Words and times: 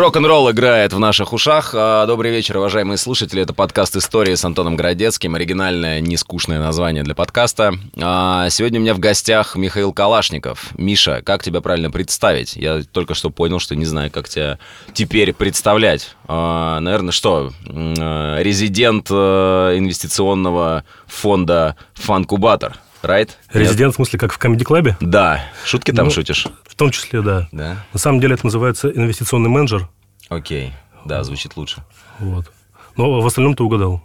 Рок-н-ролл 0.00 0.50
играет 0.50 0.94
в 0.94 0.98
наших 0.98 1.34
ушах. 1.34 1.74
А, 1.76 2.06
добрый 2.06 2.30
вечер, 2.30 2.56
уважаемые 2.56 2.96
слушатели. 2.96 3.42
Это 3.42 3.52
подкаст 3.52 3.96
«Истории» 3.96 4.34
с 4.34 4.42
Антоном 4.42 4.74
Городецким. 4.74 5.34
Оригинальное, 5.34 6.00
нескучное 6.00 6.58
название 6.58 7.02
для 7.02 7.14
подкаста. 7.14 7.74
А, 8.00 8.48
сегодня 8.48 8.80
у 8.80 8.82
меня 8.82 8.94
в 8.94 8.98
гостях 8.98 9.56
Михаил 9.56 9.92
Калашников. 9.92 10.70
Миша, 10.78 11.20
как 11.22 11.42
тебя 11.42 11.60
правильно 11.60 11.90
представить? 11.90 12.56
Я 12.56 12.82
только 12.82 13.12
что 13.12 13.28
понял, 13.28 13.58
что 13.58 13.76
не 13.76 13.84
знаю, 13.84 14.10
как 14.10 14.26
тебя 14.30 14.58
теперь 14.94 15.34
представлять. 15.34 16.16
А, 16.26 16.80
наверное, 16.80 17.12
что? 17.12 17.52
Резидент 17.66 19.10
инвестиционного 19.10 20.84
фонда 21.08 21.76
«Фанкубатор». 21.92 22.78
Right? 23.02 23.30
Резидент, 23.54 23.94
в 23.94 23.96
смысле, 23.96 24.18
как 24.18 24.30
в 24.30 24.36
комедий-клабе? 24.38 24.96
Да. 25.00 25.42
Шутки 25.64 25.90
там 25.90 26.06
ну, 26.06 26.10
шутишь? 26.10 26.46
В 26.80 26.82
том 26.82 26.92
числе, 26.92 27.20
да. 27.20 27.46
Да. 27.52 27.84
На 27.92 27.98
самом 27.98 28.20
деле 28.20 28.36
это 28.36 28.46
называется 28.46 28.88
инвестиционный 28.88 29.50
менеджер. 29.50 29.86
Окей. 30.30 30.72
Да, 31.04 31.22
звучит 31.24 31.54
лучше. 31.58 31.84
Вот. 32.18 32.50
Но 32.96 33.20
в 33.20 33.26
остальном 33.26 33.54
ты 33.54 33.62
угадал. 33.62 34.02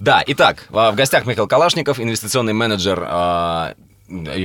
Да, 0.00 0.20
итак, 0.26 0.66
в 0.70 0.92
гостях 0.96 1.24
Михаил 1.24 1.46
Калашников, 1.46 2.00
инвестиционный 2.00 2.52
менеджер, 2.52 3.00
а, 3.06 3.74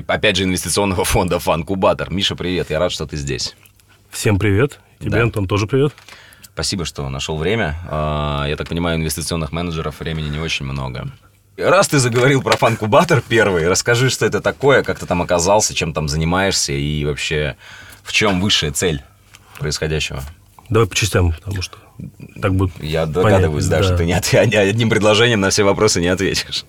опять 0.05 0.35
же, 0.35 0.43
инвестиционного 0.43 1.05
фонда 1.05 1.39
«Фанкубатор». 1.39 2.11
Миша, 2.11 2.35
привет, 2.35 2.69
я 2.69 2.77
рад, 2.77 2.91
что 2.91 3.07
ты 3.07 3.17
здесь. 3.17 3.55
Всем 4.11 4.37
привет. 4.37 4.79
Тебе, 4.99 5.09
да. 5.09 5.23
Антон, 5.23 5.47
тоже 5.47 5.65
привет. 5.65 5.95
Спасибо, 6.43 6.85
что 6.85 7.09
нашел 7.09 7.35
время. 7.35 7.79
А, 7.89 8.45
я 8.47 8.57
так 8.57 8.69
понимаю, 8.69 8.99
инвестиционных 8.99 9.51
менеджеров 9.51 9.99
времени 10.01 10.29
не 10.29 10.37
очень 10.37 10.67
много. 10.67 11.07
Раз 11.59 11.89
ты 11.89 11.99
заговорил 11.99 12.41
про 12.41 12.55
фанкубатор 12.55 13.21
первый, 13.27 13.67
расскажи, 13.67 14.09
что 14.09 14.25
это 14.25 14.39
такое, 14.39 14.81
как 14.81 14.99
ты 14.99 15.05
там 15.05 15.21
оказался, 15.21 15.73
чем 15.73 15.93
там 15.93 16.07
занимаешься 16.07 16.71
и 16.71 17.03
вообще 17.03 17.57
в 18.03 18.13
чем 18.13 18.39
высшая 18.39 18.71
цель 18.71 19.03
происходящего. 19.59 20.23
Давай 20.69 20.87
по 20.87 20.95
частям, 20.95 21.33
потому 21.33 21.61
что 21.61 21.77
так 22.41 22.55
будет 22.55 22.71
Я 22.81 23.05
догадываюсь, 23.05 23.65
понятно, 23.65 23.77
да, 23.77 23.83
что 23.83 23.97
ты 23.97 24.05
не 24.05 24.13
от... 24.13 24.33
одним 24.33 24.89
предложением 24.89 25.41
на 25.41 25.49
все 25.49 25.63
вопросы 25.63 25.99
не 25.99 26.07
ответишь. 26.07 26.65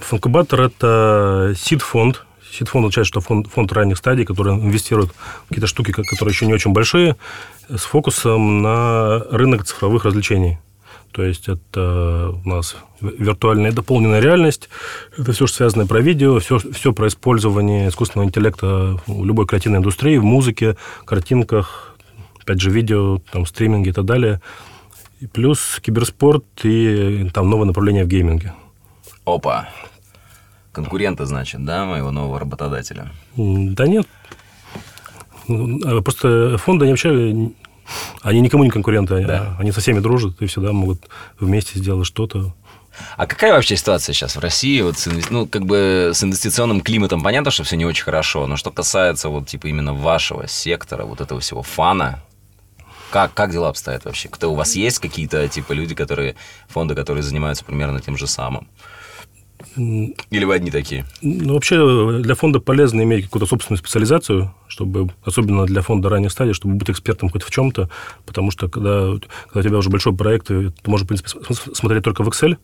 Фанкубатор– 0.00 0.60
это 0.62 1.54
сид-фонд. 1.56 2.24
Сид-фонд 2.52 2.86
означает, 2.86 3.06
что 3.06 3.20
фонд, 3.20 3.46
фонд 3.52 3.72
ранних 3.72 3.98
стадий, 3.98 4.24
который 4.24 4.54
инвестирует 4.54 5.10
в 5.44 5.48
какие-то 5.48 5.68
штуки, 5.68 5.92
которые 5.92 6.32
еще 6.32 6.46
не 6.46 6.54
очень 6.54 6.72
большие, 6.72 7.16
с 7.68 7.82
фокусом 7.82 8.62
на 8.62 9.20
рынок 9.30 9.64
цифровых 9.64 10.04
развлечений. 10.04 10.58
То 11.12 11.24
есть 11.24 11.48
это 11.48 12.32
у 12.44 12.48
нас 12.48 12.76
виртуальная 13.00 13.70
и 13.70 13.74
дополненная 13.74 14.20
реальность, 14.20 14.68
это 15.18 15.32
все, 15.32 15.46
что 15.46 15.56
связано 15.56 15.86
про 15.86 16.00
видео, 16.00 16.38
все, 16.38 16.58
все 16.58 16.92
про 16.92 17.08
использование 17.08 17.88
искусственного 17.88 18.28
интеллекта 18.28 19.00
в 19.06 19.24
любой 19.24 19.46
креативной 19.46 19.78
индустрии, 19.78 20.18
в 20.18 20.24
музыке, 20.24 20.76
картинках, 21.04 21.96
опять 22.40 22.60
же, 22.60 22.70
видео, 22.70 23.18
там, 23.32 23.44
стриминге 23.44 23.90
и 23.90 23.92
так 23.92 24.04
далее. 24.04 24.40
И 25.20 25.26
плюс 25.26 25.80
киберспорт 25.82 26.44
и 26.62 27.28
там 27.34 27.50
новое 27.50 27.66
направление 27.66 28.04
в 28.04 28.08
гейминге. 28.08 28.54
Опа. 29.24 29.68
Конкуренты, 30.72 31.26
значит, 31.26 31.64
да, 31.64 31.84
моего 31.84 32.12
нового 32.12 32.38
работодателя? 32.38 33.10
Да 33.36 33.86
нет. 33.86 34.06
Просто 35.46 36.56
фонды, 36.58 36.84
они 36.84 36.92
вообще 36.92 37.50
они 38.22 38.40
никому 38.40 38.64
не 38.64 38.70
конкуренты, 38.70 39.24
да. 39.24 39.56
они 39.58 39.72
со 39.72 39.80
всеми 39.80 40.00
дружат 40.00 40.40
и 40.40 40.46
всегда 40.46 40.72
могут 40.72 41.08
вместе 41.38 41.78
сделать 41.78 42.06
что-то. 42.06 42.54
А 43.16 43.26
какая 43.26 43.52
вообще 43.52 43.76
ситуация 43.76 44.12
сейчас 44.12 44.36
в 44.36 44.40
России? 44.40 44.80
Вот 44.82 44.98
с, 44.98 45.08
ну, 45.30 45.46
как 45.46 45.64
бы 45.64 46.10
с 46.12 46.22
инвестиционным 46.22 46.80
климатом 46.80 47.22
понятно, 47.22 47.50
что 47.50 47.64
все 47.64 47.76
не 47.76 47.86
очень 47.86 48.04
хорошо, 48.04 48.46
но 48.46 48.56
что 48.56 48.70
касается 48.70 49.28
вот 49.28 49.46
типа 49.48 49.68
именно 49.68 49.94
вашего 49.94 50.46
сектора, 50.48 51.04
вот 51.04 51.20
этого 51.20 51.40
всего 51.40 51.62
фана, 51.62 52.22
как, 53.10 53.34
как 53.34 53.50
дела 53.50 53.68
обстоят 53.68 54.04
вообще? 54.04 54.28
Кто 54.28 54.52
у 54.52 54.54
вас 54.54 54.76
есть 54.76 55.00
какие-то 55.00 55.48
типа 55.48 55.72
люди, 55.72 55.94
которые 55.94 56.36
фонды, 56.68 56.94
которые 56.94 57.22
занимаются 57.22 57.64
примерно 57.64 58.00
тем 58.00 58.16
же 58.16 58.26
самым? 58.26 58.68
Или 59.76 60.44
вы 60.44 60.54
одни 60.54 60.70
такие? 60.70 61.04
Ну, 61.22 61.54
вообще 61.54 62.20
для 62.22 62.34
фонда 62.34 62.60
полезно 62.60 63.02
иметь 63.02 63.24
какую-то 63.24 63.46
собственную 63.46 63.78
специализацию, 63.78 64.54
чтобы, 64.68 65.10
особенно 65.24 65.66
для 65.66 65.82
фонда 65.82 66.08
ранней 66.08 66.30
стадии, 66.30 66.52
чтобы 66.52 66.74
быть 66.74 66.90
экспертом 66.90 67.28
хоть 67.30 67.42
в 67.42 67.50
чем-то, 67.50 67.88
потому 68.26 68.50
что 68.50 68.68
когда, 68.68 69.12
когда 69.46 69.60
у 69.60 69.62
тебя 69.62 69.78
уже 69.78 69.90
большой 69.90 70.14
проект, 70.14 70.48
ты 70.48 70.72
можешь, 70.86 71.04
в 71.04 71.08
принципе, 71.08 71.30
смотреть 71.74 72.04
только 72.04 72.22
в 72.22 72.28
Excel, 72.28 72.56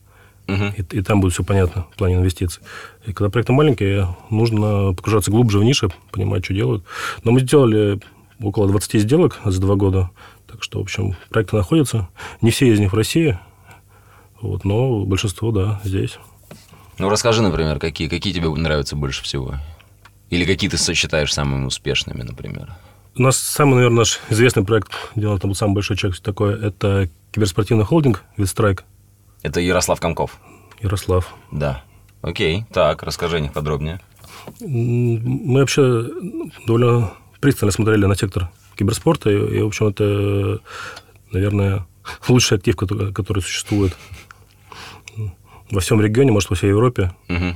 угу. 0.47 0.63
и, 0.77 0.97
и 0.97 1.01
там 1.01 1.21
будет 1.21 1.33
все 1.33 1.43
понятно 1.43 1.87
в 1.93 1.97
плане 1.97 2.15
инвестиций. 2.15 2.61
И 3.05 3.13
когда 3.13 3.29
проекты 3.29 3.53
маленькие, 3.53 4.15
нужно 4.29 4.93
погружаться 4.93 5.31
глубже 5.31 5.59
в 5.59 5.63
нише, 5.63 5.89
понимать, 6.11 6.45
что 6.45 6.53
делают. 6.53 6.83
Но 7.23 7.31
мы 7.31 7.41
сделали 7.41 7.99
около 8.41 8.67
20 8.67 9.01
сделок 9.01 9.39
за 9.45 9.61
два 9.61 9.75
года, 9.75 10.09
так 10.47 10.63
что, 10.63 10.79
в 10.79 10.83
общем, 10.83 11.15
проекты 11.29 11.55
находятся. 11.55 12.07
Не 12.41 12.51
все 12.51 12.71
из 12.71 12.79
них 12.79 12.93
в 12.93 12.95
России, 12.95 13.39
вот, 14.41 14.65
но 14.65 15.03
большинство, 15.03 15.51
да, 15.51 15.81
здесь. 15.83 16.19
Ну, 16.97 17.09
расскажи, 17.09 17.41
например, 17.41 17.79
какие, 17.79 18.07
какие 18.07 18.33
тебе 18.33 18.49
нравятся 18.49 18.95
больше 18.95 19.23
всего? 19.23 19.55
Или 20.29 20.45
какие 20.45 20.69
ты 20.69 20.77
считаешь 20.77 21.33
самыми 21.33 21.65
успешными, 21.65 22.23
например? 22.23 22.73
У 23.15 23.21
нас 23.21 23.37
самый, 23.37 23.75
наверное, 23.75 23.99
наш 23.99 24.19
известный 24.29 24.63
проект, 24.63 24.91
где 25.15 25.35
там 25.37 25.53
самый 25.53 25.75
большой 25.75 25.97
чек 25.97 26.19
такое, 26.19 26.57
это 26.57 27.09
киберспортивный 27.31 27.85
холдинг 27.85 28.23
Витстрайк. 28.35 28.83
Это 29.41 29.59
Ярослав 29.59 29.99
Комков? 29.99 30.39
Ярослав. 30.81 31.33
Да. 31.51 31.83
Окей, 32.21 32.65
так, 32.73 33.03
расскажи 33.03 33.37
о 33.37 33.39
них 33.39 33.53
подробнее. 33.53 34.01
Мы 34.59 35.59
вообще 35.59 36.05
довольно 36.65 37.13
пристально 37.39 37.71
смотрели 37.71 38.05
на 38.05 38.15
сектор 38.15 38.49
киберспорта, 38.75 39.29
и, 39.29 39.57
и 39.57 39.61
в 39.61 39.67
общем, 39.67 39.87
это, 39.87 40.59
наверное, 41.31 41.85
лучший 42.27 42.57
актив, 42.57 42.75
который, 42.75 43.13
который 43.13 43.41
существует 43.41 43.95
во 45.71 45.79
всем 45.79 46.01
регионе, 46.01 46.31
может, 46.31 46.49
во 46.49 46.55
всей 46.55 46.69
Европе, 46.69 47.13
угу. 47.29 47.55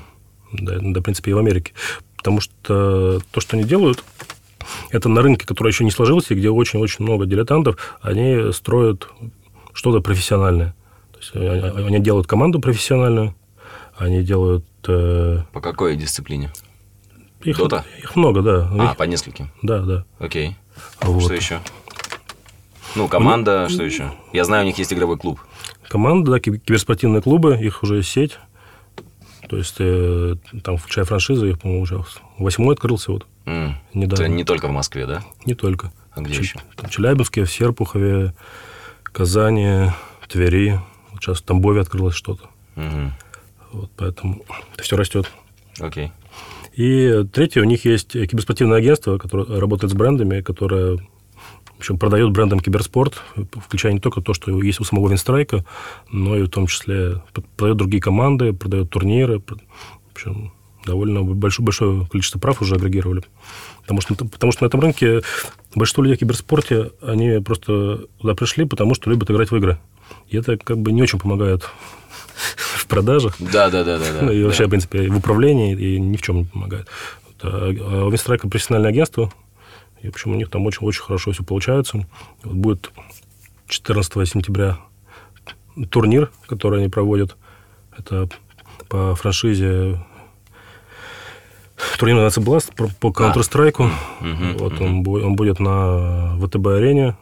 да, 0.54 0.78
да, 0.80 1.00
в 1.00 1.04
принципе, 1.04 1.32
и 1.32 1.34
в 1.34 1.38
Америке. 1.38 1.74
Потому 2.18 2.40
что 2.42 3.22
то, 3.32 3.42
что 3.42 3.58
они 3.58 3.66
делают, 3.66 4.04
это 4.92 5.10
на 5.10 5.22
рынке, 5.22 5.46
который 5.46 5.70
еще 5.70 5.84
не 5.84 5.92
сложился, 5.92 6.36
где 6.36 6.50
очень-очень 6.50 7.04
много 7.04 7.26
дилетантов, 7.26 7.78
они 8.02 8.52
строят 8.54 9.08
что-то 9.74 10.02
профессиональное. 10.02 10.76
То 11.14 11.20
есть 11.20 11.36
они, 11.36 11.86
они 11.86 12.00
делают 12.00 12.28
команду 12.28 12.60
профессиональную, 12.60 13.36
они 13.98 14.24
делают... 14.24 14.66
Э... 14.88 15.44
По 15.54 15.62
какой 15.62 15.96
дисциплине? 15.96 16.52
Их, 17.44 17.58
Дота? 17.58 17.86
Их 18.00 18.16
много, 18.16 18.42
да. 18.42 18.70
А, 18.78 18.92
их... 18.92 18.98
по 18.98 19.04
нескольким? 19.04 19.50
Да, 19.62 19.80
да. 19.80 20.06
Окей. 20.20 20.56
Вот. 21.02 21.24
Что 21.24 21.34
еще? 21.34 21.60
Ну, 22.96 23.08
команда, 23.08 23.68
ну, 23.68 23.70
что 23.70 23.84
еще? 23.84 24.12
Я 24.34 24.44
знаю, 24.44 24.64
у 24.64 24.68
них 24.68 24.78
есть 24.78 24.94
игровой 24.94 25.18
клуб 25.18 25.40
команда, 25.88 26.32
да, 26.32 26.40
киберспортивные 26.40 27.22
клубы, 27.22 27.58
их 27.58 27.84
уже 27.84 28.04
сеть. 28.04 28.40
То 29.50 29.58
есть 29.58 29.76
э, 29.80 30.36
там, 30.64 30.78
включая 30.78 31.04
франшизы, 31.06 31.50
их, 31.50 31.60
по-моему, 31.60 31.84
уже 31.84 32.04
восьмой 32.38 32.76
открылся 32.76 33.12
вот 33.12 33.28
mm. 33.46 33.74
недавно. 33.94 34.24
Это 34.24 34.32
не 34.32 34.44
только 34.46 34.68
в 34.68 34.72
Москве, 34.72 35.06
да? 35.06 35.24
Не 35.46 35.56
только. 35.56 35.92
А 36.12 36.22
где 36.22 36.34
Ч- 36.34 36.42
еще? 36.42 36.60
Там, 36.78 36.90
Челябинске, 36.90 37.44
в 37.44 37.52
Серпухове, 37.52 38.34
Казани, 39.04 39.92
Твери. 40.28 40.80
Вот 41.12 41.22
сейчас 41.22 41.40
в 41.40 41.42
Тамбове 41.44 41.82
открылось 41.82 42.16
что-то. 42.16 42.50
Mm-hmm. 42.76 43.10
Вот, 43.74 43.92
поэтому 43.98 44.44
это 44.74 44.84
все 44.84 44.96
растет. 44.96 45.30
Окей. 45.80 46.08
Okay. 46.08 46.12
И 46.74 47.28
третье, 47.34 47.62
у 47.62 47.66
них 47.66 47.84
есть 47.84 48.14
киберспортивное 48.14 48.78
агентство, 48.78 49.18
которое 49.18 49.60
работает 49.60 49.92
с 49.92 49.96
брендами, 49.96 50.42
которое 50.42 51.00
общем, 51.82 51.98
продает 51.98 52.32
брендом 52.32 52.60
киберспорт, 52.60 53.22
включая 53.66 53.94
не 53.94 54.00
только 54.00 54.22
то, 54.22 54.34
что 54.34 54.62
есть 54.62 54.80
у 54.80 54.84
самого 54.84 55.10
Винстрайка, 55.10 55.66
но 56.12 56.38
и 56.38 56.44
в 56.44 56.50
том 56.50 56.68
числе 56.68 57.22
продает 57.58 57.78
другие 57.78 58.02
команды, 58.02 58.54
продает 58.54 58.90
турниры. 58.90 59.40
В 59.40 60.12
общем, 60.14 60.52
довольно 60.86 61.24
большое, 61.24 61.66
большое 61.66 62.08
количество 62.08 62.40
прав 62.40 62.62
уже 62.62 62.76
агрегировали. 62.76 63.24
Потому 63.82 64.02
что, 64.02 64.16
потому 64.16 64.52
что 64.52 64.64
на 64.64 64.68
этом 64.68 64.80
рынке 64.80 65.22
большинство 65.76 66.04
людей 66.04 66.18
в 66.18 66.20
киберспорте, 66.20 66.92
они 67.02 67.42
просто 67.42 68.06
туда 68.20 68.36
пришли, 68.36 68.66
потому 68.66 68.96
что 68.96 69.10
любят 69.10 69.30
играть 69.30 69.52
в 69.52 69.56
игры. 69.56 69.80
И 70.30 70.38
это 70.38 70.58
как 70.58 70.78
бы 70.78 70.92
не 70.92 71.02
очень 71.02 71.20
помогает 71.20 71.64
в 72.56 72.86
продажах. 72.88 73.36
Да, 73.40 73.70
да, 73.70 73.84
да, 73.84 73.98
да. 73.98 74.28
да 74.28 74.34
и 74.34 74.44
вообще, 74.44 74.64
да. 74.64 74.68
в 74.68 74.70
принципе, 74.70 75.10
в 75.10 75.18
управлении 75.18 75.76
и 75.76 76.00
ни 76.00 76.18
в 76.18 76.22
чем 76.22 76.38
не 76.38 76.46
помогает. 76.46 76.88
А, 77.42 77.74
а 77.80 78.06
у 78.06 78.10
Винстрайка 78.10 78.48
профессиональное 78.48 78.92
агентство, 78.92 79.32
и, 80.02 80.08
в 80.08 80.14
общем, 80.14 80.32
у 80.32 80.36
них 80.36 80.50
там 80.50 80.66
очень-очень 80.66 81.02
хорошо 81.02 81.32
все 81.32 81.44
получается. 81.44 82.06
Вот 82.44 82.56
будет 82.56 82.92
14 83.68 84.28
сентября 84.28 84.78
турнир, 85.90 86.32
который 86.48 86.80
они 86.80 86.90
проводят. 86.90 87.38
Это 87.98 88.30
по 88.90 89.16
франшизе 89.16 90.00
турнир 91.98 92.18
называется 92.18 92.42
Blast 92.42 92.94
по 93.00 93.08
Counter-Strike. 93.10 93.76
А. 93.80 94.58
вот 94.58 94.82
Он, 94.82 95.08
он 95.08 95.36
будет 95.36 95.60
на 95.60 96.38
ВТБ-арене. 96.40 97.16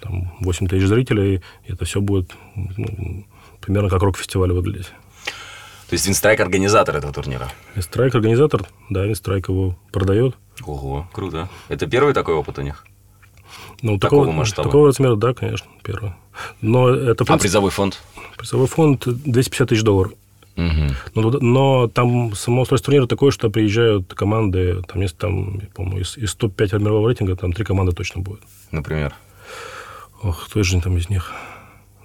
Там 0.00 0.32
8 0.40 0.68
тысяч 0.68 0.86
зрителей. 0.86 1.42
И 1.64 1.72
это 1.72 1.84
все 1.84 2.00
будет 2.00 2.30
ну, 2.54 3.26
примерно 3.60 3.88
как 3.88 4.02
рок-фестиваль 4.02 4.52
выглядеть. 4.52 4.92
То 5.88 5.94
есть 5.94 6.06
Винстрайк 6.06 6.40
организатор 6.40 6.96
этого 6.96 7.12
турнира? 7.12 7.48
Винстрайк 7.74 8.14
организатор, 8.14 8.62
да, 8.90 9.04
Винстрайк 9.04 9.48
его 9.48 9.76
продает. 9.92 10.36
Ого, 10.64 11.08
круто. 11.12 11.48
Это 11.68 11.86
первый 11.86 12.14
такой 12.14 12.34
опыт 12.34 12.58
у 12.58 12.62
них? 12.62 12.84
Ну, 13.82 13.98
Такого 13.98 14.24
такого, 14.24 14.36
масштаба? 14.38 14.68
Такого 14.68 14.86
размера, 14.88 15.16
да, 15.16 15.34
конечно, 15.34 15.66
первое. 15.82 16.16
Но 16.60 16.88
это 16.88 17.24
А 17.28 17.38
призовой 17.38 17.70
фонд? 17.70 18.02
призовой 18.38 18.66
фонд 18.66 19.04
250 19.06 19.68
тысяч 19.68 19.82
долларов. 19.82 20.12
Мгм. 20.56 20.94
Но, 21.14 21.22
туда- 21.22 21.38
но 21.42 21.86
там 21.88 22.34
само 22.34 22.62
устройство 22.62 22.86
турнира 22.86 23.06
такое, 23.06 23.30
что 23.30 23.50
приезжают 23.50 24.14
команды, 24.14 24.82
там, 24.88 25.02
если 25.02 25.16
там, 25.16 25.60
по-моему, 25.74 26.00
из, 26.00 26.16
из 26.16 26.34
топ-5 26.34 26.78
мирового 26.78 27.08
рейтинга, 27.08 27.36
там 27.36 27.52
три 27.52 27.64
команды 27.64 27.92
точно 27.92 28.22
будет. 28.22 28.40
Например. 28.70 29.14
Ох, 30.22 30.46
кто 30.46 30.62
же 30.62 30.80
там 30.80 30.96
из 30.96 31.10
них? 31.10 31.32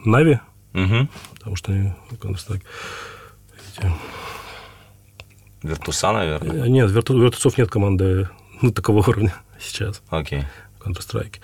Нави, 0.03 0.39
Мгм. 0.73 1.07
потому 1.35 1.55
что 1.55 1.71
они 1.71 1.93
в 2.09 2.13
Counter-Strike. 2.15 2.61
Эти- 3.77 3.91
Виртуса, 5.63 6.11
наверное. 6.11 6.65
Э, 6.65 6.67
Нет, 6.67 6.89
верту- 6.91 7.19
вертуцов 7.21 7.57
нет 7.57 7.69
команды 7.69 8.27
ну, 8.67 8.71
такого 8.71 8.99
уровня 8.99 9.33
сейчас 9.59 10.01
Окей. 10.09 10.45
Counter-Strike. 10.83 11.35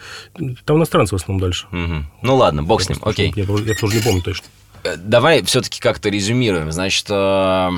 Там 0.66 0.78
иностранцы 0.78 1.16
в 1.16 1.20
основном 1.22 1.42
дальше. 1.42 1.68
Мгм. 1.72 2.08
Ну 2.22 2.36
ладно, 2.36 2.64
бог 2.64 2.82
с 2.82 2.90
ним, 2.90 2.98
окей. 3.02 3.32
Я, 3.36 3.44
я 3.44 3.76
тоже 3.76 3.98
не 3.98 4.02
помню 4.02 4.22
точно. 4.24 4.48
Э, 4.84 4.96
Давай 4.98 5.44
все-таки 5.44 5.80
как-то 5.80 6.10
резюмируем. 6.10 6.72
Значит, 6.72 7.06
э, 7.10 7.70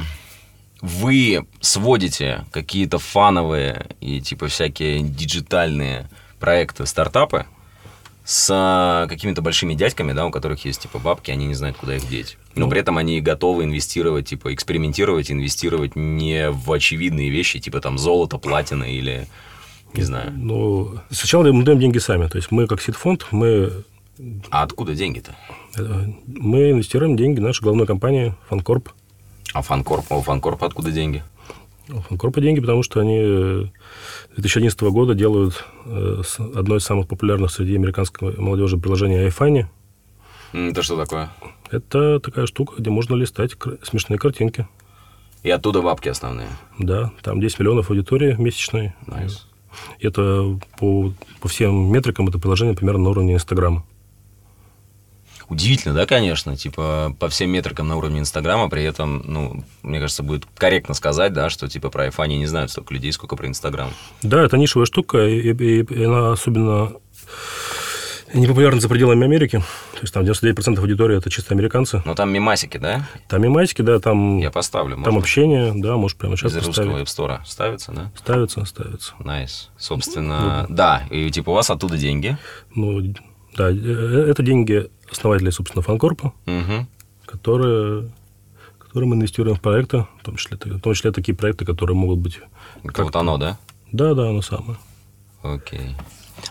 вы 0.82 1.46
сводите 1.60 2.46
какие-то 2.52 3.00
фановые 3.00 3.88
и 4.00 4.22
типа 4.22 4.48
всякие 4.48 5.02
диджитальные 5.02 6.10
проекты, 6.40 6.86
стартапы 6.86 7.46
с 8.32 8.48
э, 8.54 9.08
какими-то 9.10 9.42
большими 9.42 9.74
дядьками, 9.74 10.14
да, 10.14 10.28
у 10.28 10.30
которых 10.30 10.64
есть 10.64 10.82
типа 10.84 11.00
бабки, 11.00 11.32
они 11.32 11.48
не 11.48 11.56
знают, 11.56 11.78
куда 11.78 11.96
их 11.96 12.08
деть. 12.08 12.38
Но 12.54 12.66
Ну. 12.66 12.70
при 12.70 12.80
этом 12.80 13.00
они 13.00 13.22
готовы 13.22 13.64
инвестировать, 13.64 14.28
типа 14.28 14.54
экспериментировать, 14.54 15.32
инвестировать 15.32 15.96
не 15.96 16.52
в 16.52 16.72
очевидные 16.72 17.32
вещи, 17.32 17.60
типа 17.60 17.82
там 17.82 17.98
золото, 17.98 18.38
платина 18.38 18.84
или 18.84 19.26
не 19.96 20.04
знаю. 20.04 20.32
Ну, 20.36 21.00
сначала 21.10 21.52
мы 21.52 21.64
даем 21.64 21.80
деньги 21.80 21.98
сами. 21.98 22.28
То 22.28 22.38
есть 22.38 22.52
мы, 22.52 22.68
как 22.68 22.82
сид-фонд, 22.84 23.26
мы, 23.32 23.84
А 24.52 24.62
откуда 24.62 24.94
деньги-то? 24.94 25.36
э, 25.80 26.06
мы 26.28 26.70
инвестируем 26.70 27.18
деньги 27.18 27.40
нашей 27.40 27.64
главной 27.64 27.88
компании 27.88 28.36
Фанкорп. 28.50 28.90
А 29.56 29.64
Фанкорп, 29.64 30.12
у 30.12 30.22
Фанкорпа 30.22 30.68
откуда 30.68 30.92
деньги? 30.92 31.24
Фанкорпа 31.90 32.42
деньги, 32.42 32.60
потому 32.60 32.84
что 32.84 33.00
они 33.00 33.20
э, 33.22 33.66
с 34.32 34.42
2011 34.42 34.82
года 34.82 35.16
делают 35.16 35.66
э, 35.86 36.22
одно 36.56 36.78
из 36.78 36.84
самых 36.84 37.08
популярных 37.08 37.52
среди 37.52 37.76
американской 37.76 38.36
молодежи 38.38 38.78
приложение 38.78 39.28
iFunny. 39.28 39.66
Это 40.54 40.82
что 40.82 40.98
такое? 40.98 41.30
Это 41.72 42.20
такая 42.20 42.46
штука, 42.46 42.76
где 42.78 42.90
можно 42.90 43.16
листать 43.16 43.56
смешные 43.84 44.18
картинки. 44.18 44.68
И 45.44 45.50
оттуда 45.50 45.82
бабки 45.82 46.10
основные. 46.10 46.50
Да, 46.80 47.12
там 47.22 47.40
10 47.40 47.60
миллионов 47.60 47.90
аудитории 47.90 48.36
месячной. 48.38 48.94
Nice. 49.08 49.48
Это 50.00 50.60
по, 50.78 51.14
по 51.40 51.48
всем 51.48 51.92
метрикам 51.92 52.28
это 52.28 52.40
приложение 52.40 52.76
примерно 52.76 53.04
на 53.04 53.10
уровне 53.12 53.36
Инстаграма. 53.36 53.86
Удивительно, 55.50 55.94
да, 55.96 56.06
конечно, 56.06 56.56
типа 56.56 57.16
по 57.20 57.28
всем 57.30 57.50
метрикам 57.50 57.88
на 57.88 57.98
уровне 57.98 58.20
Инстаграма, 58.20 58.70
при 58.70 58.84
этом, 58.84 59.24
ну, 59.26 59.64
мне 59.82 60.00
кажется, 60.00 60.22
будет 60.24 60.46
корректно 60.58 60.94
сказать, 60.94 61.34
да, 61.34 61.50
что 61.50 61.68
типа 61.68 61.90
про 61.90 62.08
iFunny 62.08 62.28
не 62.38 62.46
знают 62.46 62.70
столько 62.72 62.94
людей, 62.94 63.12
сколько 63.12 63.36
про 63.36 63.48
Инстаграм. 63.48 63.90
Да, 64.22 64.44
это 64.44 64.58
нишевая 64.58 64.86
штука, 64.86 65.26
и, 65.28 65.52
и- 65.54 65.84
и 65.84 66.04
она 66.04 66.32
особенно 66.34 66.94
непопулярна 68.34 68.80
за 68.80 68.88
пределами 68.90 69.26
Америки. 69.26 69.58
То 69.94 70.00
есть 70.02 70.14
там 70.14 70.24
99% 70.24 70.80
аудитории 70.80 71.18
это 71.18 71.30
чисто 71.32 71.54
американцы. 71.56 72.02
Но 72.06 72.14
там 72.16 72.32
мемасики, 72.32 72.78
да? 72.78 73.08
Там 73.28 73.42
мемасики, 73.42 73.82
да, 73.82 74.00
там, 74.00 74.38
Я 74.38 74.52
поставлю, 74.52 74.92
там 74.96 75.00
можно? 75.06 75.20
общение, 75.20 75.74
да, 75.76 75.98
можешь 75.98 76.16
прямо 76.16 76.38
сейчас 76.38 76.52
Из 76.54 76.58
русского 76.58 77.00
поставить. 77.02 77.08
App 77.08 77.42
Store 77.42 77.46
ставится, 77.46 77.92
да? 77.92 78.12
Ставится, 78.16 78.66
ставится. 78.66 79.14
Nice. 79.20 79.70
Собственно, 79.78 80.68
да, 80.70 81.04
и 81.10 81.30
типа 81.32 81.50
у 81.50 81.54
вас 81.54 81.70
оттуда 81.72 81.98
деньги. 81.98 82.38
Ну, 82.76 83.02
да, 83.58 83.72
э, 83.72 84.26
это 84.30 84.44
деньги 84.44 84.90
основателей, 85.12 85.52
собственно, 85.52 85.82
FunCorp 85.82 86.18
'а, 86.18 86.34
Мгм. 86.46 86.88
которые, 87.26 88.12
которые 88.78 89.08
мы 89.10 89.16
инвестируем 89.16 89.56
в 89.58 89.62
проекты, 89.62 90.06
в 90.22 90.24
том 90.24 90.36
числе, 90.36 90.58
в 90.58 90.80
том 90.82 90.94
числе 90.94 91.12
такие 91.12 91.36
проекты, 91.36 91.66
которые 91.66 91.96
могут 91.96 92.20
быть... 92.20 92.40
Это 92.84 93.04
вот 93.04 93.16
оно, 93.16 93.38
да? 93.38 93.58
Да, 93.92 94.14
да, 94.14 94.30
оно 94.30 94.42
самое. 94.42 94.78
Окей. 95.42 95.96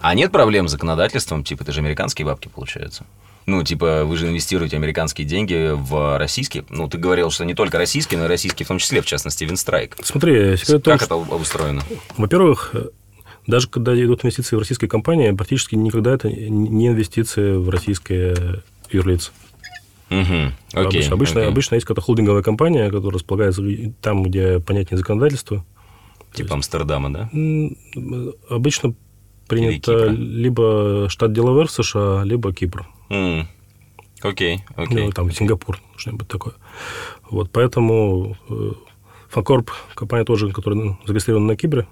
А 0.00 0.14
нет 0.14 0.32
проблем 0.32 0.68
с 0.68 0.72
законодательством? 0.72 1.44
Типа, 1.44 1.62
это 1.62 1.72
же 1.72 1.80
американские 1.80 2.26
бабки, 2.26 2.48
получается. 2.48 3.04
Ну, 3.46 3.62
типа, 3.62 4.04
вы 4.04 4.16
же 4.18 4.28
инвестируете 4.28 4.76
американские 4.76 5.26
деньги 5.26 5.70
в 5.72 6.18
российские. 6.18 6.66
Ну, 6.68 6.86
ты 6.88 6.98
говорил, 6.98 7.30
что 7.30 7.44
не 7.46 7.54
только 7.54 7.78
российские, 7.78 8.18
но 8.18 8.26
и 8.26 8.28
российские 8.28 8.66
в 8.66 8.68
том 8.68 8.78
числе, 8.78 9.00
в 9.00 9.06
частности, 9.06 9.44
Винстрайк. 9.44 9.96
Смотри, 10.02 10.56
секрет 10.58 10.82
том, 10.84 10.92
Как 10.98 11.02
что- 11.06 11.22
это 11.24 11.34
устроено? 11.34 11.82
Во-первых, 12.18 12.74
даже 13.48 13.66
когда 13.66 14.00
идут 14.00 14.24
инвестиции 14.24 14.54
в 14.54 14.58
российские 14.58 14.88
компании, 14.88 15.32
практически 15.32 15.74
никогда 15.74 16.12
это 16.12 16.30
не 16.30 16.88
инвестиции 16.88 17.56
в 17.56 17.70
российские 17.70 18.62
юрлицы. 18.90 19.32
Угу. 20.10 20.20
Окей. 20.20 20.52
обычно, 20.74 21.14
обычно, 21.14 21.40
окей. 21.40 21.50
обычно 21.50 21.74
есть 21.74 21.86
какая-то 21.86 22.02
холдинговая 22.02 22.42
компания, 22.42 22.90
которая 22.90 23.14
располагается 23.14 23.62
там, 24.02 24.22
где 24.22 24.60
понятнее 24.60 24.98
законодательство. 24.98 25.64
Типа 26.34 26.54
Амстердама, 26.54 27.10
да? 27.10 27.30
Обычно 28.50 28.94
принято 29.48 30.08
либо 30.08 31.06
штат 31.08 31.32
Делавер 31.32 31.68
в 31.68 31.70
США, 31.70 32.22
либо 32.24 32.52
Кипр. 32.52 32.86
М. 33.08 33.48
Окей, 34.20 34.60
окей. 34.76 35.06
Ну, 35.06 35.12
там 35.12 35.30
Сингапур, 35.32 35.80
что-нибудь 35.96 36.28
такое. 36.28 36.54
Вот, 37.30 37.50
поэтому 37.50 38.36
э, 38.50 38.72
Фанкорп, 39.30 39.70
компания 39.94 40.24
тоже, 40.24 40.50
которая 40.52 40.98
зарегистрирована 41.06 41.46
на 41.46 41.56
Кипре, 41.56 41.86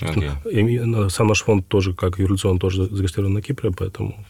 Окей. 0.00 0.30
И 0.50 0.78
э, 0.78 1.08
сам 1.08 1.28
наш 1.28 1.42
фонд 1.42 1.66
тоже, 1.68 1.92
как 1.94 2.18
юрлицо, 2.18 2.56
тоже 2.58 2.86
зарегистрирован 2.86 3.34
на 3.34 3.42
Кипре, 3.42 3.70
поэтому 3.70 4.24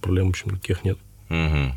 проблем, 0.00 0.26
в 0.26 0.30
общем, 0.30 0.50
никаких 0.52 0.84
нет. 0.84 0.98
Мгм. 1.28 1.74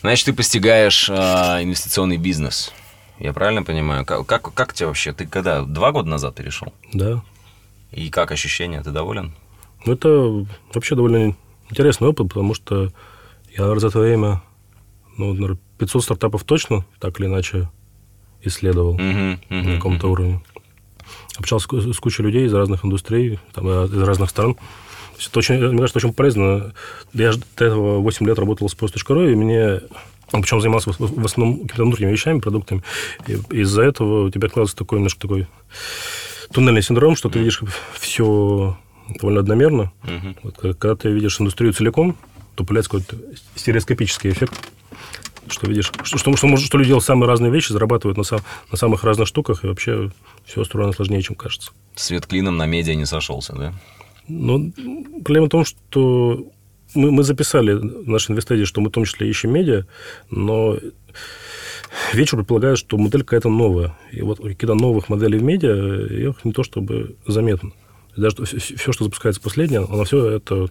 Значит, 0.00 0.26
ты 0.26 0.32
постигаешь 0.32 1.08
а, 1.10 1.62
инвестиционный 1.62 2.18
бизнес. 2.18 2.72
Я 3.18 3.32
правильно 3.32 3.62
понимаю? 3.62 4.04
Как, 4.04 4.26
как, 4.26 4.52
как 4.52 4.74
тебе 4.74 4.88
вообще? 4.88 5.12
Ты 5.12 5.26
когда? 5.26 5.62
Два 5.62 5.92
года 5.92 6.08
назад 6.08 6.34
перешел? 6.34 6.72
Да. 6.92 7.22
И 7.92 8.10
как 8.10 8.32
ощущения? 8.32 8.82
Ты 8.82 8.90
доволен? 8.90 9.32
Ну, 9.86 9.92
это 9.92 10.46
вообще 10.74 10.94
довольно 10.94 11.36
интересный 11.70 12.08
опыт, 12.08 12.28
потому 12.28 12.54
что 12.54 12.92
я, 13.56 13.78
за 13.78 13.86
это 13.88 13.98
время, 13.98 14.42
ну, 15.16 15.32
наверное, 15.32 15.58
500 15.78 16.02
стартапов 16.04 16.44
точно, 16.44 16.84
так 16.98 17.18
или 17.20 17.26
иначе, 17.26 17.70
исследовал 18.42 18.94
Мгм, 18.94 19.40
мгм, 19.48 19.70
на 19.70 19.76
каком-то 19.76 20.06
мгм. 20.06 20.12
уровне. 20.12 20.40
Общался 21.36 21.64
с 21.64 21.66
ку- 21.66 21.80
с 21.92 21.98
кучей 21.98 22.22
людей 22.22 22.46
из 22.46 22.54
разных 22.54 22.84
индустрий, 22.84 23.38
там, 23.52 23.68
э, 23.68 23.86
из 23.86 24.02
разных 24.02 24.30
стран. 24.30 24.56
Это 25.26 25.38
очень, 25.38 25.56
мне 25.56 25.78
кажется, 25.78 25.98
очень 25.98 26.12
полезно. 26.12 26.72
Я 27.12 27.32
же 27.32 27.40
до 27.56 27.64
этого 27.64 27.98
8 28.00 28.26
лет 28.26 28.38
работал 28.38 28.68
с 28.68 28.74
post.ru, 28.76 29.30
и 29.32 29.34
мне 29.34 29.80
ну, 30.32 30.40
причем 30.42 30.60
занимался 30.60 30.90
в 30.90 31.24
основном 31.24 31.60
какими-то 31.60 31.84
внутренними 31.84 32.12
вещами, 32.12 32.40
продуктами. 32.40 32.82
И 33.28 33.38
из-за 33.60 33.82
этого 33.82 34.24
у 34.26 34.30
тебя 34.30 34.46
откладывается 34.46 34.76
такой 34.76 34.98
немножко 34.98 35.20
такой 35.20 35.46
туннельный 36.52 36.82
синдром, 36.82 37.14
что 37.14 37.28
ты 37.28 37.38
видишь 37.38 37.60
все 37.98 38.76
довольно 39.20 39.40
одномерно. 39.40 39.92
Мгм. 40.02 40.36
Вот, 40.42 40.56
когда 40.56 40.96
ты 40.96 41.10
видишь 41.10 41.40
индустрию 41.40 41.72
целиком, 41.72 42.16
то 42.54 42.64
появляется 42.64 42.90
какой-то 42.90 43.16
стереоскопический 43.54 44.30
эффект. 44.30 44.54
Что 45.48 45.66
видишь, 45.66 45.92
что, 46.04 46.18
что, 46.18 46.36
что, 46.36 46.56
что 46.56 46.78
люди 46.78 46.88
делают 46.88 47.04
самые 47.04 47.28
разные 47.28 47.52
вещи, 47.52 47.72
зарабатывают 47.72 48.16
на, 48.16 48.24
сам, 48.24 48.40
на 48.70 48.76
самых 48.76 49.04
разных 49.04 49.28
штуках, 49.28 49.64
и 49.64 49.66
вообще 49.66 50.10
все 50.44 50.62
устроено 50.62 50.92
сложнее, 50.92 51.22
чем 51.22 51.36
кажется. 51.36 51.72
Свет 51.94 52.26
клином 52.26 52.56
на 52.56 52.66
медиа 52.66 52.94
не 52.94 53.04
сошелся, 53.04 53.54
да? 53.54 53.74
Но 54.26 54.58
проблема 55.22 55.46
в 55.46 55.50
том, 55.50 55.64
что 55.64 56.46
мы, 56.94 57.10
мы 57.10 57.22
записали 57.24 57.72
в 57.72 58.08
нашей 58.08 58.32
инвестиции, 58.32 58.64
что 58.64 58.80
мы 58.80 58.88
в 58.88 58.92
том 58.92 59.04
числе 59.04 59.28
ищем 59.28 59.52
медиа, 59.52 59.86
но 60.30 60.78
вечер 62.12 62.38
предполагает, 62.38 62.78
что 62.78 62.96
модель 62.96 63.22
какая-то 63.22 63.48
новая. 63.48 63.96
И 64.12 64.22
вот 64.22 64.38
какие-то 64.38 64.74
новых 64.74 65.08
моделей 65.08 65.38
в 65.38 65.42
медиа, 65.42 66.06
их 66.30 66.44
не 66.44 66.52
то 66.52 66.62
чтобы 66.62 67.16
заметно. 67.26 67.72
Даже 68.16 68.44
все, 68.44 68.92
что 68.92 69.04
запускается 69.04 69.40
последнее, 69.40 69.80
оно 69.80 70.04
все 70.04 70.26
это 70.26 70.68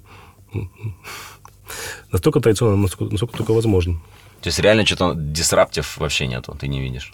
настолько 2.12 2.40
традиционно, 2.40 2.78
насколько, 2.78 3.12
насколько 3.12 3.38
только 3.38 3.54
возможно. 3.54 4.02
То 4.44 4.48
есть 4.50 4.60
реально 4.60 4.86
что-то 4.86 5.14
дисраптив 5.16 5.98
вообще 5.98 6.28
нету, 6.28 6.56
ты 6.60 6.68
не 6.68 6.82
видишь 6.82 7.14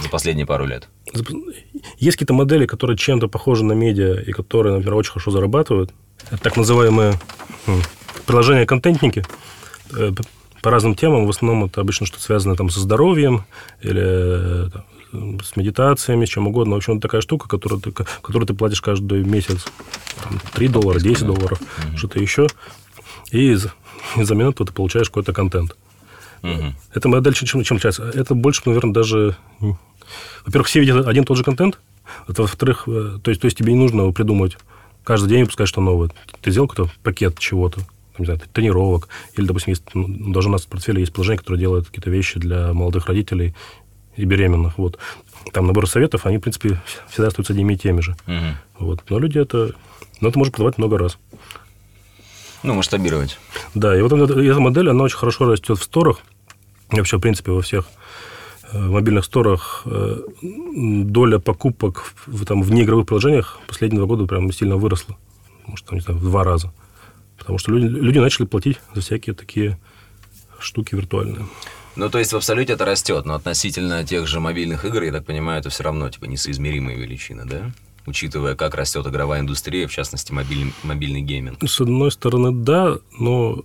за 0.00 0.08
последние 0.08 0.46
пару 0.46 0.66
лет. 0.66 0.88
Есть 1.98 2.16
какие-то 2.16 2.32
модели, 2.34 2.66
которые 2.66 2.96
чем-то 2.96 3.28
похожи 3.28 3.62
на 3.64 3.72
медиа 3.72 4.14
и 4.20 4.32
которые, 4.32 4.74
например, 4.74 4.94
очень 4.94 5.12
хорошо 5.12 5.30
зарабатывают. 5.30 5.92
Это 6.30 6.38
так 6.42 6.56
называемые 6.56 7.18
м, 7.66 7.82
приложения-контентники 8.26 9.24
э, 9.96 10.12
п- 10.12 10.24
по 10.62 10.70
разным 10.70 10.94
темам. 10.94 11.26
В 11.26 11.30
основном 11.30 11.66
это 11.66 11.80
обычно 11.82 12.06
что-то 12.06 12.22
связано 12.24 12.56
там, 12.56 12.70
со 12.70 12.80
здоровьем 12.80 13.44
или 13.82 14.02
э, 14.66 14.70
там, 15.12 15.40
с 15.40 15.56
медитациями, 15.56 16.24
с 16.24 16.28
чем 16.30 16.48
угодно. 16.48 16.74
В 16.74 16.78
общем, 16.78 16.94
это 16.94 17.02
такая 17.02 17.20
штука, 17.20 17.48
которую 17.48 17.80
ты, 17.80 17.92
которую 17.92 18.46
ты 18.46 18.54
платишь 18.54 18.80
каждый 18.80 19.22
месяц. 19.24 19.64
Там, 20.24 20.40
3 20.54 20.68
доллара, 20.68 20.98
10 21.00 21.26
долларов, 21.26 21.60
что-то 21.96 22.18
еще. 22.18 22.46
И 23.30 23.56
и 24.16 24.22
за 24.22 24.34
минуту 24.34 24.64
ты 24.64 24.72
получаешь 24.72 25.08
какой-то 25.08 25.32
контент. 25.32 25.76
Мгм. 26.42 26.74
Эта 26.94 27.08
модель 27.08 27.34
чем, 27.34 27.46
чем 27.46 27.76
отличается? 27.76 28.04
Это 28.04 28.34
больше, 28.34 28.62
наверное, 28.66 28.92
даже... 28.92 29.36
Во-первых, 30.44 30.68
все 30.68 30.80
видят 30.80 31.06
один 31.06 31.24
и 31.24 31.26
тот 31.26 31.36
же 31.36 31.44
контент. 31.44 31.80
Это, 32.28 32.42
во-вторых, 32.42 32.84
э, 32.86 33.18
то 33.20 33.30
есть, 33.30 33.40
то 33.40 33.46
есть 33.46 33.58
тебе 33.58 33.72
не 33.72 33.78
нужно 33.78 34.02
его 34.02 34.12
придумывать 34.12 34.56
каждый 35.06 35.28
день 35.28 35.42
выпускаешь 35.42 35.68
что 35.68 35.80
новое. 35.80 36.10
Ты 36.42 36.50
сделал 36.50 36.66
какой-то 36.66 36.92
пакет 37.02 37.38
чего-то, 37.38 37.80
не 38.18 38.24
знаю, 38.24 38.40
тренировок, 38.52 39.08
или, 39.36 39.46
допустим, 39.46 39.70
есть, 39.70 39.84
ну, 39.94 40.32
даже 40.32 40.48
у 40.48 40.52
нас 40.52 40.64
в 40.64 40.68
портфеле 40.68 41.00
есть 41.00 41.12
приложение, 41.12 41.38
которое 41.38 41.58
делает 41.58 41.86
какие-то 41.86 42.10
вещи 42.10 42.40
для 42.40 42.72
молодых 42.72 43.06
родителей 43.06 43.54
и 44.16 44.24
беременных. 44.24 44.78
Вот. 44.78 44.98
Там 45.52 45.68
набор 45.68 45.88
советов, 45.88 46.26
они, 46.26 46.38
в 46.38 46.40
принципе, 46.40 46.80
всегда 47.08 47.28
остаются 47.28 47.52
одними 47.52 47.74
и 47.74 47.78
теми 47.78 48.00
же. 48.00 48.16
Угу. 48.26 48.86
Вот. 48.86 49.04
Но 49.08 49.18
люди 49.18 49.38
это... 49.38 49.74
Но 50.20 50.28
это 50.28 50.38
можно 50.38 50.50
продавать 50.50 50.78
много 50.78 50.98
раз. 50.98 51.18
Ну, 52.62 52.74
масштабировать. 52.74 53.38
Да, 53.74 53.96
и 53.96 54.02
вот 54.02 54.12
эта, 54.12 54.40
эта 54.40 54.60
модель, 54.60 54.90
она 54.90 55.04
очень 55.04 55.18
хорошо 55.18 55.46
растет 55.46 55.78
в 55.78 55.82
сторах. 55.82 56.18
Вообще, 56.90 57.18
в 57.18 57.20
принципе, 57.20 57.52
во 57.52 57.62
всех 57.62 57.86
э, 58.72 58.78
мобильных 58.78 59.24
сторах 59.24 59.82
э, 59.86 60.18
доля 60.42 61.38
покупок 61.38 62.12
в, 62.26 62.44
там, 62.44 62.62
в 62.62 62.70
неигровых 62.72 63.06
приложениях 63.06 63.58
последние 63.66 63.98
два 63.98 64.06
года 64.06 64.26
прям 64.26 64.50
сильно 64.52 64.76
выросла. 64.76 65.16
Может, 65.66 65.86
там, 65.86 65.98
не 65.98 66.02
знаю, 66.02 66.20
в 66.20 66.22
два 66.22 66.44
раза. 66.44 66.72
Потому 67.38 67.58
что 67.58 67.72
люди, 67.72 67.86
люди 67.86 68.18
начали 68.18 68.46
платить 68.46 68.78
за 68.94 69.00
всякие 69.00 69.34
такие 69.34 69.78
штуки 70.58 70.94
виртуальные. 70.94 71.46
Ну, 71.96 72.10
то 72.10 72.18
есть 72.18 72.32
в 72.32 72.36
абсолюте 72.36 72.74
это 72.74 72.84
растет, 72.84 73.24
но 73.24 73.34
относительно 73.34 74.04
тех 74.04 74.26
же 74.26 74.38
мобильных 74.38 74.84
игр, 74.84 75.02
я 75.02 75.12
так 75.12 75.24
понимаю, 75.24 75.60
это 75.60 75.70
все 75.70 75.82
равно 75.82 76.10
типа 76.10 76.26
несоизмеримые 76.26 76.98
величины, 76.98 77.44
да? 77.46 77.72
Учитывая, 78.06 78.54
как 78.54 78.74
растет 78.74 79.06
игровая 79.06 79.40
индустрия, 79.40 79.86
в 79.88 79.92
частности, 79.92 80.32
мобильный, 80.32 80.72
мобильный 80.82 81.20
гейминг. 81.20 81.62
С 81.68 81.80
одной 81.80 82.12
стороны, 82.12 82.52
да, 82.52 82.98
но 83.18 83.64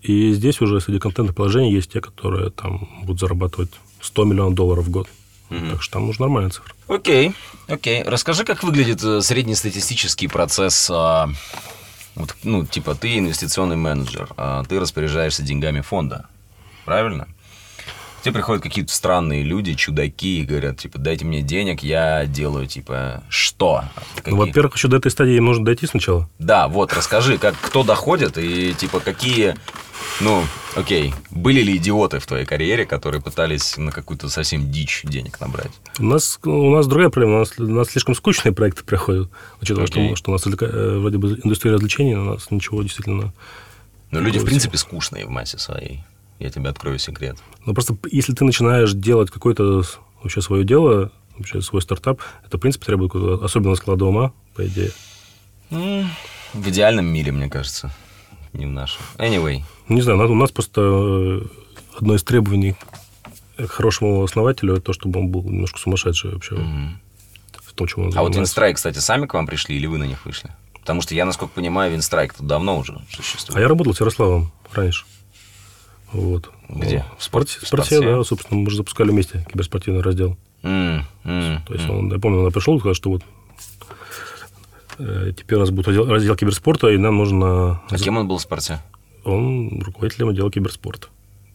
и 0.00 0.32
здесь 0.32 0.60
уже 0.60 0.80
среди 0.80 0.98
контента 0.98 1.32
приложений 1.32 1.72
есть 1.74 1.92
те, 1.92 2.00
которые 2.00 2.50
там 2.50 2.88
будут 3.02 3.20
зарабатывать 3.20 3.70
100 4.00 4.24
миллионов 4.24 4.54
долларов 4.54 4.86
в 4.86 4.90
год. 4.90 5.08
Мгм. 5.48 5.72
Так 5.72 5.82
что 5.82 5.92
там 5.94 6.08
уже 6.08 6.20
нормальная 6.20 6.50
цифра. 6.50 6.74
Окей, 6.88 7.32
окей. 7.68 8.02
Расскажи, 8.02 8.44
как 8.44 8.62
выглядит 8.62 9.02
э, 9.04 9.20
среднестатистический 9.20 10.26
процесс, 10.26 10.90
а, 10.90 11.28
вот, 12.14 12.34
ну, 12.42 12.64
типа, 12.66 12.94
ты 12.94 13.18
инвестиционный 13.18 13.76
менеджер, 13.76 14.28
а 14.36 14.64
ты 14.64 14.80
распоряжаешься 14.80 15.42
деньгами 15.42 15.82
фонда, 15.82 16.26
правильно? 16.84 17.28
Тебе 18.22 18.34
приходят 18.34 18.62
какие-то 18.62 18.92
странные 18.92 19.42
люди, 19.42 19.74
чудаки, 19.74 20.40
и 20.40 20.44
говорят, 20.44 20.78
типа, 20.78 20.98
дайте 20.98 21.24
мне 21.24 21.42
денег, 21.42 21.82
я 21.82 22.24
делаю, 22.26 22.68
типа, 22.68 23.24
что? 23.28 23.82
Какие- 24.14 24.30
Ну, 24.34 24.36
во-первых, 24.36 24.76
еще 24.76 24.86
до 24.86 24.98
этой 24.98 25.10
стадии 25.10 25.34
им 25.36 25.46
нужно 25.46 25.64
дойти 25.64 25.86
сначала. 25.88 26.28
Да, 26.38 26.68
вот, 26.68 26.92
расскажи, 26.92 27.36
как, 27.38 27.56
кто 27.60 27.82
доходит 27.82 28.38
и, 28.38 28.74
типа, 28.74 29.00
какие... 29.00 29.56
Ну, 30.20 30.44
окей, 30.76 31.14
были 31.30 31.62
ли 31.62 31.76
идиоты 31.78 32.20
в 32.20 32.26
твоей 32.26 32.44
карьере, 32.44 32.84
которые 32.86 33.20
пытались 33.20 33.76
на 33.76 33.90
какую-то 33.90 34.28
совсем 34.28 34.70
дичь 34.70 35.00
денег 35.04 35.40
набрать? 35.40 35.72
У 35.98 36.04
нас, 36.04 36.38
у 36.44 36.70
нас 36.70 36.86
другая 36.86 37.08
проблема. 37.08 37.36
У 37.36 37.38
нас, 37.40 37.58
у 37.58 37.62
нас 37.66 37.88
слишком 37.88 38.14
скучные 38.14 38.52
проекты 38.52 38.84
приходят. 38.84 39.30
Учитывая, 39.60 39.86
Окей. 39.86 40.08
что, 40.10 40.16
что 40.16 40.30
у 40.30 40.34
нас 40.34 40.46
э, 40.46 40.98
вроде 40.98 41.18
бы 41.18 41.40
индустрия 41.42 41.72
развлечений, 41.72 42.14
но 42.14 42.22
у 42.22 42.34
нас 42.34 42.50
ничего 42.50 42.82
действительно... 42.82 43.32
Но 44.10 44.20
люди, 44.20 44.38
в 44.38 44.44
принципе, 44.44 44.76
скучные 44.76 45.24
в 45.26 45.30
массе 45.30 45.58
своей. 45.58 46.04
Я 46.42 46.50
тебе 46.50 46.70
открою 46.70 46.98
секрет. 46.98 47.38
Ну, 47.64 47.72
просто 47.72 47.96
если 48.10 48.32
ты 48.32 48.44
начинаешь 48.44 48.92
делать 48.94 49.30
какое-то 49.30 49.84
вообще 50.22 50.42
свое 50.42 50.64
дело, 50.64 51.12
вообще 51.38 51.60
свой 51.62 51.80
стартап, 51.82 52.20
это, 52.44 52.58
в 52.58 52.60
принципе, 52.60 52.84
требует 52.86 53.14
особенного 53.42 53.76
склада 53.76 54.06
ума, 54.06 54.32
по 54.56 54.66
идее. 54.66 54.90
М, 55.70 56.08
В 56.52 56.68
идеальном 56.68 57.06
мире, 57.06 57.30
мне 57.30 57.48
кажется. 57.48 57.94
Не 58.52 58.66
в 58.66 58.70
нашем. 58.70 59.00
Anyway. 59.18 59.62
Ну, 59.88 59.94
Не 59.94 60.02
знаю, 60.02 60.18
у 60.30 60.34
нас- 60.34 60.50
просто 60.50 60.80
э, 60.82 61.40
одно 61.96 62.16
из 62.16 62.24
требований 62.24 62.74
к 63.56 63.68
хорошему 63.68 64.24
основателю 64.24 64.72
это 64.74 64.82
то, 64.82 64.92
чтобы 64.92 65.20
он 65.20 65.28
был 65.28 65.44
немножко 65.44 65.78
сумасшедший 65.78 66.32
вообще 66.32 66.56
М. 66.56 67.00
в 67.54 67.72
том, 67.72 67.86
чем 67.86 68.00
он 68.00 68.04
А 68.06 68.08
вот 68.08 68.14
занимается. 68.14 68.38
Винстрайк, 68.40 68.76
кстати, 68.76 68.98
сами 68.98 69.26
к 69.26 69.34
вам 69.34 69.46
пришли 69.46 69.76
или 69.76 69.86
вы 69.86 69.98
на 69.98 70.04
них 70.04 70.26
вышли? 70.26 70.50
Потому 70.80 71.02
что 71.02 71.14
я, 71.14 71.24
насколько 71.24 71.54
понимаю, 71.54 71.92
Винстрайк 71.92 72.34
тут 72.34 72.48
давно 72.48 72.78
уже 72.78 72.94
А 72.94 73.16
существует. 73.16 73.60
я 73.62 73.68
работал 73.68 73.94
с 73.94 74.00
Ярославом 74.00 74.50
раньше. 74.72 75.04
Вот. 76.12 76.50
Где? 76.68 77.04
В 77.18 77.24
спорте, 77.24 77.58
В 77.60 77.66
спорте, 77.66 77.96
спорте? 77.96 78.16
да, 78.16 78.24
собственно, 78.24 78.60
мы 78.60 78.70
же 78.70 78.76
запускали 78.76 79.10
вместе 79.10 79.46
киберспортивный 79.50 80.02
раздел. 80.02 80.36
М, 80.62 81.04
м, 81.24 81.62
То 81.66 81.74
есть 81.74 81.88
он, 81.88 82.12
я 82.12 82.18
помню, 82.18 82.40
он 82.44 82.52
пришел 82.52 82.76
и 82.76 82.78
сказал, 82.78 82.94
что 82.94 83.10
вот 83.10 83.22
э, 84.98 85.32
теперь 85.36 85.56
у 85.56 85.60
нас 85.60 85.70
будет 85.70 85.86
раздел, 85.88 86.06
раздел 86.08 86.36
киберспорта, 86.36 86.88
и 86.88 86.98
нам 86.98 87.16
нужно... 87.16 87.80
А 87.90 87.96
кем 87.96 88.16
он 88.18 88.28
был 88.28 88.38
в 88.38 88.42
спорте? 88.42 88.80
Он 89.24 89.80
руководителем 89.84 90.28
отдела 90.30 90.50
киберспорта. 90.50 91.08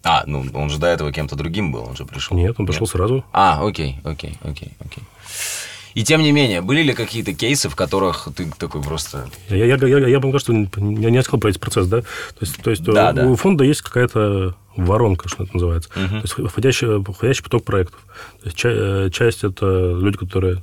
А, 0.04 0.24
ну 0.26 0.46
он 0.54 0.70
же 0.70 0.78
до 0.80 0.88
этого 0.88 1.12
кем-то 1.12 1.36
другим 1.36 1.72
был, 1.72 1.84
он 1.84 1.96
же 1.96 2.06
пришел. 2.06 2.38
Нет, 2.38 2.56
он 2.58 2.66
пришел 2.66 2.88
сразу. 2.88 3.26
А, 3.34 3.66
окей, 3.66 4.00
окей, 4.04 4.38
окей, 4.42 4.72
окей. 4.80 5.04
И 5.98 6.04
тем 6.04 6.22
не 6.22 6.32
менее, 6.32 6.62
были 6.62 6.84
ли 6.84 6.94
какие-то 6.94 7.34
кейсы, 7.34 7.70
в 7.70 7.75
которых 7.75 8.27
ты 8.36 8.51
такой 8.60 8.84
просто... 8.84 9.32
Я, 9.50 9.66
я, 9.66 9.77
я, 9.77 9.88
я, 9.98 10.08
я 10.08 10.20
бы 10.20 10.38
что 10.38 10.54
я 10.54 11.10
не 11.10 11.24
сказал 11.24 11.39
про 11.39 11.50
этот 11.50 11.60
процесс, 11.60 11.88
да? 11.88 12.01
То 12.01 12.42
есть, 12.42 12.62
то 12.62 12.70
есть 12.70 12.84
Да, 12.84 13.10
у, 13.10 13.13
да. 13.16 13.25
у 13.27 13.36
фонда 13.36 13.63
есть 13.63 13.82
какая-то 13.82 14.56
воронка, 14.75 15.27
что 15.27 15.46
это 15.46 15.54
называется. 15.56 15.89
Мгм. 15.96 16.22
То 16.22 16.22
есть 16.22 16.34
входящий, 16.51 17.04
входящий 17.04 17.44
поток 17.44 17.63
проектов. 17.66 18.00
То 18.42 18.46
есть 18.46 18.56
ча- 18.58 18.70
э, 18.72 19.10
часть 19.12 19.44
это 19.44 19.66
люди, 20.00 20.18
которые 20.20 20.62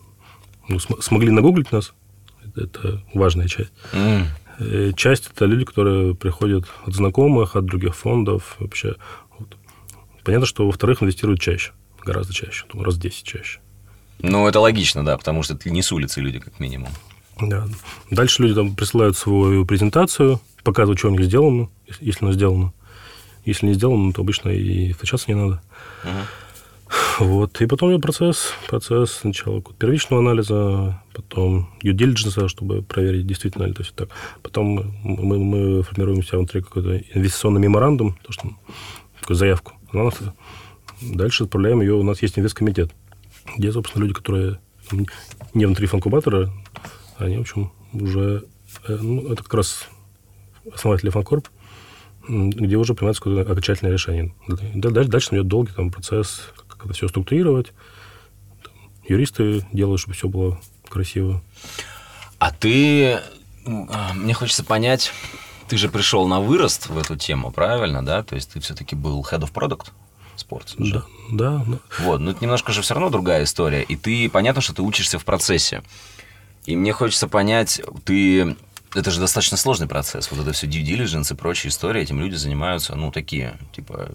ну, 0.69 0.79
см- 0.79 1.03
смогли 1.03 1.33
нагуглить 1.33 1.73
нас. 1.73 1.95
Это, 2.55 3.03
важная 3.13 3.49
часть. 3.49 3.73
Э, 4.61 4.93
Часть 4.97 5.33
это 5.35 5.47
люди, 5.47 5.65
которые 5.65 6.15
приходят 6.15 6.67
от 6.87 6.95
знакомых, 6.95 7.57
от 7.57 7.65
других 7.65 7.97
фондов. 7.97 8.55
Вообще. 8.61 8.95
Вот. 9.37 9.57
Понятно, 10.23 10.47
что 10.47 10.65
во-вторых, 10.65 11.03
инвестируют 11.03 11.41
чаще. 11.41 11.73
Гораздо 12.05 12.33
чаще. 12.33 12.67
Раз 12.73 12.95
в 12.95 13.01
10 13.01 13.25
чаще. 13.27 13.59
Ну, 14.21 14.47
это 14.49 14.61
логично, 14.61 15.05
да, 15.05 15.17
потому 15.19 15.43
что 15.43 15.55
это 15.55 15.71
не 15.71 15.83
с 15.83 15.93
улицы 15.93 16.21
люди, 16.21 16.39
как 16.39 16.59
минимум. 16.61 16.89
Да. 17.41 17.67
Дальше 18.11 18.43
люди 18.43 18.55
там 18.55 18.75
присылают 18.75 19.17
свою 19.17 19.67
презентацию, 19.67 20.41
показывают, 20.63 20.99
что 20.99 21.09
у 21.09 21.11
них 21.13 21.25
сделано, 21.25 21.69
если- 22.01 22.25
оно 22.25 22.33
сделано. 22.33 22.73
Если 23.45 23.67
не 23.67 23.75
сделано, 23.75 24.13
то 24.13 24.23
обычно 24.23 24.49
и 24.51 24.93
встречаться 24.93 25.31
не 25.31 25.35
надо. 25.35 25.61
Мгм. 26.05 26.13
Вот. 27.19 27.61
И 27.61 27.67
потом 27.67 27.91
идет 27.91 28.03
процесс. 28.03 28.53
Процесс 28.69 29.13
сначала 29.13 29.61
первичного 29.61 30.23
анализа, 30.23 31.03
потом 31.13 31.69
due 31.83 31.93
diligence, 31.93 32.49
чтобы 32.49 32.83
проверить, 32.83 33.27
действительно 33.27 33.65
ли 33.65 33.73
это 33.73 33.83
все 33.83 33.93
так. 33.95 34.09
Потом 34.43 34.95
мы, 35.03 35.39
мы 35.39 35.83
формируем 35.83 36.23
себя 36.23 36.39
внутри 36.39 36.63
какой-то 36.63 36.99
инвестиционный 37.15 37.61
меморандум, 37.61 38.17
то, 38.23 38.33
что, 38.33 38.49
такую 39.21 39.37
заявку. 39.37 39.73
Она 39.93 40.03
у 40.03 40.05
нас- 40.07 40.19
дальше 41.01 41.45
отправляем 41.45 41.81
ее, 41.81 41.95
у 41.95 42.03
нас 42.03 42.23
есть 42.23 42.39
инвесткомитет, 42.39 42.91
где, 43.57 43.73
собственно, 43.73 44.03
люди, 44.03 44.15
которые 44.15 44.61
не 45.55 45.67
внутри 45.67 45.87
фанкубатора, 45.87 46.51
они, 47.19 47.39
в 47.39 47.41
общем, 47.43 47.73
уже... 47.93 48.45
э, 48.89 48.97
Ну, 49.01 49.33
это 49.33 49.43
как 49.43 49.55
раз 49.55 49.89
основатели 50.73 51.11
фанкорп, 51.11 51.49
где 52.29 52.77
уже 52.77 52.95
принимается 52.95 53.23
какое-то 53.23 53.51
окончательное 53.51 53.93
решение. 53.93 54.35
Да- 54.49 54.91
Дальше, 54.91 55.11
дальше 55.11 55.35
идет 55.35 55.47
долгий 55.49 55.73
там, 55.73 55.91
процесс, 55.91 56.43
как 56.69 56.85
это 56.87 56.95
все 56.95 57.09
структурировать. 57.09 57.73
Там, 58.63 58.73
юристы 59.07 59.67
делают, 59.73 60.01
чтобы 60.01 60.15
все 60.15 60.29
было 60.29 60.61
красиво. 60.89 61.43
А 62.39 62.51
ты... 62.51 63.21
а, 63.67 64.13
Мне 64.15 64.35
хочется 64.35 64.65
понять, 64.65 65.13
ты 65.69 65.77
же 65.79 65.89
пришел 65.89 66.27
на 66.29 66.41
вырост 66.41 66.89
в 66.89 66.99
эту 66.99 67.17
тему, 67.17 67.51
правильно, 67.51 68.05
да? 68.05 68.23
То 68.23 68.35
есть 68.35 68.53
ты 68.53 68.61
все-таки 68.61 68.95
был 68.97 69.23
head 69.31 69.41
of 69.41 69.53
product 69.53 69.89
же? 70.79 70.95
Да, 70.95 71.05
да, 71.31 71.65
да. 71.67 71.79
Вот, 72.01 72.21
но 72.21 72.31
это 72.33 72.43
немножко 72.43 72.73
же 72.73 72.83
все 72.83 72.95
равно 72.95 73.11
другая 73.11 73.45
история. 73.45 73.83
И 73.83 73.97
ты, 73.97 74.29
понятно, 74.29 74.61
что 74.61 74.75
ты 74.75 74.83
учишься 74.83 75.19
в 75.19 75.25
процессе. 75.25 75.83
И 76.67 76.77
мне 76.77 76.93
хочется 76.93 77.29
понять, 77.29 77.81
ты... 78.05 78.57
Это 78.95 79.11
же 79.11 79.19
достаточно 79.19 79.57
сложный 79.57 79.89
процесс. 79.89 80.31
Вот 80.31 80.41
это 80.41 80.53
все 80.53 80.67
due 80.67 80.85
diligence 80.85 81.33
и 81.33 81.37
прочие 81.37 81.71
истории, 81.71 82.03
этим 82.03 82.21
люди 82.21 82.37
занимаются, 82.37 82.95
ну, 82.95 83.11
такие, 83.11 83.59
типа... 83.73 84.11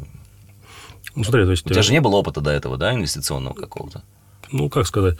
Ну, 1.15 1.23
смотри, 1.23 1.43
то 1.43 1.51
есть... 1.51 1.65
У 1.65 1.69
тебя 1.69 1.81
э, 1.81 1.83
же 1.83 1.91
не 1.91 1.99
было 1.99 2.15
опыта 2.15 2.39
до 2.39 2.51
этого, 2.51 2.77
да, 2.77 2.93
инвестиционного 2.93 3.53
какого-то? 3.53 4.03
Ну, 4.51 4.69
как 4.69 4.88
сказать. 4.88 5.17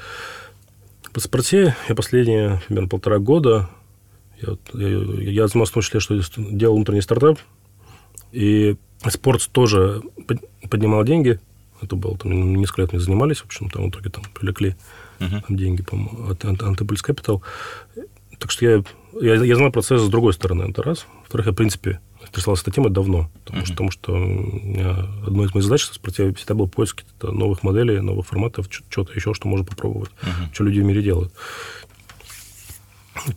В 1.04 1.12
паспорте 1.12 1.76
я 1.90 1.96
последние 1.96 2.62
примерно 2.68 2.88
полтора 2.88 3.20
года 3.20 3.70
я, 4.42 4.58
я, 4.74 4.88
я 5.32 5.48
занимался 5.48 5.72
в 5.72 5.74
том 5.74 5.84
числе, 5.84 6.00
что 6.00 6.20
делал 6.38 6.76
внутренний 6.76 7.02
стартап. 7.02 7.40
И 8.32 8.78
спорт 9.08 9.48
тоже 9.52 10.02
под- 10.28 10.42
поднимал 10.70 11.04
деньги. 11.04 11.40
Это 11.82 11.96
было 11.96 12.18
там 12.18 12.56
несколько 12.56 12.82
лет 12.82 12.94
мы 12.94 13.00
занимались, 13.00 13.38
в 13.38 13.46
общем, 13.46 13.70
там 13.70 13.86
в 13.86 13.90
итоге 13.90 14.10
там 14.10 14.24
привлекли 14.34 14.76
Мгм. 15.20 15.42
там, 15.42 15.58
деньги, 15.58 15.82
по-моему, 15.82 16.30
от 16.32 16.44
Antables 16.44 17.04
Capital. 17.06 17.42
Так 18.38 18.52
что 18.52 18.66
я, 18.66 18.84
я, 19.22 19.36
я 19.44 19.56
знал 19.56 19.72
процесс 19.72 20.02
с 20.02 20.08
другой 20.10 20.34
стороны, 20.34 20.64
это 20.70 20.82
раз. 20.84 21.06
Во-вторых, 21.22 21.48
я, 21.48 21.52
в 21.54 21.56
принципе, 21.56 22.00
интересовался 22.26 22.64
этой 22.64 22.74
темой 22.76 22.90
давно, 22.92 23.30
потому, 23.46 23.66
что, 23.66 23.74
потому 23.74 23.92
что 23.92 24.14
одной 25.26 25.48
из 25.48 25.54
моих 25.54 25.64
задач 25.64 25.82
в 25.84 25.94
спорте 25.94 26.34
всегда 26.34 26.54
был 26.54 26.68
поиск 26.70 27.04
новых 27.22 27.64
моделей, 27.64 28.00
новых 28.02 28.28
форматов, 28.28 28.70
чего-то 28.70 29.14
еще, 29.14 29.34
что 29.34 29.48
можно 29.48 29.66
попробовать, 29.66 30.12
Мгм. 30.22 30.54
что 30.54 30.64
люди 30.66 30.80
в 30.82 30.86
мире 30.86 31.02
делают. 31.02 31.34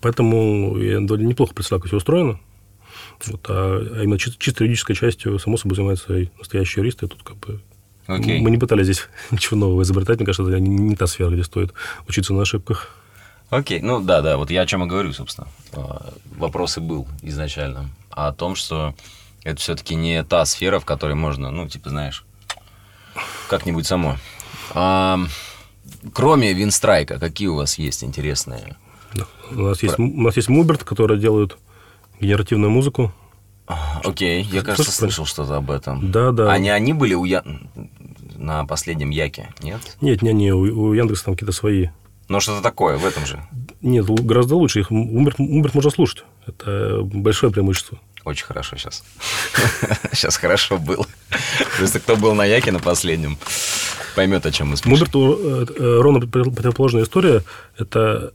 Поэтому 0.01 0.77
я 0.79 1.01
довольно 1.01 1.27
неплохо 1.27 1.55
представляю, 1.55 1.83
как 1.83 1.89
все 1.89 1.97
устроено. 1.97 2.39
Вот, 3.27 3.47
а, 3.49 4.03
именно 4.03 4.17
чис- 4.17 4.37
чисто 4.39 4.65
юридической 4.65 4.95
частью, 4.95 5.39
само 5.39 5.57
собой, 5.57 5.77
занимаются 5.77 6.13
настоящие 6.39 6.83
юристы. 6.83 7.07
Тут 7.07 7.23
как 7.23 7.37
бы 7.37 7.61
Окей. 8.07 8.41
мы 8.41 8.51
не 8.51 8.59
пытались 8.59 8.87
здесь 8.87 9.09
ничего 9.31 9.59
нового 9.59 9.83
изобретать. 9.83 10.19
Мне 10.19 10.27
кажется, 10.27 10.51
это 10.51 10.61
не, 10.61 10.69
не 10.71 10.97
та 10.97 11.07
сфера, 11.07 11.31
где 11.31 11.45
стоит 11.45 11.73
учиться 12.09 12.35
на 12.35 12.43
ошибках. 12.43 12.91
Окей, 13.51 13.81
ну 13.81 14.01
да, 14.01 14.23
да, 14.23 14.39
вот 14.39 14.51
я 14.51 14.63
о 14.63 14.67
чем 14.67 14.83
и 14.85 14.87
говорю, 14.87 15.13
собственно. 15.13 15.47
А, 15.73 16.13
Вопрос 16.37 16.79
и 16.79 16.81
был 16.81 17.07
изначально 17.23 17.91
о 18.11 18.33
том, 18.33 18.55
что 18.55 18.95
это 19.45 19.61
все-таки 19.61 19.95
не 19.95 20.23
та 20.25 20.45
сфера, 20.47 20.79
в 20.81 20.85
которой 20.85 21.15
можно, 21.15 21.51
ну, 21.51 21.69
типа, 21.69 21.91
знаешь, 21.91 22.25
как-нибудь 23.49 23.87
само. 23.87 24.17
А, 24.75 25.19
Кроме 26.13 26.53
Винстрайка, 26.53 27.19
какие 27.19 27.49
у 27.49 27.57
вас 27.57 27.79
есть 27.79 28.03
интересные? 28.03 28.77
У 29.51 29.63
нас 29.63 29.83
есть, 29.83 29.99
у 29.99 30.23
нас 30.23 30.37
есть 30.37 30.49
Муберт, 30.49 30.85
который 30.85 31.19
делают 31.19 31.59
генеративную 32.23 32.71
музыку. 32.71 33.13
А, 33.67 34.01
Окей, 34.05 34.43
я, 34.43 34.63
кажется, 34.63 34.85
Слышали? 34.91 35.11
слышал 35.11 35.27
что-то 35.27 35.57
об 35.57 35.71
этом. 35.71 36.11
Да, 36.11 36.33
да. 36.33 36.53
А 36.53 36.59
не 36.59 36.71
они 36.71 36.93
были 36.93 37.15
у 37.15 37.25
Я... 37.25 37.45
на 38.37 38.65
последнем 38.65 39.11
Яке, 39.11 39.51
нет? 39.63 39.81
Нет, 40.01 40.23
не, 40.23 40.33
не, 40.33 40.53
у, 40.53 40.61
у 40.89 40.93
Яндекса 40.95 41.27
там 41.27 41.35
какие-то 41.35 41.53
свои. 41.53 41.89
Но 42.29 42.41
что-то 42.41 42.63
такое 42.63 42.97
в 42.97 43.05
этом 43.05 43.27
же. 43.27 43.43
Нет, 43.81 44.07
гораздо 44.07 44.57
лучше. 44.57 44.81
Их 44.81 44.91
Муберт, 44.91 45.39
Муберт 45.39 45.75
можно 45.75 45.91
слушать. 45.91 46.25
Это 46.47 47.01
большое 47.03 47.53
преимущество. 47.53 47.99
Очень 48.25 48.47
хорошо 48.47 48.77
сейчас. 48.77 49.05
Сейчас 50.13 50.37
хорошо 50.39 50.79
было. 50.79 51.05
Просто 51.79 52.01
кто 52.01 52.17
был 52.17 52.35
на 52.35 52.45
Яке 52.45 52.73
на 52.73 52.79
последнем, 52.79 53.37
поймет, 54.15 54.47
о 54.47 54.53
чем 54.53 54.69
мы 54.69 54.77
спрашиваем. 54.77 55.01
Муберту 55.13 55.39
э, 55.41 55.67
э, 55.79 56.01
ровно 56.01 56.21
против- 56.21 56.55
противоположная 56.55 57.03
история. 57.03 57.43
Это 57.79 58.33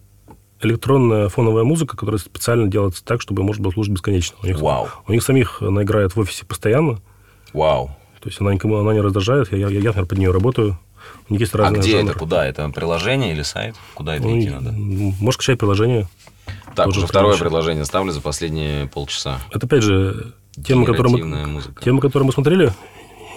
электронная 0.61 1.29
фоновая 1.29 1.63
музыка, 1.63 1.95
которая 1.97 2.19
специально 2.19 2.67
делается 2.67 3.03
так, 3.03 3.21
чтобы 3.21 3.43
можно 3.43 3.63
было 3.63 3.71
слушать 3.71 3.93
бесконечно. 3.93 4.37
У 4.43 4.47
них, 4.47 4.59
Вау. 4.59 4.87
у 5.07 5.11
них 5.11 5.23
самих 5.23 5.61
она 5.61 5.83
играет 5.83 6.15
в 6.15 6.19
офисе 6.19 6.45
постоянно. 6.45 6.99
Вау. 7.53 7.95
То 8.21 8.29
есть 8.29 8.41
она 8.41 8.53
никому 8.53 8.77
она 8.77 8.93
не 8.93 9.01
раздражает. 9.01 9.51
Я, 9.51 9.57
я, 9.59 9.67
я, 9.69 9.81
например, 9.89 10.05
под 10.07 10.17
нее 10.17 10.31
работаю. 10.31 10.79
У 11.29 11.33
них 11.33 11.41
есть 11.41 11.53
А 11.53 11.57
разные 11.59 11.81
где 11.81 11.91
жанры. 11.97 12.09
это? 12.11 12.19
Куда? 12.19 12.45
Это 12.47 12.69
приложение 12.69 13.31
или 13.33 13.43
сайт? 13.43 13.75
Куда 13.93 14.15
это 14.15 14.23
Ну, 14.27 14.39
идти 14.39 14.49
надо? 14.49 14.71
Можешь 14.71 15.35
скачать 15.35 15.59
приложение. 15.59 16.07
Так, 16.75 16.87
уже 16.87 17.01
второе 17.07 17.33
приложение. 17.33 17.39
предложение 17.39 17.85
ставлю 17.85 18.11
за 18.11 18.21
последние 18.21 18.87
полчаса. 18.87 19.39
Это, 19.51 19.65
опять 19.67 19.83
же, 19.83 20.33
тема, 20.65 20.85
которую 20.85 21.09
Генеративная 21.15 21.45
мы, 21.45 21.51
музыка. 21.53 21.83
тема, 21.83 22.01
которую 22.01 22.25
мы 22.27 22.33
смотрели. 22.33 22.73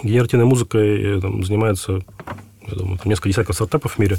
Генеративной 0.03 0.45
музыкой 0.45 1.17
э, 1.17 1.21
там, 1.21 1.43
занимается, 1.43 2.01
я 2.67 2.73
думаю, 2.75 2.97
там 2.97 3.07
несколько 3.09 3.29
десятков 3.29 3.55
стартапов 3.55 3.93
в 3.95 3.99
мире. 3.99 4.17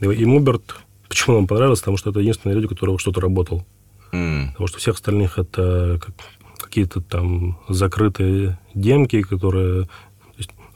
И 0.00 0.24
Муберт, 0.24 0.76
почему 1.14 1.36
нам 1.36 1.46
понравилось? 1.46 1.78
Потому 1.80 1.96
что 1.96 2.10
это 2.10 2.20
единственные 2.20 2.54
люди, 2.56 2.66
у 2.66 2.68
которых 2.68 3.00
что-то 3.00 3.20
работал. 3.20 3.64
М, 4.12 4.48
Потому 4.52 4.66
что 4.66 4.78
всех 4.78 4.94
остальных 4.96 5.38
это 5.38 6.00
как- 6.04 6.14
какие-то 6.60 7.00
там 7.00 7.58
закрытые 7.68 8.58
демки, 8.74 9.22
которые... 9.22 9.88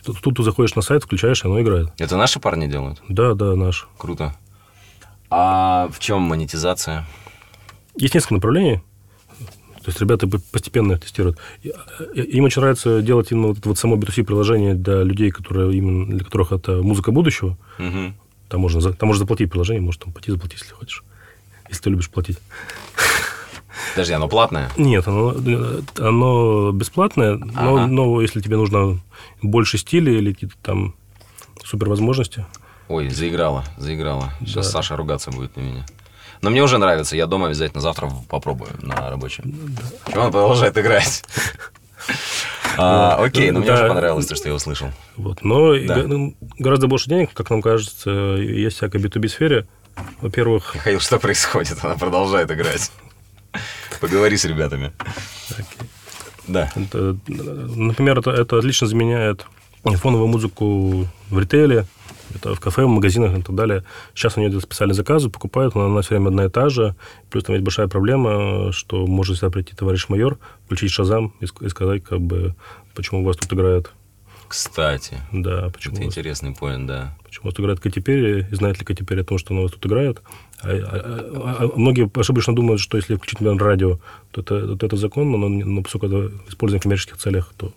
Тут, 0.04 0.21
тут 0.23 0.37
ты 0.37 0.42
заходишь 0.45 0.75
на 0.76 0.83
сайт, 0.83 1.02
включаешь, 1.04 1.45
и 1.45 1.49
оно 1.49 1.61
играет. 1.61 1.88
Это 1.99 2.16
наши 2.16 2.38
парни 2.40 2.66
делают? 2.66 3.02
Да, 3.09 3.35
да, 3.35 3.57
наш. 3.57 3.88
Круто. 3.99 4.33
А 5.28 5.88
в 5.92 5.99
чем 5.99 6.23
монетизация? 6.23 7.04
Есть 7.97 8.14
несколько 8.14 8.35
направлений. 8.35 8.80
То 9.83 9.90
есть 9.90 10.00
ребята 10.00 10.26
по- 10.28 10.40
постепенно 10.52 10.92
их 10.92 11.00
тестируют. 11.00 11.38
И- 11.62 11.73
Им 12.37 12.45
очень 12.45 12.61
нравится 12.62 13.02
делать 13.02 13.33
именно 13.33 13.49
вот 13.49 13.59
это 13.59 13.68
вот 13.68 13.78
само 13.78 13.97
B2C 13.97 14.23
приложение 14.25 14.75
для 14.75 15.02
людей, 15.02 15.30
которые 15.30 15.76
именно 15.76 16.07
для 16.07 16.25
которых 16.25 16.52
это 16.52 16.80
музыка 16.83 17.11
будущего. 17.12 17.59
Мгм. 17.78 18.14
Там 18.49 18.61
можно, 18.61 18.93
там 18.93 19.07
можно 19.09 19.21
заплатить 19.21 19.50
приложение, 19.50 19.83
можешь 19.83 20.00
там 20.00 20.12
пойти 20.12 20.31
заплатить, 20.31 20.61
если 20.61 20.73
хочешь. 20.75 21.05
Если 21.69 21.83
ты 21.83 21.90
любишь 21.90 22.09
платить. 22.11 22.38
Подожди, 23.95 24.12
оно 24.14 24.28
платное? 24.28 24.71
Нет, 24.76 25.07
оно, 25.07 25.35
оно 25.99 26.73
бесплатное, 26.73 27.37
но, 27.37 27.76
Ага. 27.76 27.87
но 27.87 28.21
если 28.23 28.40
тебе 28.40 28.57
нужно 28.57 29.00
больше 29.43 29.76
стиля 29.78 30.12
или 30.12 30.33
какие-то 30.33 30.57
там 30.62 30.95
супер 31.64 31.88
возможности. 31.88 32.47
Ой, 32.88 33.11
заиграла, 33.11 33.64
заиграла. 33.76 34.33
Сейчас 34.40 34.67
Да. 34.67 34.73
Саша 34.73 34.96
ругаться 34.96 35.31
будет 35.31 35.55
на 35.57 35.61
меня. 35.61 35.87
Но 36.40 36.51
мне 36.51 36.62
уже 36.62 36.79
нравится, 36.79 37.16
я 37.16 37.27
дома 37.27 37.46
обязательно 37.49 37.81
завтра 37.81 38.11
попробую 38.29 38.70
на 38.81 39.11
рабочем. 39.11 39.77
Чего 40.11 40.22
он 40.22 40.33
продолжает 40.33 40.79
играть? 40.79 41.22
А, 42.79 43.17
Окей, 43.25 43.51
но 43.51 43.59
мне 43.59 43.69
Да. 43.69 43.75
уже 43.75 43.88
понравилось 43.88 44.27
то, 44.27 44.37
что 44.37 44.49
я 44.49 44.55
услышал. 44.55 44.88
Вот. 45.17 45.43
Но 45.43 45.75
Да. 45.77 45.97
ну, 46.07 46.35
гораздо 46.59 46.87
больше 46.87 47.09
денег, 47.11 47.33
как 47.35 47.51
нам 47.51 47.61
кажется, 47.61 48.11
есть 48.11 48.77
всякой 48.77 49.01
B2B 49.01 49.29
сфере. 49.29 49.67
Во-первых, 50.21 50.75
Михаил, 50.77 51.01
что 51.01 51.19
происходит? 51.19 51.79
Она 51.83 51.97
продолжает 51.97 52.51
играть. 52.53 52.91
Поговори 54.01 54.37
с 54.37 54.45
ребятами. 54.45 54.93
Да. 56.47 56.71
Это, 56.77 57.17
например, 57.27 58.21
это, 58.21 58.31
это 58.31 58.59
отлично 58.59 58.87
заменяет 58.87 59.45
фоновую 59.85 60.29
музыку 60.29 61.07
в 61.31 61.38
ритейле, 61.38 61.85
это 62.35 62.55
в 62.55 62.61
кафе, 62.61 62.85
в 62.85 62.88
магазинах 62.88 63.38
и 63.38 63.43
так 63.43 63.55
далее. 63.55 63.85
Сейчас 64.14 64.37
нее 64.37 64.49
идут 64.49 64.62
специальные 64.62 64.95
заказы, 64.95 65.31
покупают, 65.31 65.75
но 65.75 65.87
она 65.87 66.03
все 66.03 66.11
время 66.14 66.29
одна 66.29 66.45
и 66.45 66.49
та 66.49 66.69
же. 66.69 66.95
Плюс 67.31 67.45
там 67.45 67.55
есть 67.55 67.64
большая 67.64 67.88
проблема, 67.88 68.73
что 68.73 69.07
может 69.07 69.37
сюда 69.38 69.51
прийти 69.51 69.75
товарищ 69.75 70.09
майор, 70.09 70.38
включить 70.67 70.91
шазам 70.91 71.35
и, 71.41 71.45
и 71.64 71.69
сказать, 71.69 72.05
как 72.05 72.21
бы, 72.21 72.55
почему 72.95 73.23
у 73.23 73.25
вас 73.25 73.37
тут 73.37 73.53
играет. 73.53 73.93
Кстати, 74.47 75.19
Да, 75.33 75.69
почему, 75.71 75.97
это 75.97 76.05
вас, 76.07 76.17
интересный 76.17 76.55
поинт, 76.55 76.87
да. 76.87 77.14
почему 77.23 77.45
вас 77.47 77.55
тут 77.55 77.64
играет 77.64 77.81
Кэти 77.81 77.99
Перри, 78.01 78.47
и 78.51 78.55
знает 78.55 78.79
ли 78.79 78.85
Кэти 78.87 79.03
Перри 79.03 79.21
о 79.21 79.25
том, 79.25 79.37
что 79.37 79.53
она 79.53 79.61
у 79.61 79.62
вас 79.64 79.73
тут 79.73 79.85
играет. 79.85 80.23
А, 80.62 80.69
а- 80.71 80.73
а- 80.73 81.57
а 81.64 81.79
многие 81.79 82.11
ошибочно 82.19 82.55
думают, 82.55 82.81
что 82.81 82.97
если 82.97 83.17
включить, 83.17 83.41
например, 83.41 83.62
радио, 83.62 83.99
то 84.31 84.41
это, 84.41 84.75
то 84.77 84.87
это 84.87 84.97
законно, 84.97 85.37
но, 85.37 85.49
но 85.49 85.83
поскольку 85.83 86.07
это 86.07 86.33
используем 86.49 86.81
в 86.81 86.83
коммерческих 86.83 87.19
целях, 87.19 87.53
то 87.59 87.73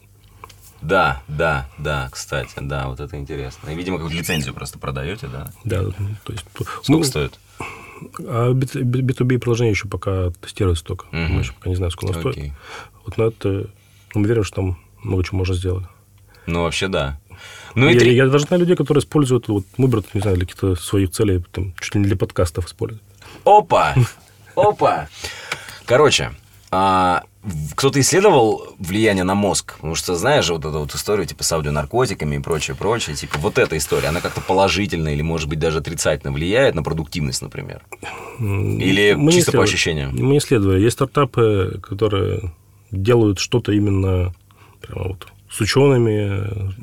Да, 0.81 1.21
да, 1.27 1.67
да, 1.77 2.09
кстати, 2.11 2.53
да, 2.59 2.87
вот 2.87 2.99
это 2.99 3.17
интересно. 3.17 3.69
И, 3.69 3.75
видимо, 3.75 3.97
какую-то 3.97 4.17
лицензию 4.17 4.53
просто 4.53 4.79
продаете, 4.79 5.27
да? 5.27 5.51
да, 5.63 5.83
то 6.23 6.33
есть... 6.33 6.45
Сколько 6.53 6.81
ну, 6.87 7.03
стоит? 7.03 7.39
А 8.19 8.51
B2B 8.51 9.37
приложение 9.37 9.71
еще 9.71 9.87
пока 9.87 10.31
тестируется 10.41 10.83
только. 10.83 11.05
Мгм. 11.11 11.33
Мы 11.33 11.41
еще 11.41 11.53
пока 11.53 11.69
не 11.69 11.75
знаем, 11.75 11.91
сколько 11.91 12.19
оно 12.19 12.31
стоит. 12.31 12.51
Вот 13.05 13.17
на 13.17 13.23
это 13.23 13.69
мы 14.15 14.27
верим, 14.27 14.43
что 14.43 14.55
там 14.57 14.79
много 15.03 15.23
чего 15.23 15.37
можно 15.37 15.53
сделать. 15.53 15.85
Ну, 16.47 16.63
вообще, 16.63 16.87
да. 16.87 17.19
Ну 17.75 17.87
и 17.89 17.93
я, 17.93 17.99
три... 17.99 18.15
я 18.15 18.27
даже 18.27 18.45
знаю 18.45 18.61
людей, 18.61 18.75
которые 18.75 19.01
используют 19.01 19.47
вот 19.47 19.65
Муберт, 19.77 20.13
не 20.13 20.21
знаю, 20.21 20.37
для 20.37 20.45
каких-то 20.45 20.75
своих 20.75 21.11
целей, 21.11 21.43
там, 21.51 21.73
чуть 21.79 21.95
ли 21.95 22.01
не 22.01 22.07
для 22.07 22.17
подкастов 22.17 22.65
используют. 22.65 23.03
Опа! 23.45 23.95
Опа! 24.55 25.07
Короче, 25.85 26.31
а, 26.69 27.23
кто-то 27.75 27.99
исследовал 27.99 28.75
влияние 28.77 29.23
на 29.23 29.33
мозг? 29.33 29.75
Потому 29.75 29.95
что, 29.95 30.15
знаешь 30.15 30.45
же, 30.45 30.53
вот 30.53 30.65
эту 30.65 30.79
вот 30.79 30.93
историю 30.93 31.25
типа 31.25 31.43
с 31.43 31.51
аудионаркотиками 31.51 32.35
и 32.35 32.39
прочее, 32.39 32.75
прочее. 32.75 33.15
Типа 33.15 33.37
вот 33.39 33.57
эта 33.57 33.77
история, 33.77 34.09
она 34.09 34.21
как-то 34.21 34.41
положительно 34.41 35.09
или, 35.09 35.21
может 35.21 35.49
быть, 35.49 35.59
даже 35.59 35.79
отрицательно 35.79 36.31
влияет 36.31 36.75
на 36.75 36.83
продуктивность, 36.83 37.41
например? 37.41 37.81
Или 38.39 39.13
Мы 39.13 39.31
чисто 39.31 39.53
по 39.53 39.63
ощущениям? 39.63 40.15
Мы 40.15 40.37
исследовали. 40.37 40.81
Есть 40.81 40.95
стартапы, 40.95 41.79
которые 41.81 42.53
делают 42.91 43.39
что-то 43.39 43.71
именно 43.71 44.33
прямо 44.81 45.09
вот 45.09 45.27
с 45.49 45.59
учеными. 45.61 46.73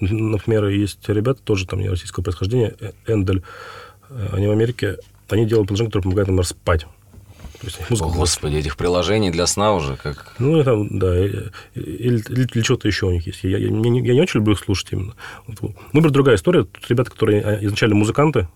Например, 0.00 0.68
есть 0.68 1.08
ребята 1.08 1.40
тоже 1.42 1.66
там 1.66 1.80
не 1.80 1.88
российского 1.88 2.22
происхождения, 2.22 2.74
Эндель. 3.06 3.42
Они 4.32 4.46
в 4.46 4.50
Америке, 4.50 4.98
они 5.28 5.46
делают 5.46 5.68
приложение, 5.68 5.90
которое 5.90 6.02
помогает 6.02 6.28
нам 6.28 6.44
спать. 6.44 6.86
То 7.60 7.66
есть 7.66 7.78
О, 7.80 7.84
музыку 7.90 8.10
господи, 8.12 8.56
этих 8.56 8.76
приложений 8.76 9.32
для 9.32 9.46
сна 9.46 9.74
уже 9.74 9.96
как... 9.96 10.34
Ну, 10.38 10.62
там, 10.64 10.98
да, 10.98 11.18
или, 11.18 11.50
или- 11.74 12.22
или 12.54 12.62
что-то 12.62 12.88
еще 12.88 13.06
у 13.06 13.10
них 13.10 13.26
есть. 13.26 13.40
Я, 13.44 13.50
я, 13.50 13.58
я 13.58 13.70
не, 13.70 14.00
я 14.06 14.14
не 14.14 14.20
очень 14.22 14.38
люблю 14.40 14.54
их 14.54 14.60
слушать 14.60 14.88
именно. 14.92 15.14
Вот, 15.46 15.60
ну, 15.60 15.74
например, 15.92 16.10
другая 16.10 16.36
история. 16.36 16.64
Тут 16.64 16.88
ребята, 16.88 17.10
которые 17.10 17.42
а, 17.42 17.64
изначально 17.64 17.96
музыканты, 17.96 18.48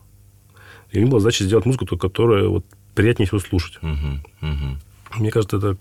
и 0.91 1.01
им 1.01 1.11
была 1.11 1.21
задача 1.21 1.45
сделать 1.45 1.67
музыку, 1.67 1.85
ту, 1.87 1.99
которую 1.99 2.51
вот, 2.51 2.65
приятнее 2.95 3.27
всего 3.27 3.41
слушать. 3.41 3.79
Мгм, 3.83 4.25
мгм. 4.41 4.81
Мне 5.17 5.31
кажется, 5.31 5.59
это 5.59 5.77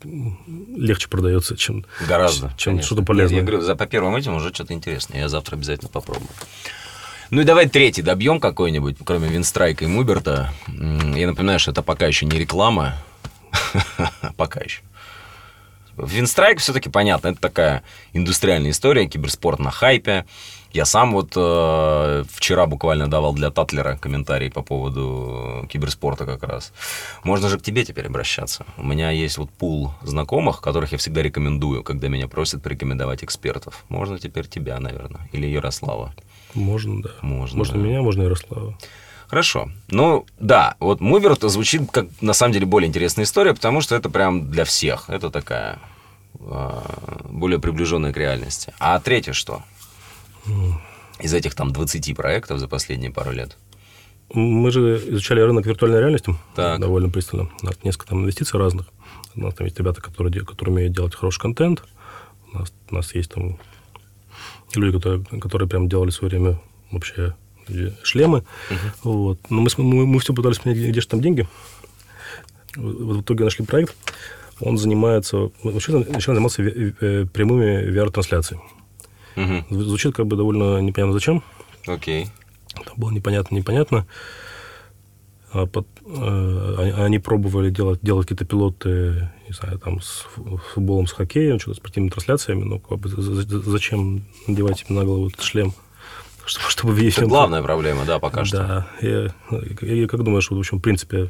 легче 0.75 1.07
продается, 1.07 1.55
чем, 1.55 1.85
Гораздо. 2.07 2.53
чем 2.57 2.73
конечно. 2.73 2.85
что-то 2.85 3.03
полезное. 3.03 3.39
Я 3.39 3.43
говорю, 3.43 3.61
за, 3.61 3.75
по 3.75 3.85
первым 3.85 4.15
этим 4.15 4.35
уже 4.35 4.53
что-то 4.53 4.73
интересное. 4.73 5.21
Я 5.21 5.29
завтра 5.29 5.55
обязательно 5.55 5.89
попробую. 5.89 6.29
Ну 7.31 7.41
и 7.41 7.45
давай 7.45 7.67
третий 7.67 8.03
добьем 8.03 8.39
какой-нибудь, 8.39 8.97
кроме 9.03 9.27
Винстрайка 9.29 9.85
и 9.85 9.87
Муберта. 9.87 10.53
Я 10.67 11.27
напоминаю, 11.27 11.57
что 11.57 11.71
это 11.71 11.81
пока 11.81 12.05
еще 12.05 12.27
не 12.27 12.37
реклама. 12.37 12.95
Пока 14.37 14.61
еще. 14.61 14.81
Винстрайк 15.97 16.59
все-таки 16.59 16.89
понятно, 16.89 17.29
это 17.29 17.39
такая 17.39 17.83
индустриальная 18.13 18.71
история, 18.71 19.07
киберспорт 19.07 19.59
на 19.59 19.69
хайпе. 19.69 20.25
Я 20.71 20.85
сам 20.85 21.11
вот 21.11 21.33
э, 21.35 22.23
вчера 22.31 22.65
буквально 22.65 23.07
давал 23.07 23.33
для 23.33 23.51
Татлера 23.51 23.95
комментарий 23.95 24.49
по 24.49 24.63
поводу 24.63 25.67
киберспорта 25.69 26.25
как 26.25 26.41
раз. 26.41 26.73
Можно 27.23 27.47
же 27.49 27.59
к 27.59 27.61
тебе 27.61 27.85
теперь 27.85 28.07
обращаться. 28.07 28.65
У 28.77 28.83
меня 28.83 29.11
есть 29.11 29.37
вот 29.37 29.51
пул 29.51 29.91
знакомых, 30.01 30.61
которых 30.61 30.91
я 30.91 30.97
всегда 30.97 31.21
рекомендую, 31.21 31.83
когда 31.83 32.07
меня 32.07 32.27
просят 32.27 32.63
порекомендовать 32.63 33.23
экспертов. 33.23 33.85
Можно 33.87 34.17
теперь 34.17 34.47
тебя, 34.47 34.79
наверное, 34.79 35.29
или 35.31 35.45
Ярослава. 35.45 36.15
Можно, 36.55 37.03
да. 37.03 37.09
Можно, 37.21 37.59
Можно 37.59 37.77
да. 37.77 37.85
меня, 37.87 38.01
можно 38.01 38.23
Ярослава. 38.23 38.75
Хорошо. 39.33 39.71
Ну, 39.89 40.27
да, 40.39 40.75
вот 40.79 41.01
Муверт 41.01 41.41
звучит 41.41 41.89
как, 41.91 42.05
на 42.21 42.33
самом 42.33 42.53
деле, 42.53 42.67
более 42.67 42.87
интересная 42.87 43.25
история, 43.25 43.55
потому 43.55 43.81
что 43.81 43.95
это 43.95 44.07
прям 44.11 44.51
для 44.51 44.63
всех. 44.63 45.09
Это 45.09 45.31
такая 45.31 45.79
а, 46.39 47.23
более 47.31 47.57
приближенная 47.57 48.13
к 48.13 48.17
реальности. 48.17 48.75
А 48.77 48.99
третье 48.99 49.33
что? 49.33 49.63
Из 51.19 51.33
этих 51.33 51.55
там 51.55 51.73
20 51.73 52.15
проектов 52.15 52.59
за 52.59 52.67
последние 52.67 53.09
пару 53.09 53.31
лет. 53.31 53.57
мы 54.35 54.69
же 54.69 55.01
изучали 55.07 55.41
рынок 55.41 55.65
виртуальной 55.65 55.99
реальности 55.99 56.35
Так. 56.55 56.79
довольно 56.79 57.09
пристально. 57.09 57.49
У 57.63 57.65
нас 57.65 57.75
несколько 57.83 58.09
там 58.09 58.21
инвестиций 58.21 58.59
разных. 58.59 58.85
У 59.33 59.41
нас 59.41 59.55
там 59.55 59.65
есть 59.65 59.79
ребята, 59.79 59.99
которые, 59.99 60.45
которые 60.45 60.75
умеют 60.75 60.93
делать 60.93 61.15
хороший 61.15 61.39
контент. 61.39 61.83
У 62.51 62.59
нас, 62.59 62.71
у 62.91 62.93
нас 62.93 63.15
есть 63.15 63.31
там 63.31 63.57
люди, 64.75 64.95
которые, 64.95 65.25
которые 65.41 65.67
прям 65.67 65.89
делали 65.89 66.11
в 66.11 66.13
свое 66.13 66.29
время 66.29 66.61
вообще 66.91 67.33
шлемы. 68.03 68.43
Вот. 69.03 69.39
Но 69.49 69.61
мы, 69.61 69.69
мы, 69.77 70.05
мы 70.05 70.19
все 70.19 70.33
пытались 70.33 70.59
понять, 70.59 70.77
где 70.79 71.01
же 71.01 71.07
там 71.07 71.21
деньги. 71.21 71.47
Вот 72.75 73.17
в 73.17 73.21
итоге 73.21 73.43
нашли 73.43 73.65
проект. 73.65 73.95
Он 74.59 74.77
занимается... 74.77 75.51
Вообще 75.63 75.97
начал 75.97 76.33
заниматься 76.33 76.61
э, 76.63 77.25
прямыми 77.25 77.89
VR-трансляциями. 77.91 78.63
Зв- 79.35 79.83
Звучит 79.83 80.15
как 80.15 80.27
бы 80.27 80.35
довольно 80.35 80.79
непонятно 80.79 81.13
зачем. 81.13 81.43
Окей. 81.87 82.27
Там 82.85 82.93
было 82.97 83.11
непонятно, 83.11 83.55
непонятно. 83.55 84.05
А 85.51 85.65
пот- 85.67 85.87
э, 86.05 86.75
они, 86.79 86.91
они 86.91 87.19
пробовали 87.19 87.69
делать, 87.69 87.99
делать 88.01 88.27
какие-то 88.27 88.45
пилоты, 88.45 89.29
не 89.47 89.53
знаю, 89.53 89.77
там 89.79 90.01
с 90.01 90.25
фу- 90.33 90.59
футболом, 90.73 91.05
с 91.05 91.11
хоккеем, 91.11 91.59
что-то 91.59 91.75
с 91.75 91.77
спортивными 91.77 92.09
трансляциями. 92.11 92.63
Ну, 92.63 92.79
как 92.79 92.97
бы, 92.99 93.09
за- 93.09 93.21
за- 93.21 93.59
зачем 93.61 94.25
надевать 94.47 94.79
себе 94.79 94.95
на 94.95 95.03
голову 95.05 95.27
этот 95.27 95.41
шлем? 95.43 95.73
Чтобы, 96.45 96.69
чтобы 96.69 96.93
видеть... 96.93 97.17
Это 97.17 97.27
главная 97.27 97.61
проблема, 97.61 98.03
да, 98.05 98.19
пока 98.19 98.43
что. 98.45 98.57
Да. 98.57 98.87
Я, 99.01 99.33
я 99.81 100.07
как 100.07 100.23
думаешь, 100.23 100.49
вот, 100.49 100.57
в 100.57 100.59
общем, 100.59 100.79
в 100.79 100.81
принципе, 100.81 101.29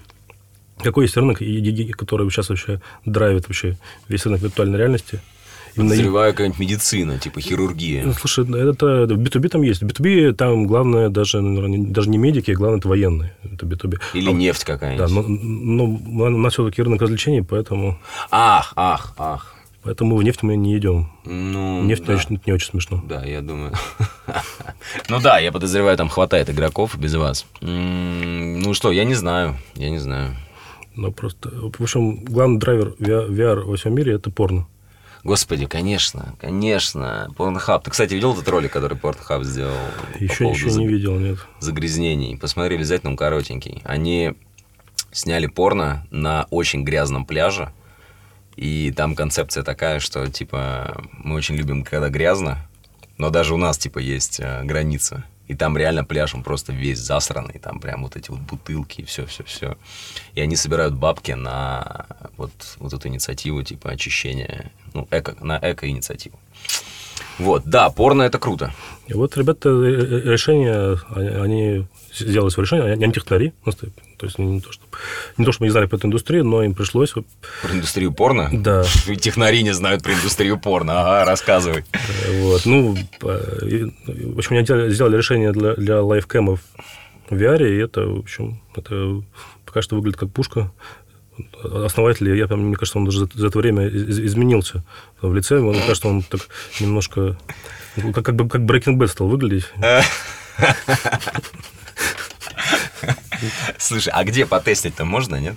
какой 0.82 1.06
есть 1.06 1.16
рынок, 1.18 1.42
и- 1.42 1.46
и- 1.46 1.84
и- 1.84 1.92
который 1.92 2.30
сейчас 2.30 2.50
вообще 2.50 2.82
драйвит 3.06 3.48
вообще 3.48 3.78
весь 4.08 4.26
рынок 4.26 4.42
виртуальной 4.42 4.78
реальности? 4.78 5.20
Именно 5.76 5.90
Подозреваю 5.90 6.34
какая-нибудь 6.34 6.60
медицина, 6.60 7.18
типа 7.18 7.38
ну, 7.38 7.42
хирургия. 7.42 8.12
Слушай, 8.14 8.46
это 8.46 8.86
в 9.08 9.18
B2B 9.20 9.50
там 9.50 9.64
есть. 9.64 9.82
В 9.82 9.86
B2B 9.88 10.34
там 10.34 10.68
главное 10.68 11.10
даже, 11.10 11.42
наверное, 11.42 11.88
даже 11.88 12.10
не 12.12 12.20
медики, 12.20 12.52
а 12.52 12.54
главное 12.56 12.78
это 12.80 12.88
военные. 12.90 13.36
Это 13.44 13.66
B2B. 13.66 14.00
Или 14.14 14.30
А, 14.30 14.34
нефть 14.34 14.66
Да, 14.68 14.74
какая-нибудь. 14.74 15.28
но, 15.28 15.86
но 16.06 16.24
у 16.26 16.30
нас 16.38 16.54
все-таки 16.54 16.82
рынок 16.84 17.02
развлечений, 17.02 17.42
поэтому, 17.42 17.98
Ах, 18.30 18.74
ах, 18.76 19.14
ах. 19.18 19.53
Поэтому 19.84 20.16
в 20.16 20.24
нефть 20.24 20.44
мы 20.44 20.56
не 20.56 20.78
идем. 20.78 21.12
Ну, 21.26 21.84
Нефть 21.84 22.06
да. 22.06 22.14
не, 22.14 22.20
очень, 22.20 22.42
не 22.46 22.54
очень 22.54 22.70
смешно. 22.70 23.02
Да, 23.06 23.24
я 23.24 23.42
думаю. 23.42 23.74
Ну 25.10 25.20
да, 25.20 25.40
я 25.40 25.52
подозреваю, 25.52 25.98
там 25.98 26.10
хватает 26.10 26.50
игроков 26.50 26.98
без 26.98 27.16
вас. 27.16 27.46
Ну 27.62 28.74
что, 28.74 28.92
я 28.92 29.06
не 29.06 29.16
знаю, 29.16 29.58
я 29.76 29.90
не 29.90 29.98
знаю. 29.98 30.36
Но 30.96 31.12
просто, 31.12 31.50
в 31.50 31.82
общем, 31.82 32.24
главный 32.24 32.60
драйвер 32.60 32.96
VR, 33.00 33.62
во 33.64 33.76
всем 33.76 33.96
мире 33.96 34.14
это 34.14 34.30
порно. 34.30 34.68
Господи, 35.24 35.66
конечно, 35.66 36.36
конечно. 36.40 37.30
Pornhub. 37.38 37.82
Ты, 37.84 37.92
кстати, 37.92 38.14
видел 38.14 38.34
этот 38.34 38.48
ролик, 38.50 38.72
который 38.72 38.98
Pornhub 38.98 39.44
сделал? 39.44 39.74
Еще, 40.20 40.50
еще 40.50 40.70
не 40.72 40.86
видел, 40.88 41.18
нет. 41.18 41.40
загрязнений. 41.60 42.38
Посмотри, 42.38 42.76
обязательно 42.76 43.12
он 43.12 43.18
коротенький. 43.18 43.82
Они 43.86 44.34
сняли 45.12 45.48
порно 45.48 46.06
на 46.12 46.46
очень 46.50 46.84
грязном 46.84 47.26
пляже. 47.26 47.72
И 48.56 48.92
там 48.92 49.16
концепция 49.16 49.64
такая, 49.64 50.00
что, 50.00 50.30
типа, 50.30 51.04
мы 51.12 51.36
очень 51.36 51.56
любим, 51.56 51.84
когда 51.84 52.10
грязно, 52.10 52.68
но 53.18 53.30
даже 53.30 53.54
у 53.54 53.58
нас, 53.58 53.78
типа, 53.78 54.00
есть 54.00 54.40
э, 54.40 54.64
граница. 54.64 55.24
И 55.48 55.56
там 55.56 55.78
реально 55.78 56.06
пляж, 56.06 56.34
он 56.34 56.44
просто 56.44 56.72
весь 56.72 57.00
засранный, 57.00 57.60
там 57.60 57.80
прям 57.80 58.04
вот 58.04 58.16
эти 58.16 58.32
вот 58.32 58.40
бутылки 58.40 59.02
и 59.02 59.06
все-все-все. 59.06 59.78
И 60.36 60.42
они 60.42 60.56
собирают 60.56 60.96
бабки 60.96 61.32
на 61.32 62.06
вот, 62.38 62.52
вот 62.78 62.94
эту 62.94 63.08
инициативу, 63.10 63.62
типа, 63.62 63.92
очищения, 63.92 64.72
ну, 64.94 65.08
эко, 65.12 65.36
на 65.42 65.60
эко-инициативу. 65.62 66.40
Вот, 67.40 67.64
да, 67.66 67.90
порно 67.90 68.24
это 68.24 68.40
круто. 68.40 68.74
И 69.08 69.14
вот 69.14 69.36
ребята 69.38 69.70
э, 69.70 69.72
э, 69.74 70.32
решение, 70.32 71.00
они, 71.10 71.28
они 71.30 71.88
сделали 72.14 72.50
свое 72.50 72.66
решение, 72.66 72.94
они, 72.94 73.04
они 73.04 73.14
технари, 73.14 73.54
то 74.18 74.26
есть 74.26 74.40
не 74.40 74.62
то, 74.62 74.72
что, 74.72 74.86
не 75.38 75.46
то, 75.46 75.52
что 75.52 75.64
мы 75.64 75.68
не 75.68 75.72
знали 75.72 75.88
про 75.88 75.98
эту 75.98 76.08
индустрию, 76.08 76.46
но 76.46 76.64
им 76.64 76.74
пришлось 76.74 77.12
Про 77.12 77.74
индустрию 77.74 78.14
порно? 78.14 78.50
Да. 78.54 78.84
Технари 79.20 79.64
не 79.64 79.74
знают 79.74 80.04
про 80.04 80.14
индустрию 80.14 80.58
порно. 80.58 81.02
Ага, 81.02 81.26
рассказывай. 81.26 81.84
Э, 81.92 82.42
Вот, 82.44 82.66
ну, 82.66 82.96
э, 82.96 83.90
в 84.08 84.38
общем, 84.38 84.56
они 84.56 84.66
делали, 84.66 84.94
сделали 84.94 85.18
решение 85.18 85.52
для, 85.52 85.74
для 85.74 86.02
лайфкэмов 86.02 86.62
в 87.30 87.34
VR, 87.36 87.68
и 87.70 87.78
это, 87.78 88.06
в 88.06 88.20
общем, 88.20 88.62
это 88.76 89.22
пока 89.66 89.82
что 89.82 89.96
выглядит 89.96 90.20
как 90.20 90.32
пушка. 90.32 90.72
Основатель, 91.64 92.36
я, 92.36 92.48
мне 92.48 92.76
кажется, 92.76 92.98
он 93.00 93.06
даже 93.06 93.20
за, 93.20 93.30
за 93.34 93.48
это 93.48 93.58
время 93.58 93.88
из- 93.88 94.20
изменился 94.20 94.84
в 95.22 95.34
лице. 95.34 95.60
Мне 95.60 95.80
кажется, 95.82 96.08
он 96.08 96.22
так 96.24 96.42
немножко 96.80 97.38
ну, 97.96 98.12
как, 98.14 98.26
как, 98.26 98.36
как 98.38 98.62
Breaking 98.62 98.98
Bad 98.98 99.08
стал 99.08 99.28
выглядеть. 99.28 99.66
Слушай, 103.78 104.10
а 104.14 104.24
где 104.24 104.46
потестить-то 104.46 105.06
можно, 105.06 105.36
нет? 105.40 105.56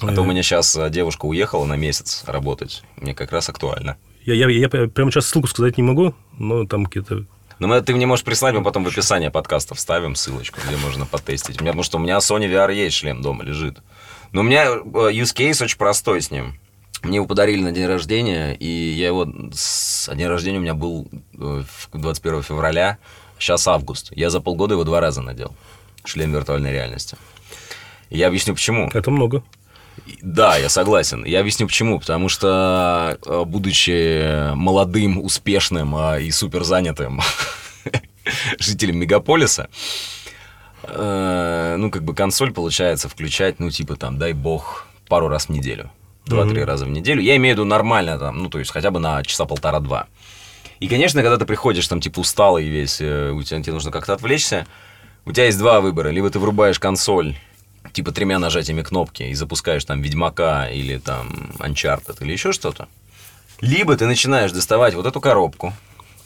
А 0.00 0.12
то 0.12 0.22
у 0.22 0.24
Э. 0.24 0.28
меня 0.28 0.42
сейчас 0.42 0.76
девушка 0.90 1.24
уехала 1.26 1.64
на 1.64 1.74
месяц 1.76 2.24
работать. 2.26 2.82
Мне 2.96 3.14
как 3.14 3.32
раз 3.32 3.48
актуально. 3.48 3.96
Я, 4.24 4.34
я, 4.34 4.48
я 4.48 4.68
прямо 4.68 5.10
сейчас 5.10 5.26
ссылку 5.26 5.48
сказать 5.48 5.76
не 5.76 5.82
могу, 5.82 6.14
но 6.38 6.66
там 6.66 6.86
какие-то... 6.86 7.24
Ну, 7.60 7.82
ты 7.82 7.94
мне 7.94 8.04
можешь 8.06 8.24
прислать, 8.24 8.54
мы 8.54 8.62
потом 8.64 8.84
в 8.84 8.88
описании 8.88 9.28
подкаста 9.28 9.74
вставим 9.74 10.16
ссылочку, 10.16 10.58
где 10.66 10.76
можно 10.76 11.06
потестить. 11.06 11.60
У 11.60 11.62
меня, 11.64 11.72
потому 11.72 11.84
что 11.84 11.98
у 11.98 12.00
меня 12.00 12.16
Sony 12.18 12.50
VR 12.50 12.74
есть 12.74 12.96
шлем 12.96 13.22
дома 13.22 13.44
лежит. 13.44 13.78
Но 14.34 14.40
у 14.40 14.42
меня 14.42 14.64
э, 14.64 14.76
use 15.12 15.32
case 15.32 15.62
очень 15.62 15.78
простой 15.78 16.20
с 16.20 16.32
ним. 16.32 16.58
Мне 17.04 17.16
его 17.16 17.26
подарили 17.26 17.62
на 17.62 17.70
день 17.70 17.86
рождения, 17.86 18.52
и 18.54 18.66
я 18.66 19.06
его... 19.06 19.28
С... 19.52 20.12
День 20.12 20.26
рождения 20.26 20.58
у 20.58 20.60
меня 20.60 20.74
был 20.74 21.06
э, 21.34 21.62
в- 21.92 21.96
21 21.96 22.42
февраля, 22.42 22.98
сейчас 23.38 23.68
август. 23.68 24.10
Я 24.10 24.30
за 24.30 24.40
полгода 24.40 24.74
его 24.74 24.82
два 24.82 25.00
раза 25.00 25.22
надел. 25.22 25.54
Шлем 26.04 26.32
виртуальной 26.32 26.72
реальности. 26.72 27.16
И 28.10 28.18
я 28.18 28.26
объясню, 28.26 28.54
почему. 28.54 28.90
Это 28.92 29.12
много. 29.12 29.44
Да, 30.20 30.56
я 30.56 30.68
согласен. 30.68 31.24
Я 31.24 31.38
объясню 31.38 31.68
почему. 31.68 32.00
Потому 32.00 32.28
что, 32.28 33.16
э, 33.24 33.44
будучи 33.46 34.52
молодым, 34.56 35.22
успешным 35.22 35.94
э, 35.94 36.22
и 36.22 36.32
супер 36.32 36.64
занятым 36.64 37.20
жителем 38.58 38.98
мегаполиса, 38.98 39.68
э, 40.88 41.76
ну, 41.78 41.90
как 41.90 42.02
бы 42.04 42.14
консоль 42.14 42.52
получается 42.52 43.08
включать, 43.08 43.58
ну, 43.60 43.70
типа 43.70 43.96
там, 43.96 44.18
дай 44.18 44.32
бог, 44.32 44.86
пару 45.08 45.28
раз 45.28 45.46
в 45.46 45.48
неделю. 45.50 45.90
Два-три 46.26 46.60
Мгм. 46.60 46.64
раза 46.68 46.84
в 46.86 46.88
неделю. 46.88 47.20
Я 47.20 47.36
имею 47.36 47.54
в 47.54 47.58
виду 47.58 47.64
нормально 47.66 48.18
там, 48.18 48.38
ну, 48.42 48.48
то 48.48 48.58
есть 48.58 48.70
хотя 48.70 48.90
бы 48.90 48.98
на 49.00 49.22
часа 49.22 49.44
полтора-два. 49.44 50.06
И, 50.80 50.88
конечно, 50.88 51.22
когда 51.22 51.36
ты 51.36 51.44
приходишь 51.46 51.86
там, 51.86 52.00
типа, 52.00 52.20
усталый 52.20 52.66
весь, 52.68 53.00
э, 53.00 53.30
у 53.30 53.42
тебя 53.42 53.62
тебе 53.62 53.72
нужно 53.74 53.90
как-то 53.90 54.14
отвлечься, 54.14 54.66
у 55.26 55.32
тебя 55.32 55.44
есть 55.46 55.58
два 55.58 55.80
выбора. 55.80 56.08
Либо 56.08 56.30
ты 56.30 56.38
врубаешь 56.38 56.78
консоль, 56.78 57.36
типа, 57.92 58.12
тремя 58.12 58.38
нажатиями 58.38 58.82
кнопки 58.82 59.22
и 59.22 59.34
запускаешь 59.34 59.84
там 59.84 60.00
Ведьмака 60.02 60.68
или 60.68 60.98
там 60.98 61.52
Uncharted 61.58 62.16
или 62.22 62.32
еще 62.32 62.52
что-то. 62.52 62.88
Либо 63.60 63.96
ты 63.96 64.06
начинаешь 64.06 64.52
доставать 64.52 64.94
вот 64.94 65.06
эту 65.06 65.20
коробку, 65.20 65.72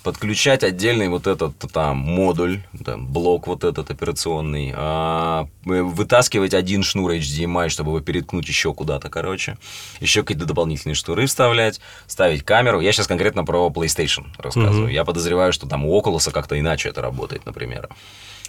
подключать 0.09 0.65
отдельный 0.65 1.11
вот 1.11 1.27
этот 1.27 1.59
там 1.71 1.99
модуль, 1.99 2.63
там, 2.83 3.07
блок 3.07 3.47
вот 3.47 3.63
этот 3.63 3.91
операционный, 3.91 4.73
а, 4.75 5.47
э, 5.67 5.83
вытаскивать 5.83 6.55
один 6.55 6.83
шнур 6.83 7.11
HDMI, 7.11 7.69
чтобы 7.69 7.91
его 7.91 8.01
переткнуть 8.01 8.49
еще 8.49 8.73
куда-то, 8.73 9.11
короче, 9.11 9.59
еще 10.01 10.23
какие-то 10.23 10.47
дополнительные 10.47 10.95
шнуры 10.95 11.27
вставлять, 11.27 11.79
ставить 12.07 12.43
камеру. 12.43 12.81
Я 12.81 12.93
сейчас 12.93 13.07
конкретно 13.07 13.45
про 13.45 13.69
PlayStation 13.69 14.29
рассказываю. 14.39 14.85
Мгм. 14.85 14.93
Я 14.93 15.05
подозреваю, 15.05 15.53
что 15.53 15.69
там 15.69 15.85
у 15.85 16.01
Oculus 16.01 16.33
как-то 16.33 16.59
иначе 16.59 16.89
это 16.89 17.03
работает, 17.03 17.45
например. 17.45 17.91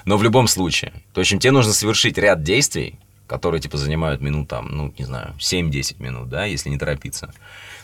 Но 0.05 0.15
в 0.15 0.23
любом 0.23 0.47
случае, 0.47 0.93
то 1.13 1.19
есть 1.19 1.37
тебе 1.37 1.51
нужно 1.51 1.73
совершить 1.73 2.17
ряд 2.17 2.41
действий, 2.41 2.97
которые 3.27 3.59
типа 3.59 3.75
занимают 3.75 4.21
минут 4.21 4.47
там, 4.47 4.69
ну, 4.71 4.93
не 4.97 5.03
знаю, 5.03 5.35
7-10 5.39 6.01
минут, 6.01 6.29
да, 6.29 6.45
если 6.45 6.69
не 6.69 6.77
торопиться. 6.77 7.33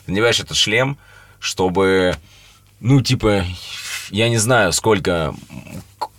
Надеваешь 0.06 0.40
этот 0.40 0.56
шлем, 0.56 0.96
чтобы, 1.40 2.16
ну, 2.86 3.00
типа, 3.00 3.44
я 4.10 4.28
не 4.28 4.38
знаю, 4.38 4.72
сколько 4.72 5.34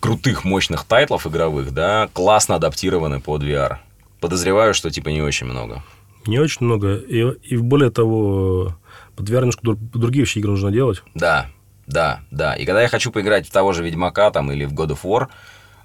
крутых, 0.02 0.44
мощных 0.44 0.84
тайтлов 0.84 1.26
игровых, 1.26 1.74
да, 1.74 2.10
классно 2.12 2.56
адаптированы 2.56 3.22
под 3.22 3.42
VR. 3.42 3.78
Подозреваю, 4.20 4.74
что 4.74 4.90
типа 4.90 5.08
не 5.10 5.22
очень 5.22 5.48
много. 5.48 5.82
Не 6.26 6.40
очень 6.40 6.66
много. 6.66 6.98
И, 6.98 7.22
и 7.44 7.56
более 7.56 7.90
того, 7.90 8.76
под 9.16 9.30
VR 9.30 9.40
немножко 9.40 9.62
друг- 9.64 9.80
другие 9.80 10.24
вообще 10.24 10.42
игры 10.42 10.52
нужно 10.52 10.70
делать. 10.72 11.04
Да, 11.16 11.50
да, 11.86 12.20
да. 12.32 12.56
И 12.56 12.66
когда 12.66 12.82
я 12.82 12.90
хочу 12.90 13.12
поиграть 13.12 13.48
в 13.48 13.52
того 13.52 13.72
же 13.72 13.82
Ведьмака 13.82 14.30
там 14.32 14.52
или 14.52 14.66
в 14.66 14.74
God 14.74 14.90
of 14.90 15.04
War, 15.04 15.28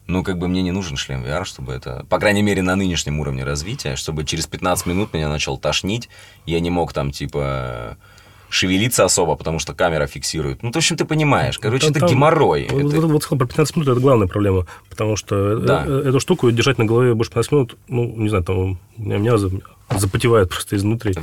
ну, 0.09 0.25
как 0.25 0.37
бы 0.39 0.49
мне 0.49 0.63
не 0.63 0.73
нужен 0.73 0.97
шлем 0.97 1.23
VR, 1.23 1.45
чтобы 1.45 1.75
это, 1.75 2.05
по 2.09 2.19
крайней 2.19 2.43
мере, 2.43 2.61
на 2.63 2.75
нынешнем 2.75 3.21
уровне 3.21 3.45
развития, 3.45 3.95
чтобы 3.95 4.25
через 4.25 4.49
15 4.49 4.87
минут 4.87 5.15
меня 5.15 5.29
начал 5.29 5.59
тошнить, 5.59 6.09
я 6.45 6.59
не 6.59 6.71
мог 6.71 6.93
там, 6.93 7.13
типа, 7.13 7.97
шевелиться 8.53 9.05
особо, 9.05 9.35
потому 9.37 9.59
что 9.59 9.73
камера 9.75 10.07
фиксирует. 10.07 10.63
Ну, 10.63 10.71
в 10.71 10.77
общем, 10.77 10.97
ты 10.97 11.05
понимаешь. 11.05 11.59
Короче, 11.59 11.87
Там- 11.87 11.91
это 11.93 12.01
там- 12.01 12.09
геморрой. 12.11 12.69
Вот, 12.71 12.81
Это- 12.95 13.01
вот- 13.07 13.25
вот 13.31 13.39
про 13.39 13.47
15 13.47 13.77
минут 13.77 13.89
это 13.89 14.01
главная 14.01 14.27
проблема, 14.29 14.67
потому 14.91 15.17
что 15.17 15.57
Да. 15.59 15.85
э- 15.87 16.03
э- 16.05 16.09
эту 16.11 16.21
штуку 16.21 16.51
держать 16.51 16.79
на 16.79 16.85
голове 16.85 17.15
больше 17.15 17.31
15 17.31 17.53
минут, 17.53 17.77
ну, 17.89 18.05
не 18.17 18.29
знаю, 18.29 18.45
там 18.45 18.59
у 18.59 18.79
меня, 18.99 19.17
меня 19.19 19.39
за- 19.39 19.51
запотевает 19.97 20.49
просто 20.51 20.77
изнутри. 20.77 21.15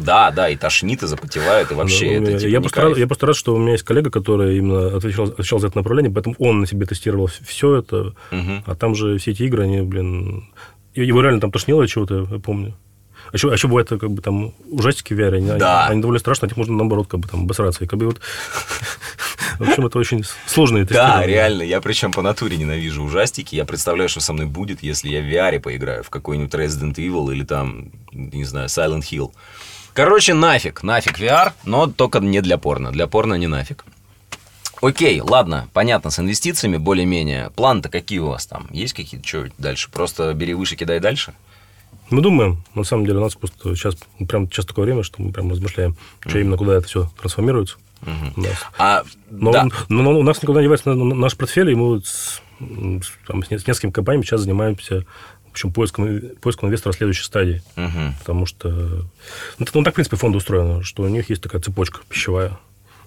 Да, 0.00 0.30
да, 0.30 0.48
и 0.48 0.56
тошнит, 0.56 1.02
и 1.02 1.06
запотевает, 1.06 1.70
и 1.72 1.74
вообще 1.74 2.06
Да, 2.06 2.12
это 2.12 2.18
у 2.22 2.26
меня- 2.28 2.38
типа, 2.38 2.50
я, 2.50 2.60
просто 2.60 2.82
рад, 2.82 2.98
я 2.98 3.06
просто 3.06 3.26
рад, 3.26 3.36
что 3.36 3.54
у 3.54 3.58
меня 3.58 3.72
есть 3.72 3.84
коллега, 3.84 4.10
который 4.10 4.58
именно 4.58 4.96
отвечал, 4.96 5.26
отвечал 5.26 5.58
за 5.60 5.66
это 5.68 5.76
направление, 5.78 6.10
поэтому 6.12 6.36
он 6.38 6.60
на 6.60 6.66
себе 6.66 6.86
тестировал 6.86 7.28
все 7.46 7.76
это. 7.76 8.14
Мгм. 8.30 8.62
А 8.66 8.74
там 8.74 8.94
же 8.94 9.18
все 9.18 9.32
эти 9.32 9.42
игры, 9.42 9.64
они, 9.64 9.82
блин... 9.82 10.44
Его 10.94 11.20
реально 11.22 11.40
там 11.40 11.52
тошнило 11.52 11.84
от 11.84 11.90
чего-то, 11.90 12.26
я 12.30 12.38
помню. 12.38 12.74
А 13.30 13.36
еще, 13.36 13.50
а 13.50 13.52
еще 13.52 13.68
бывает, 13.68 13.88
как 13.88 14.10
бы 14.10 14.22
там 14.22 14.54
ужастики 14.70 15.12
в 15.12 15.18
VR, 15.20 15.36
они, 15.36 15.50
Да. 15.58 15.86
они 15.86 16.00
довольно 16.00 16.18
страшные, 16.18 16.46
от 16.48 16.52
них 16.52 16.56
можно 16.56 16.76
наоборот 16.76 17.08
как 17.08 17.20
бы 17.20 17.28
там 17.28 17.42
обосраться. 17.42 17.84
И 17.84 17.86
как 17.86 17.98
бы 17.98 18.06
вот... 18.06 18.20
В 19.58 19.62
общем, 19.68 19.86
это 19.86 19.98
очень 19.98 20.24
сложные 20.46 20.84
Да, 20.84 21.24
реально, 21.26 21.62
я 21.62 21.80
причем 21.80 22.12
по 22.12 22.22
натуре 22.22 22.56
ненавижу 22.56 23.02
ужастики. 23.02 23.56
Я 23.56 23.64
представляю, 23.64 24.08
что 24.08 24.20
со 24.20 24.32
мной 24.32 24.46
будет, 24.46 24.82
если 24.82 25.08
я 25.08 25.20
в 25.20 25.24
VR 25.24 25.58
поиграю 25.58 26.04
в 26.04 26.10
какой-нибудь 26.10 26.54
Resident 26.54 26.94
Evil 26.94 27.32
или 27.32 27.44
там, 27.44 27.90
не 28.12 28.44
знаю, 28.44 28.68
Silent 28.68 29.02
Hill. 29.10 29.32
Короче, 29.94 30.34
нафиг, 30.34 30.82
нафиг 30.84 31.18
VR, 31.18 31.52
но 31.64 31.88
только 31.88 32.20
не 32.20 32.40
для 32.40 32.56
порно. 32.56 32.92
Для 32.92 33.08
порно 33.08 33.34
не 33.34 33.48
нафиг. 33.48 33.84
Окей, 34.80 35.20
ладно, 35.20 35.68
понятно, 35.72 36.10
с 36.10 36.20
инвестициями 36.20 36.76
более-менее. 36.76 37.50
План-то 37.56 37.88
какие 37.88 38.20
у 38.20 38.28
вас 38.28 38.46
там? 38.46 38.68
Есть 38.70 38.94
какие-то? 38.94 39.26
Что 39.26 39.46
дальше? 39.58 39.90
Просто 39.90 40.32
бери 40.34 40.54
выше, 40.54 40.76
кидай 40.76 41.00
дальше? 41.00 41.34
Мы 42.10 42.22
думаем, 42.22 42.62
на 42.74 42.84
самом 42.84 43.04
деле, 43.04 43.18
у 43.18 43.22
нас 43.22 43.34
просто 43.34 43.74
сейчас 43.76 43.96
прям 44.28 44.50
сейчас 44.50 44.64
такое 44.66 44.86
время, 44.86 45.02
что 45.02 45.20
мы 45.22 45.30
прям 45.32 45.50
размышляем, 45.50 45.96
что 46.20 46.38
именно 46.38 46.56
куда 46.56 46.74
это 46.74 46.86
все 46.86 47.10
трансформируется. 47.20 47.76
у 48.36 48.40
нас. 48.40 48.56
А, 48.78 49.02
Но, 49.30 49.52
да. 49.52 49.64
но- 49.88 50.02
но 50.02 50.18
у 50.18 50.22
нас 50.22 50.40
никуда 50.42 50.60
не 50.60 50.64
девается 50.66 50.88
на- 50.94 51.04
на- 51.04 51.14
наш 51.14 51.36
портфель, 51.36 51.70
и 51.70 51.74
мы 51.74 52.00
с, 52.00 52.40
там, 53.26 53.42
с 53.42 53.50
не- 53.50 53.58
с 53.58 53.66
несколькими 53.66 53.90
компаниями 53.90 54.24
сейчас 54.24 54.42
занимаемся 54.42 55.04
в 55.46 55.50
общем, 55.50 55.72
поиском, 55.72 56.20
поиском 56.40 56.68
инвестора 56.68 56.92
следующей 56.92 57.24
стадии. 57.24 57.62
Мгм. 57.74 58.14
Потому 58.20 58.46
что... 58.46 58.68
Ну, 58.70 59.64
так, 59.66 59.74
ну, 59.74 59.82
так, 59.82 59.94
в 59.94 59.96
принципе, 59.96 60.16
фонды 60.16 60.38
устроены, 60.38 60.84
что 60.84 61.02
у 61.02 61.08
них 61.08 61.28
есть 61.30 61.42
такая 61.42 61.60
цепочка 61.60 62.00
пищевая. 62.08 62.56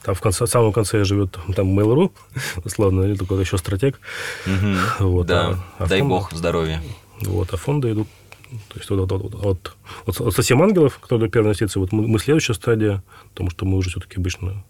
Там 0.03 0.15
в, 0.15 0.19
конце, 0.21 0.45
в 0.45 0.49
самом 0.49 0.73
конце 0.73 1.05
живет 1.05 1.37
там 1.55 1.79
Mail.ru, 1.79 2.11
условно, 2.65 3.03
или 3.03 3.15
такой 3.15 3.39
еще 3.39 3.57
стратег. 3.57 3.99
Мгм. 4.45 4.77
Вот, 4.99 5.27
да, 5.27 5.49
а- 5.77 5.83
а 5.83 5.87
дай 5.87 5.99
фонды- 6.01 6.09
бог 6.09 6.33
здоровья. 6.33 6.81
Вот, 7.21 7.53
а 7.53 7.57
фонды 7.57 7.91
идут... 7.93 8.07
То 8.69 8.77
есть 8.79 8.89
вот, 8.89 9.11
вот, 9.11 9.33
вот, 9.33 9.75
вот, 10.05 10.19
вот, 10.19 10.33
совсем 10.35 10.61
ангелов, 10.61 10.99
которые 10.99 11.29
первые 11.29 11.49
инвестиции, 11.49 11.79
вот 11.79 11.91
мы, 11.91 12.07
мы 12.07 12.19
следующая 12.19 12.53
стадия, 12.53 13.03
потому 13.29 13.49
что 13.49 13.65
мы 13.65 13.77
уже 13.77 13.89
все-таки 13.89 14.17
обычно 14.17 14.63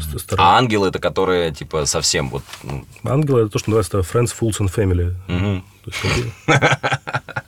ст- 0.00 0.34
А 0.38 0.56
ангелы 0.58 0.88
это 0.88 0.98
которые, 0.98 1.52
типа, 1.52 1.84
совсем 1.86 2.30
вот... 2.30 2.42
ну, 2.62 2.84
Ангелы– 3.04 3.40
это 3.42 3.50
то, 3.50 3.58
что 3.58 3.70
называется 3.70 3.98
friends, 3.98 4.34
fools 4.38 4.58
and 4.60 4.74
family. 4.74 5.14
есть 5.86 5.98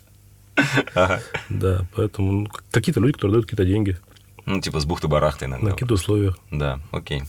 Да, 1.48 1.86
поэтому 1.94 2.32
ну, 2.32 2.48
какие-то 2.70 3.00
люди, 3.00 3.14
которые 3.14 3.32
дают 3.34 3.46
какие-то 3.46 3.64
деньги 3.64 3.96
Ну, 4.44 4.60
типа, 4.60 4.80
с 4.80 4.84
бухты-барахты 4.84 5.46
иногда. 5.46 5.66
на 5.66 5.70
каких-то 5.72 5.94
условиях. 5.94 6.36
Да, 6.50 6.80
окей. 6.90 7.22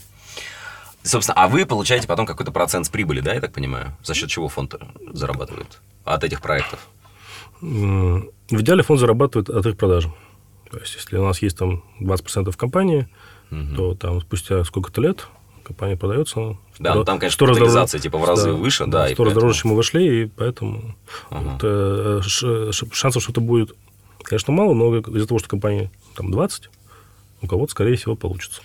Собственно, 1.04 1.42
а 1.42 1.48
вы 1.48 1.66
получаете 1.66 2.08
потом 2.08 2.26
какой-то 2.26 2.52
процент 2.52 2.86
с 2.86 2.90
прибыли, 2.90 3.22
да, 3.22 3.34
я 3.34 3.42
так 3.42 3.54
понимаю? 3.54 3.96
За 4.04 4.14
счет 4.14 4.30
чего 4.30 4.50
фонд 4.50 4.76
зарабатывает 5.14 5.80
от 6.06 6.24
этих 6.24 6.42
проектов? 6.42 6.80
В 7.62 8.26
идеале 8.62 8.84
фонд 8.84 9.00
зарабатывает 9.00 9.50
от 9.50 9.66
их 9.66 9.78
продаж. 9.78 10.08
То 10.70 10.80
есть, 10.80 10.96
если 10.96 11.18
у 11.18 11.24
нас 11.24 11.42
есть 11.42 11.58
там 11.58 11.84
20% 12.00 12.52
в 12.52 12.58
компании, 12.58 13.08
то 13.76 13.94
там 13.96 14.20
спустя 14.22 14.64
сколько-то 14.64 15.02
лет 15.02 15.28
компания 15.64 15.96
продается. 15.96 16.58
Да, 16.80 16.94
ну, 16.96 17.06
там, 17.06 17.20
конечно, 17.20 17.38
дороже- 17.40 17.60
капитализация, 17.62 18.00
типа, 18.02 18.18
в 18.18 18.26
разы 18.26 18.52
выше, 18.52 18.86
да, 18.86 19.08
и 19.10 19.14
Сто 19.14 19.24
раз 19.24 19.32
поэтому- 19.32 19.40
дороже, 19.42 19.60
чем 19.60 19.72
мы 19.72 19.78
вошли, 19.78 20.24
и 20.24 20.26
поэтому 20.26 20.96
Ага. 21.30 21.52
вот, 21.52 21.62
э, 21.64 22.22
ш- 22.24 22.72
шансов, 22.92 23.24
что 23.24 23.32
это 23.32 23.40
будет, 23.40 23.72
конечно, 24.24 24.52
мало, 24.52 24.74
но 24.74 24.98
из-за 24.98 25.26
того, 25.28 25.40
что 25.40 25.48
компания 25.48 25.90
там 26.16 26.32
20, 26.32 26.70
у 27.42 27.48
кого-то, 27.48 27.72
скорее 27.72 27.96
всего, 27.96 28.16
получится. 28.18 28.62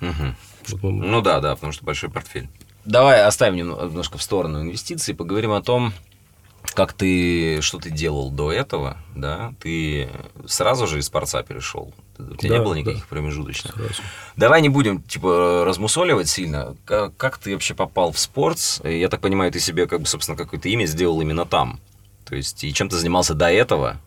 Мгм. 0.00 0.34
Вот 0.68 0.82
мы- 0.82 1.06
Ну 1.06 1.20
да, 1.22 1.38
да, 1.40 1.54
потому 1.54 1.72
что 1.72 1.84
большой 1.84 2.10
портфель. 2.10 2.48
Давай 2.84 3.22
оставим 3.24 3.54
немножко 3.56 4.18
в 4.18 4.22
сторону 4.22 4.62
инвестиций, 4.62 5.14
поговорим 5.14 5.52
о 5.52 5.62
том, 5.62 5.92
как 6.74 6.92
ты, 6.92 7.60
что 7.62 7.78
ты 7.78 7.90
делал 7.90 8.30
до 8.30 8.52
этого, 8.52 8.96
да? 9.14 9.54
Ты 9.60 10.08
сразу 10.46 10.86
же 10.86 10.98
из 10.98 11.06
спорца 11.06 11.42
перешел? 11.42 11.92
У 12.18 12.36
тебя 12.36 12.50
Да, 12.50 12.58
не 12.58 12.62
было 12.64 12.74
да. 12.74 12.80
никаких 12.80 13.06
промежуточных? 13.08 13.74
сразу. 13.74 14.02
Давай 14.36 14.60
не 14.62 14.68
будем, 14.68 15.02
типа, 15.02 15.64
размусоливать 15.66 16.28
сильно. 16.28 16.76
Как, 16.84 17.16
как 17.16 17.38
ты 17.38 17.54
вообще 17.54 17.74
попал 17.74 18.12
в 18.12 18.18
спорт? 18.18 18.58
Я 18.84 19.08
так 19.08 19.20
понимаю, 19.20 19.50
ты 19.50 19.58
себе, 19.60 19.86
как 19.86 20.00
бы, 20.00 20.06
собственно, 20.06 20.36
какое-то 20.36 20.68
имя 20.68 20.86
сделал 20.86 21.20
именно 21.20 21.46
там. 21.46 21.80
То 22.24 22.36
есть, 22.36 22.62
и 22.62 22.72
чем 22.72 22.88
ты 22.88 22.96
занимался 22.96 23.34
до 23.34 23.50
этого, 23.50 23.98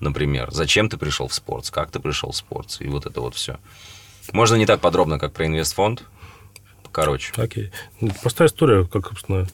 например? 0.00 0.50
Зачем 0.50 0.88
ты 0.88 0.96
пришел 0.96 1.28
в 1.28 1.34
спорт? 1.34 1.70
Как 1.70 1.90
ты 1.90 2.00
пришел 2.00 2.32
в 2.32 2.36
спорт? 2.36 2.76
И 2.80 2.88
вот 2.88 3.06
это 3.06 3.20
вот 3.20 3.34
все. 3.34 3.58
Можно 4.32 4.56
не 4.56 4.66
так 4.66 4.80
подробно, 4.80 5.18
как 5.18 5.32
про 5.32 5.46
инвестфонд. 5.46 6.02
Короче. 6.90 7.32
Окей. 7.36 7.70
Простая 8.22 8.48
история, 8.48 8.84
как, 8.86 9.08
собственно, 9.08 9.46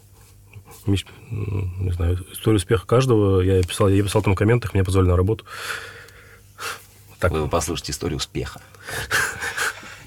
не 0.89 1.93
знаю, 1.93 2.25
история 2.33 2.57
успеха 2.57 2.87
каждого. 2.87 3.41
Я 3.41 3.63
писал, 3.63 3.89
я 3.89 4.03
писал 4.03 4.23
там 4.23 4.35
в 4.35 4.37
комментах, 4.37 4.75
меня 4.75 4.85
позвали 4.85 5.07
на 5.07 5.17
работу. 5.17 5.45
Так, 7.19 7.33
Вы 7.33 7.49
послушайте 7.49 7.93
историю 7.93 8.19
успеха. 8.19 8.61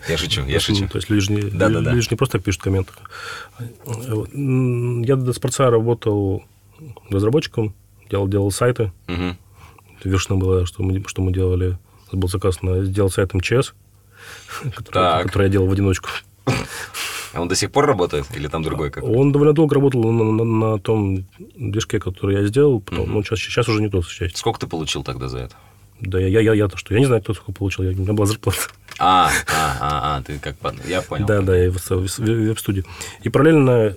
Я 0.07 0.17
шучу, 0.17 0.41
я 0.45 0.55
ну, 0.55 0.59
шучу. 0.59 0.87
То 0.87 0.97
есть 0.97 1.09
люди 1.09 1.25
же 1.25 1.31
не, 1.31 1.41
Да-да-да. 1.41 1.91
люди 1.91 2.01
же 2.01 2.07
не 2.11 2.17
просто 2.17 2.37
так 2.37 2.45
пишут 2.45 2.61
в 2.61 2.63
комментах. 2.63 2.95
Я 3.85 5.15
до 5.15 5.33
спорца 5.33 5.69
работал 5.69 6.43
разработчиком, 7.09 7.75
делал, 8.09 8.27
делал 8.27 8.51
сайты. 8.51 8.91
Мгм. 9.07 9.37
Вершина 10.03 10.39
была, 10.39 10.65
что 10.65 10.81
мы, 10.83 11.03
что 11.07 11.21
мы 11.21 11.31
делали. 11.31 11.77
Был 12.11 12.27
заказ 12.27 12.61
на 12.61 12.83
сделать 12.83 13.13
сайт 13.13 13.33
МЧС, 13.33 13.73
который, 14.75 15.23
который 15.23 15.43
я 15.43 15.49
делал 15.49 15.67
в 15.67 15.71
одиночку. 15.71 16.09
А 17.33 17.41
он 17.41 17.47
до 17.47 17.55
сих 17.55 17.71
пор 17.71 17.85
работает? 17.85 18.25
Или 18.35 18.47
там 18.47 18.61
другой 18.63 18.89
какой? 18.91 19.15
Он 19.15 19.31
довольно 19.31 19.53
долго 19.53 19.75
работал 19.75 20.03
на, 20.03 20.23
на- 20.23 20.43
на 20.43 20.79
том 20.79 21.25
движке, 21.55 21.99
который 21.99 22.35
я 22.41 22.47
сделал. 22.47 22.81
Потом, 22.81 23.11
ну, 23.13 23.23
сейчас, 23.23 23.39
сейчас 23.39 23.67
уже 23.69 23.81
не 23.81 23.89
тот, 23.89 24.05
счастью. 24.07 24.37
Сколько 24.37 24.59
ты 24.59 24.67
получил 24.67 25.03
тогда 25.03 25.27
за 25.29 25.39
это? 25.39 25.55
Да, 26.01 26.19
я, 26.19 26.27
я, 26.27 26.39
я, 26.41 26.53
я-то 26.53 26.77
что? 26.77 26.93
Я 26.93 26.99
не 26.99 27.05
знаю, 27.05 27.21
кто 27.21 27.33
сколько 27.33 27.51
получил. 27.53 27.83
Я, 27.85 27.91
у 27.91 27.93
меня 27.95 28.13
была 28.13 28.25
зарплата. 28.25 28.59
А, 28.99 29.29
а, 29.47 29.77
а, 29.79 30.17
а, 30.17 30.21
ты 30.23 30.39
как... 30.39 30.55
Я 30.87 31.01
понял. 31.01 31.25
Да, 31.25 31.41
да, 31.41 31.55
я 31.55 31.71
в, 31.71 31.77
в- 31.77 32.17
веб-студии. 32.19 32.83
И 33.23 33.29
параллельно 33.29 33.95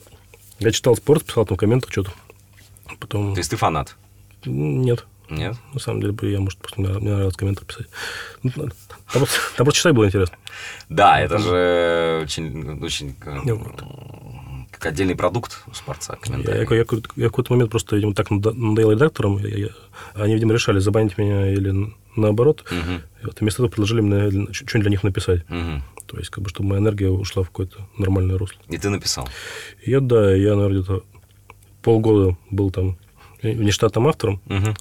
я 0.61 0.71
читал 0.71 0.95
спорт, 0.97 1.25
писал 1.25 1.45
там 1.47 1.57
в 1.57 1.61
комментах 1.61 1.91
что-то. 1.91 2.13
Потом... 3.01 3.35
То 3.35 3.39
есть 3.41 3.51
ты 3.51 3.57
фанат? 3.57 3.97
Нет. 4.45 5.07
Нет? 5.35 5.57
На 5.73 5.81
самом 5.81 6.01
деле, 6.01 6.15
я, 6.33 6.41
может, 6.41 6.59
просто 6.59 6.81
мне, 6.81 6.91
мне 6.99 7.11
нравилось 7.11 7.35
в 7.35 7.39
комментах 7.39 7.67
писать. 7.67 7.87
Ну, 8.43 8.51
Там 8.51 8.71
просто, 9.13 9.37
там 9.57 9.65
просто 9.65 9.79
читать 9.79 9.95
было 9.95 10.07
интересно. 10.07 10.37
Да, 10.89 11.21
это 11.21 11.39
же 11.39 12.21
очень, 12.23 12.83
очень 12.83 13.15
как, 13.15 13.45
Ну, 13.45 13.57
вот. 13.57 13.83
как 14.71 14.87
отдельный 14.87 15.15
продукт 15.17 15.63
у 15.67 15.75
спорца. 15.75 16.17
Я, 16.27 16.37
я, 16.37 16.63
я, 16.63 16.77
я 16.77 16.85
в 16.85 17.31
какой-то 17.31 17.53
момент 17.53 17.71
просто, 17.71 17.97
видимо, 17.97 18.15
так 18.15 18.31
надо- 18.31 18.53
надоел 18.53 18.93
редакторам. 18.93 19.39
я- 19.39 19.49
я- 19.67 19.69
они, 20.15 20.35
видимо, 20.35 20.53
решали 20.55 20.79
забанить 20.79 21.19
меня 21.19 21.53
или 21.53 21.93
наоборот. 22.17 22.65
Мгм, 22.71 23.03
И 23.23 23.27
вот 23.27 23.41
вместо 23.41 23.63
этого 23.63 23.69
предложили 23.71 24.01
мне 24.01 24.53
что-нибудь 24.53 24.83
для 24.83 24.91
них 24.91 25.03
написать. 25.05 25.49
мгм. 25.51 25.83
То 26.07 26.19
есть, 26.19 26.31
как 26.31 26.45
бы, 26.45 26.51
чтобы 26.51 26.69
моя 26.69 26.81
энергия 26.81 27.09
ушла 27.09 27.43
в 27.43 27.47
какое-то 27.47 27.79
нормальное 27.99 28.37
русло. 28.39 28.61
И 28.69 28.77
ты 28.79 28.91
написал. 28.91 29.29
Я, 29.85 30.01
да, 30.01 30.35
я, 30.35 30.55
наверное, 30.55 30.81
где-то 30.83 31.03
полгода 31.83 32.37
был 32.51 32.71
там 32.71 32.97
внештатным 33.43 34.07
автором, 34.09 34.41
Мгм. 34.47 34.75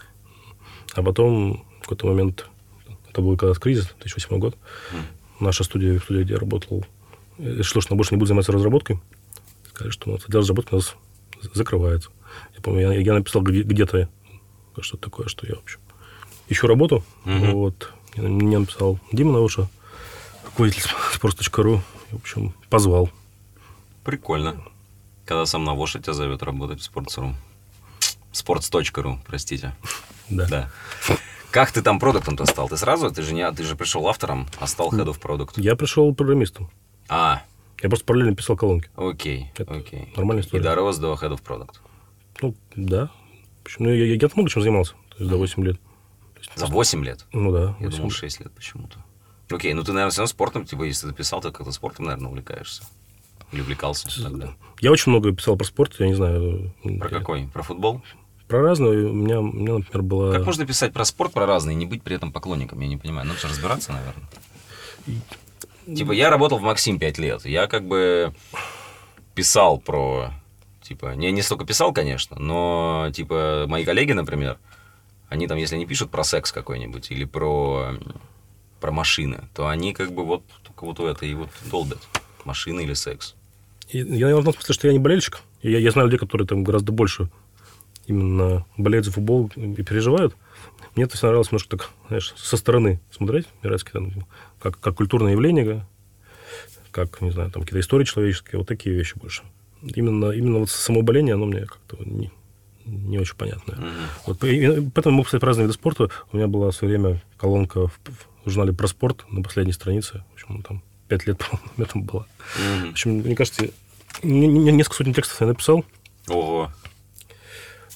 А 0.94 1.04
потом 1.04 1.66
в 1.80 1.82
какой-то 1.84 2.08
момент, 2.08 2.48
это 3.10 3.22
был 3.22 3.36
как 3.38 3.50
раз 3.50 3.60
кризис, 3.60 3.86
2008 4.00 4.38
год, 4.40 4.58
наша 5.40 5.64
студия, 5.64 6.00
студия, 6.00 6.24
где 6.24 6.34
я 6.34 6.40
работал, 6.40 6.86
решила, 7.38 7.82
что 7.82 7.92
она 7.94 7.98
больше 7.98 8.14
не 8.14 8.20
будет 8.20 8.30
заниматься 8.30 8.52
разработкой. 8.52 9.00
Сказали, 9.70 9.92
что 9.92 10.10
ну, 10.10 10.16
отдел 10.16 10.40
разработки 10.42 10.74
у 10.74 10.78
нас 10.78 10.96
закрывается. 11.54 12.10
Я 12.56 12.62
помню, 12.62 12.92
я, 12.92 13.00
я 13.00 13.14
написал 13.14 13.42
где- 13.42 13.64
где-то 13.64 14.10
что-то 14.82 15.04
такое, 15.04 15.28
что 15.28 15.46
я, 15.48 15.56
в 15.56 15.60
общем, 15.60 15.80
ищу 16.48 16.68
работу. 16.68 17.04
Мгм. 17.26 17.52
Вот. 17.52 17.92
Мне 18.16 18.60
написал 18.60 19.00
Дима 19.12 19.34
Науша, 19.34 19.68
руководитель 20.46 20.84
sports.ru, 21.16 21.82
в 22.12 22.16
общем, 22.16 22.54
позвал. 22.70 23.10
Прикольно. 24.04 24.64
Когда 25.26 25.46
сам 25.46 25.64
на 25.64 25.74
Воша 25.74 26.00
тебя 26.00 26.14
зовет 26.14 26.44
работать 26.44 26.82
в 26.82 26.92
Sports.ru. 26.92 27.34
Sports.ru, 28.34 29.18
простите. 29.26 29.74
Да. 30.30 30.48
Да. 30.48 30.70
Как 31.52 31.72
ты 31.72 31.82
там 31.82 32.00
продуктом-то 32.00 32.46
стал? 32.46 32.68
Ты 32.68 32.78
сразу? 32.78 33.12
Ты 33.12 33.22
же, 33.22 33.34
не, 33.34 33.50
ты 33.52 33.64
же 33.64 33.76
пришел 33.76 34.08
автором, 34.08 34.48
а 34.60 34.66
стал 34.68 34.92
head 34.92 35.06
of 35.06 35.20
product. 35.22 35.52
Я 35.58 35.76
пришел 35.76 36.14
программистом. 36.16 36.70
А, 37.10 37.44
Я 37.82 37.90
просто 37.90 38.06
параллельно 38.06 38.36
писал 38.36 38.56
колонки. 38.58 38.90
окей, 38.96 39.52
Это 39.56 39.74
окей. 39.76 40.12
нормальная 40.16 40.42
И 40.44 40.46
история. 40.46 40.64
дорос 40.64 40.98
до 40.98 41.14
head 41.14 41.30
of 41.38 41.44
product. 41.44 41.76
Ну, 42.42 42.56
да. 42.76 43.10
Общем, 43.64 43.86
ну, 43.86 43.90
я, 43.92 44.06
я, 44.06 44.16
я 44.16 44.30
много 44.36 44.50
чем 44.50 44.64
занимался. 44.64 44.94
То 45.10 45.18
есть, 45.20 45.30
за 45.30 45.38
8 45.38 45.64
лет. 45.64 45.80
За 46.56 46.66
8 46.66 47.04
лет? 47.06 47.26
Ну, 47.34 47.52
да. 47.52 47.76
Я 47.80 47.86
8 47.86 47.90
думал, 47.92 48.10
лет. 48.10 48.18
6 48.18 48.40
лет 48.40 48.52
почему-то. 48.54 49.04
Окей, 49.52 49.74
ну 49.74 49.84
ты, 49.84 49.92
наверное, 49.92 50.12
все 50.12 50.22
равно 50.22 50.30
спортом, 50.30 50.66
типа, 50.66 50.84
если 50.84 51.08
ты 51.10 51.14
писал, 51.14 51.40
то 51.42 51.52
как-то 51.52 51.72
спортом, 51.72 52.06
наверное, 52.06 52.30
увлекаешься. 52.30 52.84
Или 53.52 53.62
увлекался 53.62 54.08
тогда? 54.24 54.56
Я 54.82 54.92
очень 54.92 55.12
много 55.12 55.32
писал 55.32 55.56
про 55.56 55.66
спорт, 55.66 55.94
я 56.00 56.08
не 56.08 56.16
знаю. 56.16 56.74
Про 56.82 57.10
я- 57.10 57.20
какой? 57.20 57.48
Про 57.54 57.62
футбол? 57.62 58.02
Про 58.54 58.62
разные. 58.62 59.08
У 59.08 59.14
меня, 59.14 59.40
у 59.40 59.52
меня 59.52 59.74
например, 59.80 60.04
была... 60.04 60.32
Как 60.32 60.46
можно 60.46 60.64
писать 60.68 60.94
про 60.94 61.06
спорт, 61.06 61.34
про 61.34 61.48
разные, 61.48 61.74
и 61.74 61.76
не 61.76 61.88
быть 61.88 62.04
при 62.04 62.16
этом 62.16 62.32
поклонником? 62.32 62.80
Я 62.82 62.88
не 62.88 62.98
понимаю. 62.98 63.28
Надо 63.28 63.40
же 63.40 63.48
разбираться, 63.48 63.92
наверное. 63.92 64.30
Типа, 65.88 66.12
я 66.12 66.30
работал 66.30 66.60
в 66.60 66.62
Максим 66.62 67.00
5 67.00 67.18
лет. 67.18 67.46
Я 67.46 67.66
как 67.66 67.88
бы 67.88 68.32
писал 69.34 69.80
про... 69.80 70.30
Типа, 70.84 71.16
не, 71.16 71.32
не 71.32 71.42
столько 71.42 71.66
писал, 71.66 71.94
конечно, 71.94 72.38
но, 72.38 73.10
типа, 73.12 73.66
мои 73.68 73.86
коллеги, 73.86 74.12
например, 74.12 74.60
они 75.30 75.48
там, 75.48 75.58
если 75.58 75.74
они 75.74 75.88
пишут 75.88 76.12
про 76.12 76.24
секс 76.24 76.52
какой-нибудь 76.52 77.10
или 77.10 77.26
про, 77.26 77.96
про 78.80 78.92
машины, 78.92 79.46
то 79.56 79.68
они 79.68 79.94
как 79.94 80.12
бы 80.12 80.24
вот 80.24 80.44
только 80.62 80.86
вот 80.86 81.00
у 81.00 81.08
это 81.08 81.26
и 81.26 81.34
вот 81.34 81.50
долбят. 81.72 82.08
Машины 82.46 82.82
или 82.82 82.94
секс. 82.94 83.34
И 83.90 83.98
Я 83.98 84.38
в 84.38 84.44
том 84.44 84.54
смысле, 84.54 84.76
что 84.76 84.88
я 84.88 84.94
не 84.94 85.00
болельщик. 85.00 85.42
И 85.64 85.72
Я, 85.72 85.80
я 85.80 85.90
знаю 85.90 86.08
людей, 86.08 86.20
которые 86.20 86.46
там 86.46 86.64
гораздо 86.64 86.92
больше 86.92 87.30
именно 88.08 88.66
болеют 88.78 89.06
за 89.06 89.12
футбол 89.12 89.52
и 89.56 89.82
переживают. 89.84 90.36
Мне 90.96 91.06
это 91.06 91.18
все 91.18 91.28
нравилось 91.28 91.52
немножко 91.52 91.78
так, 91.78 91.90
знаешь, 92.08 92.34
со 92.38 92.58
стороны 92.58 93.00
смотреть, 93.12 93.48
мирайски, 93.64 93.92
там, 93.92 94.12
как, 94.62 94.80
как 94.80 94.96
культурное 94.96 95.32
явление, 95.32 95.86
как, 96.92 97.22
не 97.22 97.32
знаю, 97.32 97.50
там 97.52 97.64
какие-то 97.64 97.80
истории 97.80 98.06
человеческие, 98.06 98.60
вот 98.60 98.68
такие 98.68 98.96
вещи 98.96 99.18
больше. 99.18 99.44
Именно, 99.82 100.32
именно 100.32 100.60
вот 100.60 100.70
само 100.70 101.02
боление, 101.02 101.34
оно 101.34 101.46
мне 101.46 101.62
как-то 101.66 101.98
не, 102.06 102.32
не 102.86 103.18
очень 103.20 103.36
понятное. 103.36 103.78
Вот, 104.28 104.44
и 104.44 104.88
поэтому 104.94 105.18
мы, 105.18 105.24
кстати, 105.24 105.44
разные 105.44 105.64
виды 105.66 105.74
спорта. 105.74 106.10
У 106.32 106.38
меня 106.38 106.48
была 106.48 106.70
в 106.72 106.76
свое 106.76 106.98
время 106.98 107.22
колонка 107.38 107.88
в, 107.88 108.00
в 108.46 108.50
журнале 108.50 108.74
про 108.74 108.88
спорт 108.88 109.26
на 109.30 109.42
последней 109.42 109.74
странице. 109.74 110.24
В 110.32 110.34
общем, 110.36 110.62
там 110.62 110.84
пять 111.08 111.26
лет, 111.26 111.38
по-моему, 111.78 111.86
там 111.92 112.04
была. 112.04 112.26
В 112.86 112.92
общем, 112.92 113.12
мне 113.18 113.36
кажется, 113.36 113.68
не- 114.22 114.48
не- 114.48 114.72
несколько 114.72 114.98
сотен 114.98 115.14
текстов 115.14 115.42
я 115.42 115.48
написал. 115.48 115.84
Ого. 116.28 116.72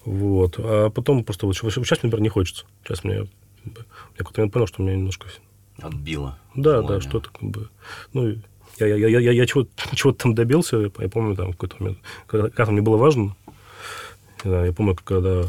Вот. 0.08 0.56
А 0.58 0.89
потом 0.89 1.26
просто 1.26 1.46
вот 1.46 1.58
сейчас, 1.58 2.02
например, 2.02 2.22
не 2.22 2.30
хочется. 2.30 2.65
Сейчас 2.84 3.04
мне... 3.04 3.28
Я 3.65 4.17
какой-то 4.20 4.39
момент 4.39 4.54
понял, 4.54 4.67
что 4.67 4.82
меня 4.82 4.96
немножко... 4.96 5.28
Отбило. 5.82 6.39
Да, 6.56 6.80
Ой, 6.80 6.88
да, 6.88 7.02
что-то 7.02 7.30
как 7.30 7.43
бы... 7.43 7.70
Ну, 8.13 8.36
я, 8.80 8.88
я, 8.88 8.96
я, 8.96 9.20
я, 9.20 9.32
я 9.32 9.46
чего-то, 9.46 9.70
чего-то 9.96 10.20
там 10.24 10.34
добился, 10.34 10.78
я 10.78 11.10
помню, 11.10 11.36
там 11.36 11.50
в 11.50 11.52
какой-то 11.58 11.76
момент, 11.80 11.98
когда, 12.26 12.50
когда 12.50 12.72
мне 12.72 12.82
было 12.82 12.96
важно, 12.96 13.36
знаю, 14.43 14.67
я 14.67 14.72
помню, 14.72 14.96
когда 14.96 15.43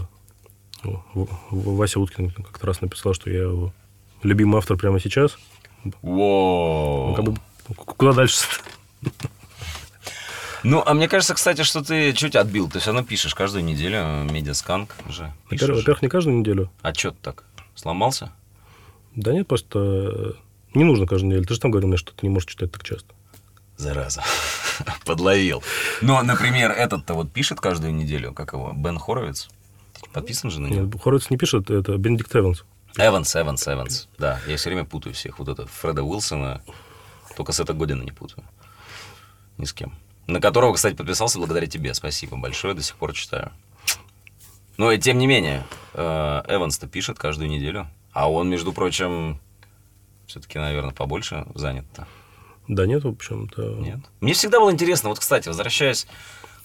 ну, 0.83 1.05
Вася 1.51 2.01
Уткин 2.01 2.31
как-то 2.33 2.67
раз 2.67 2.81
написал, 2.81 3.15
что 3.15 3.31
я 3.31 3.43
его 3.43 3.73
любимый 4.25 4.59
автор 4.59 4.77
прямо 4.77 4.99
сейчас. 4.99 5.39
Воу. 6.03 7.11
Ну, 7.11 7.15
как 7.15 7.25
бы, 7.25 7.35
к- 7.77 7.97
куда 7.97 8.13
дальше? 8.13 8.45
Ну, 10.65 10.83
а 10.85 10.95
мне 10.95 11.09
кажется, 11.09 11.35
кстати, 11.35 11.63
что 11.63 11.83
ты 11.83 12.13
чуть 12.13 12.37
отбил. 12.37 12.69
Ты 12.69 12.79
все 12.79 12.93
равно 12.93 13.07
пишешь 13.07 13.35
каждую 13.35 13.65
неделю 13.65 14.25
медиасканк 14.31 14.95
же. 15.09 15.33
Во-первых, 15.45 15.51
Пишешь. 15.51 15.77
во-первых, 15.77 16.03
не 16.03 16.09
каждую 16.09 16.37
неделю. 16.39 16.71
А 16.83 16.93
что 16.95 17.11
ты 17.13 17.19
так? 17.23 17.45
Сломался? 17.75 18.33
Да 19.15 19.33
нет, 19.33 19.47
просто 19.47 19.79
э, 19.79 20.33
не 20.75 20.85
нужно 20.85 21.07
каждую 21.07 21.31
неделю. 21.31 21.47
Ты 21.47 21.55
же 21.55 21.61
там 21.61 21.71
говорил 21.71 21.89
мне, 21.89 21.97
что 21.97 22.13
ты 22.13 22.27
не 22.27 22.31
можешь 22.31 22.49
читать 22.49 22.73
так 22.73 22.83
часто. 22.83 23.15
Зараза. 23.77 24.23
Подловил. 25.05 25.63
Но, 26.03 26.21
например, 26.23 26.73
этот-то 26.73 27.15
вот 27.15 27.33
пишет 27.33 27.61
каждую 27.61 27.95
неделю, 27.95 28.33
как 28.33 28.53
его, 28.53 28.73
Бен 28.77 28.99
Хоровиц. 28.99 29.49
Подписан 30.13 30.51
же 30.51 30.61
на 30.61 30.67
него? 30.67 30.87
Нет, 30.87 31.01
Хоровиц 31.01 31.31
не 31.31 31.37
пишет, 31.37 31.71
это 31.71 31.97
Бенедикт 31.97 32.35
Эванс. 32.35 32.65
Эванс, 32.97 33.37
Эванс, 33.37 33.69
Эванс. 33.69 34.09
Да, 34.19 34.41
я 34.49 34.57
все 34.57 34.71
время 34.71 34.85
путаю 34.85 35.15
всех. 35.15 35.39
Вот 35.39 35.49
это 35.49 35.67
Фреда 35.67 36.03
Уилсона, 36.03 36.63
только 37.37 37.53
с 37.53 37.61
этого 37.61 37.77
Година 37.77 38.03
не 38.03 38.11
путаю. 38.11 38.45
Ни 39.57 39.65
с 39.65 39.73
кем. 39.73 39.93
На 40.29 40.43
которого, 40.43 40.75
кстати, 40.75 40.95
подписался 40.95 41.39
благодаря 41.39 41.67
тебе. 41.67 41.95
Спасибо 41.95 42.37
большое, 42.37 42.75
до 42.75 42.83
сих 42.83 42.97
пор 42.97 43.15
читаю. 43.15 43.51
Но 44.77 44.93
и 44.93 44.99
тем 44.99 45.19
не 45.19 45.27
менее, 45.27 45.65
э, 45.95 46.43
Эванс-то 46.47 46.87
пишет 46.87 47.19
каждую 47.19 47.49
неделю. 47.49 47.89
А 48.13 48.31
он, 48.31 48.51
между 48.51 48.75
прочим, 48.75 49.41
все-таки, 50.27 50.59
наверное, 50.59 50.93
побольше 50.93 51.47
занят-то. 51.55 52.07
Да 52.69 52.87
нет, 52.87 53.05
в 53.05 53.09
общем-то. 53.09 53.77
Нет. 53.79 54.01
Мне 54.21 54.35
всегда 54.35 54.61
было 54.61 54.71
интересно, 54.71 55.09
вот, 55.09 55.19
кстати, 55.19 55.49
возвращаясь 55.49 56.07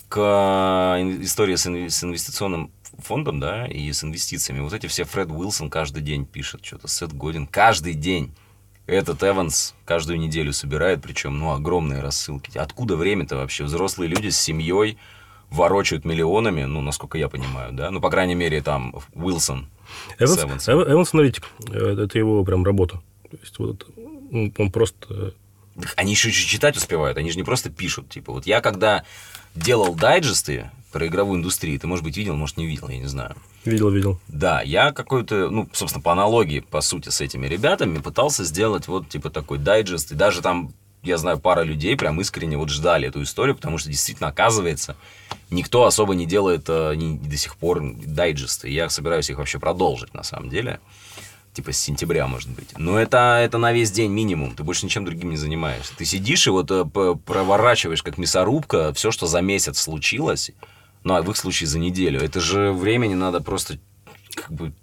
к 0.09 0.17
э, 0.19 1.23
истории 1.23 1.55
с 1.55 1.65
инвестиционным 1.65 2.69
фондом, 2.99 3.39
да, 3.39 3.65
и 3.65 3.91
с 3.93 4.03
инвестициями. 4.03 4.59
Вот 4.59 4.73
эти 4.73 4.87
все 4.87 5.05
Фред 5.05 5.31
Уилсон 5.31 5.69
каждый 5.69 6.03
день 6.03 6.25
пишет 6.25 6.65
что-то, 6.65 6.89
Сет 6.89 7.13
Годин 7.13 7.47
каждый 7.47 7.93
день. 7.93 8.35
Этот 8.85 9.23
Эванс 9.23 9.73
каждую 9.85 10.19
неделю 10.19 10.51
собирает, 10.51 11.01
причем, 11.01 11.39
ну, 11.39 11.51
огромные 11.51 12.01
рассылки. 12.01 12.57
Откуда 12.57 12.95
время-то 12.97 13.37
вообще? 13.37 13.63
Взрослые 13.63 14.09
люди 14.09 14.27
с 14.29 14.39
семьей 14.39 14.97
ворочают 15.49 16.03
миллионами, 16.03 16.63
ну, 16.63 16.81
насколько 16.81 17.17
я 17.17 17.29
понимаю, 17.29 17.71
да? 17.73 17.91
Ну, 17.91 18.01
по 18.01 18.09
крайней 18.09 18.35
мере, 18.35 18.61
там, 18.61 18.93
Уилсон. 19.13 19.67
Эванс, 20.19 20.39
с 20.39 20.43
Эвансом. 20.43 20.79
Эв- 20.79 20.91
Эванс 20.91 21.13
аналитик. 21.13 21.47
Э, 21.69 21.95
Это 22.03 22.17
его 22.17 22.43
прям 22.43 22.65
работа. 22.65 23.01
То 23.31 23.37
есть 23.41 23.57
вот 23.59 23.87
он, 24.31 24.53
он 24.57 24.71
просто... 24.71 25.33
э, 25.77 25.83
Они 25.95 26.11
еще 26.11 26.31
читать 26.31 26.75
успевают, 26.75 27.17
они 27.17 27.31
же 27.31 27.37
не 27.37 27.43
просто 27.43 27.69
пишут. 27.69 28.09
Типа, 28.09 28.33
вот 28.33 28.45
я 28.45 28.59
когда 28.61 29.05
делал 29.55 29.95
дайджесты 29.95 30.71
про 30.91 31.07
игровую 31.07 31.37
индустрию, 31.39 31.79
ты, 31.79 31.87
может 31.87 32.03
быть, 32.03 32.17
видел, 32.17 32.35
может, 32.35 32.57
не 32.57 32.65
видел, 32.65 32.89
я 32.89 32.97
не 32.97 33.05
знаю. 33.07 33.35
Видел, 33.65 33.89
видел. 33.89 34.19
Да, 34.27 34.61
я 34.61 34.91
какой-то, 34.91 35.49
ну, 35.49 35.69
собственно, 35.71 36.01
по 36.03 36.11
аналогии, 36.11 36.59
по 36.59 36.81
сути, 36.81 37.09
с 37.09 37.21
этими 37.21 37.47
ребятами 37.47 37.97
пытался 37.99 38.43
сделать 38.43 38.87
вот, 38.87 39.07
типа, 39.07 39.29
такой 39.29 39.57
дайджест. 39.57 40.11
И 40.11 40.15
даже 40.15 40.41
там, 40.41 40.73
я 41.01 41.17
знаю, 41.17 41.39
пара 41.39 41.61
людей 41.63 41.95
прям 41.95 42.19
искренне 42.19 42.57
вот 42.57 42.69
ждали 42.69 43.07
эту 43.07 43.23
историю, 43.23 43.55
потому 43.55 43.77
что 43.77 43.89
действительно, 43.89 44.29
оказывается, 44.29 44.97
никто 45.49 45.85
особо 45.85 46.13
не 46.13 46.25
делает 46.25 46.65
э, 46.67 46.95
ни- 46.95 47.17
до 47.17 47.37
сих 47.37 47.55
пор 47.55 47.81
дайджесты. 48.05 48.69
Я 48.69 48.89
собираюсь 48.89 49.29
их 49.29 49.37
вообще 49.37 49.59
продолжить, 49.59 50.13
на 50.13 50.23
самом 50.23 50.49
деле. 50.49 50.79
Типа 51.53 51.71
с 51.71 51.77
сентября, 51.77 52.25
может 52.25 52.49
быть. 52.49 52.69
Но 52.77 52.97
это, 52.97 53.39
это 53.39 53.59
на 53.59 53.71
весь 53.71 53.91
день 53.91 54.11
минимум. 54.11 54.55
Ты 54.55 54.63
больше 54.63 54.85
ничем 54.87 55.05
другим 55.05 55.29
не 55.29 55.37
занимаешься. 55.37 55.93
Ты 55.95 56.03
сидишь 56.03 56.47
и 56.47 56.49
вот 56.49 56.69
э, 56.71 56.83
проворачиваешь, 56.83 58.01
как 58.03 58.17
мясорубка, 58.17 58.91
все, 58.93 59.11
что 59.11 59.27
за 59.27 59.39
месяц 59.41 59.79
случилось. 59.79 60.51
Ну, 61.03 61.15
а 61.15 61.21
в 61.21 61.29
их 61.29 61.37
случае 61.37 61.67
за 61.67 61.79
неделю. 61.79 62.19
Это 62.21 62.39
же 62.39 62.71
времени 62.71 63.13
надо 63.13 63.41
просто 63.41 63.79
как 64.35 64.51
бы 64.51 64.73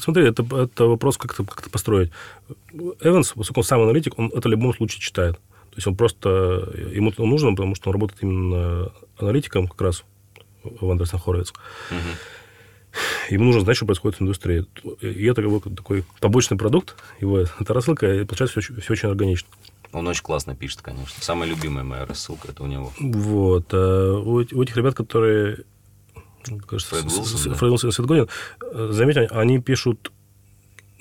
Смотри, 0.00 0.26
это, 0.26 0.42
это 0.56 0.84
вопрос, 0.84 1.16
как 1.16 1.32
это, 1.32 1.44
как 1.44 1.60
это 1.60 1.70
построить. 1.70 2.10
Эванс, 3.00 3.32
поскольку 3.34 3.60
он 3.60 3.64
сам 3.64 3.80
аналитик, 3.80 4.18
он 4.18 4.26
это 4.26 4.48
в 4.48 4.50
любом 4.50 4.74
случае 4.74 5.00
читает. 5.00 5.36
То 5.70 5.76
есть 5.76 5.86
он 5.86 5.96
просто... 5.96 6.70
Ему 6.92 7.10
это 7.10 7.22
нужно, 7.22 7.52
потому 7.52 7.74
что 7.74 7.88
он 7.88 7.94
работает 7.94 8.22
именно 8.22 8.92
аналитиком 9.16 9.68
как 9.68 9.80
раз 9.80 10.04
в 10.62 10.90
Андерсон 10.90 11.20
Хоровиц. 11.20 11.52
Ему 13.30 13.44
нужно 13.44 13.60
знать, 13.60 13.76
что 13.76 13.86
происходит 13.86 14.18
в 14.18 14.22
индустрии. 14.22 14.66
И 15.00 15.24
это 15.24 15.40
его 15.40 15.60
такой 15.60 16.04
побочный 16.20 16.58
продукт, 16.58 16.96
его 17.20 17.38
это 17.38 17.72
рассылка, 17.72 18.12
и 18.12 18.24
получается 18.24 18.60
все, 18.60 18.92
очень 18.92 19.08
органично. 19.08 19.48
Он 19.92 20.06
очень 20.06 20.22
классно 20.22 20.54
пишет, 20.54 20.82
конечно. 20.82 21.20
Самая 21.20 21.48
любимая 21.48 21.84
моя 21.84 22.06
рассылка 22.06 22.48
это 22.48 22.62
у 22.62 22.66
него. 22.66 22.92
Вот. 23.00 23.66
А 23.72 24.18
у, 24.18 24.34
у 24.36 24.62
этих 24.62 24.76
ребят, 24.76 24.94
которые... 24.94 25.64
Кажется, 26.66 26.94
Фред 26.94 27.12
Уилсон, 27.12 27.52
да. 27.52 27.58
Фред 27.58 27.70
Уилсон 27.72 27.90
и 27.90 27.92
Сет 27.92 28.06
Годин, 28.06 28.28
э, 28.62 28.88
заметьте, 28.92 29.26
они 29.26 29.60
пишут 29.60 30.12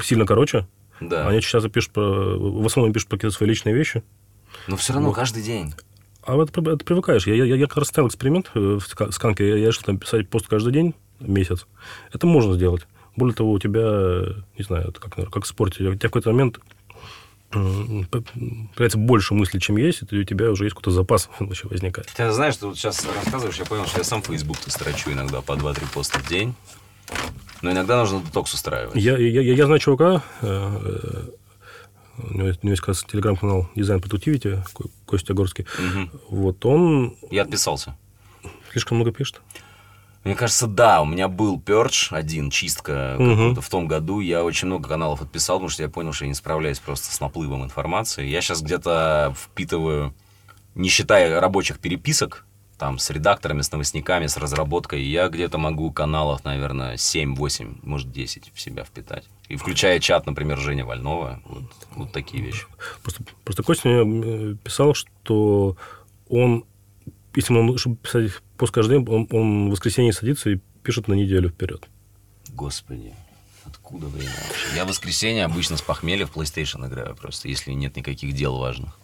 сильно 0.02 0.26
короче. 0.26 0.68
Да. 1.00 1.28
Они 1.28 1.42
часто 1.42 1.70
пишут 1.70 1.92
про... 1.92 2.02
В 2.38 2.66
основном 2.66 2.92
пишут 2.94 3.10
про 3.10 3.18
какие-то 3.18 3.36
свои 3.38 3.48
личные 3.48 3.74
вещи. 3.74 4.04
Но 4.68 4.76
все 4.76 4.94
равно 4.94 5.10
Вот. 5.10 5.16
каждый 5.16 5.44
день. 5.44 5.74
А 6.24 6.36
вот 6.36 6.50
это, 6.50 6.72
это 6.72 6.84
привыкаешь. 6.84 7.26
Я, 7.28 7.36
я, 7.36 7.56
я 7.56 7.68
как 7.68 7.78
раз 7.78 7.88
ставил 7.88 8.10
эксперимент 8.10 8.52
э, 8.54 8.60
в 8.60 8.80
ска- 8.80 9.12
сканке. 9.12 9.48
Я, 9.48 9.56
я 9.56 9.68
решил 9.68 9.84
там 9.84 9.98
писать 9.98 10.28
пост 10.30 10.48
каждый 10.48 10.74
день, 10.74 10.94
месяц. 11.20 11.68
Это 12.12 12.28
можно 12.28 12.56
сделать. 12.56 12.86
Более 13.16 13.36
того, 13.36 13.52
у 13.52 13.60
тебя, 13.60 14.44
не 14.58 14.64
знаю, 14.64 14.90
это 14.90 15.00
как, 15.00 15.32
как 15.32 15.44
в 15.44 15.48
спорте, 15.48 15.84
у 15.84 15.96
тебя 15.96 15.96
в 15.96 16.00
какой-то 16.00 16.32
момент 16.32 16.60
появляется 17.52 18.98
больше 18.98 19.34
мыслей, 19.34 19.60
чем 19.60 19.78
есть, 19.78 20.04
и 20.12 20.18
у 20.18 20.24
тебя 20.24 20.52
уже 20.52 20.66
есть 20.66 20.76
какой-то 20.76 20.92
запас 20.92 21.30
вообще 21.40 21.68
возникает. 21.68 22.08
Ты 22.16 22.32
знаешь, 22.32 22.58
ты 22.58 22.68
вот 22.68 22.78
сейчас 22.78 23.06
рассказываешь, 23.06 23.58
я 23.58 23.66
понял, 23.66 23.86
что 23.86 23.98
я 24.00 24.04
сам 24.04 24.22
Facebook-то 24.22 24.70
строчу 24.72 25.12
иногда 25.12 25.42
по 25.42 25.54
2-3 25.54 25.94
поста 25.94 26.20
в 26.20 26.28
день. 26.28 26.54
Но 27.62 27.72
иногда 27.72 27.98
нужно 27.98 28.22
детокс 28.22 28.54
устраивать. 28.54 28.96
Я, 28.96 29.18
я, 29.18 29.42
я, 29.42 29.54
я 29.54 29.66
знаю 29.66 29.80
чувака, 29.80 30.24
э, 30.42 31.28
у 32.20 32.34
него 32.34 32.48
есть, 32.48 32.60
у 32.62 32.68
него 32.68 32.72
есть 32.72 32.82
как 32.82 32.90
раз 32.90 33.04
телеграм-канал 33.04 33.70
Design 33.76 34.00
Productivity, 34.02 34.62
Ко- 34.74 34.90
Костя 35.06 35.34
Горский. 35.34 35.66
Мгм. 35.80 36.12
Вот 36.30 36.64
он 36.66 37.16
Я 37.32 37.42
отписался. 37.42 37.98
слишком 38.72 38.98
много 38.98 39.12
пишет. 39.12 39.42
Мне 40.24 40.36
кажется, 40.36 40.68
да, 40.68 41.02
у 41.02 41.06
меня 41.06 41.28
был 41.30 41.60
пердж 41.60 42.10
один, 42.12 42.50
чистка 42.50 43.16
какой-то 43.18 43.62
в 43.62 43.70
том 43.70 43.88
году. 43.88 44.20
Я 44.20 44.44
очень 44.44 44.68
много 44.68 44.90
каналов 44.90 45.22
отписал, 45.22 45.58
потому 45.58 45.70
что 45.70 45.84
я 45.84 45.90
понял, 45.90 46.12
что 46.12 46.26
я 46.26 46.30
не 46.30 46.36
справляюсь 46.36 46.80
просто 46.80 47.14
с 47.14 47.20
наплывом 47.22 47.64
информации. 47.64 48.26
Я 48.26 48.42
сейчас 48.42 48.62
где-то 48.62 49.34
впитываю, 49.38 50.14
не 50.76 50.90
считая 50.90 51.40
рабочих 51.40 51.80
переписок, 51.80 52.46
там 52.80 52.98
с 52.98 53.10
редакторами, 53.10 53.62
с 53.62 53.72
новостниками, 53.72 54.28
с 54.28 54.38
разработкой. 54.38 55.04
Я 55.04 55.28
где-то 55.28 55.58
могу 55.58 55.92
каналов, 55.92 56.44
наверное, 56.46 56.96
7-8, 56.96 57.80
может 57.84 58.12
10 58.12 58.52
в 58.54 58.60
себя 58.60 58.84
впитать. 58.84 59.26
И 59.50 59.58
включая 59.58 60.00
чат, 60.00 60.26
например, 60.26 60.58
Женя 60.58 60.86
Вольнова. 60.86 61.42
Вот, 61.46 61.64
вот 61.96 62.12
такие 62.14 62.42
вещи. 62.42 62.66
Просто, 63.04 63.24
просто 63.44 63.64
Костя 63.64 63.90
мне 63.90 64.24
э, 64.24 64.56
писал, 64.64 64.94
что 64.94 65.76
он, 66.30 66.64
если 67.36 67.54
он, 67.54 67.78
чтобы 67.78 67.98
писать 67.98 68.32
пост 68.60 68.74
каждый 68.74 69.00
день, 69.00 69.08
он, 69.10 69.28
он 69.32 69.68
в 69.70 69.72
воскресенье 69.72 70.14
садится 70.14 70.50
и 70.52 70.60
пишет 70.84 71.08
на 71.08 71.14
неделю 71.14 71.50
вперед. 71.50 71.88
Господи. 72.50 73.14
Откуда 73.66 74.08
время 74.08 74.32
вообще? 74.48 74.76
Я 74.76 74.86
в 74.86 74.90
воскресенье 74.90 75.46
обычно 75.46 75.78
с 75.78 75.82
похмелья 75.82 76.26
в 76.26 76.36
PlayStation 76.36 76.88
играю 76.88 77.16
просто, 77.16 77.48
если 77.48 77.72
нет 77.72 77.96
никаких 77.96 78.34
дел 78.34 78.58
важных. 78.58 78.98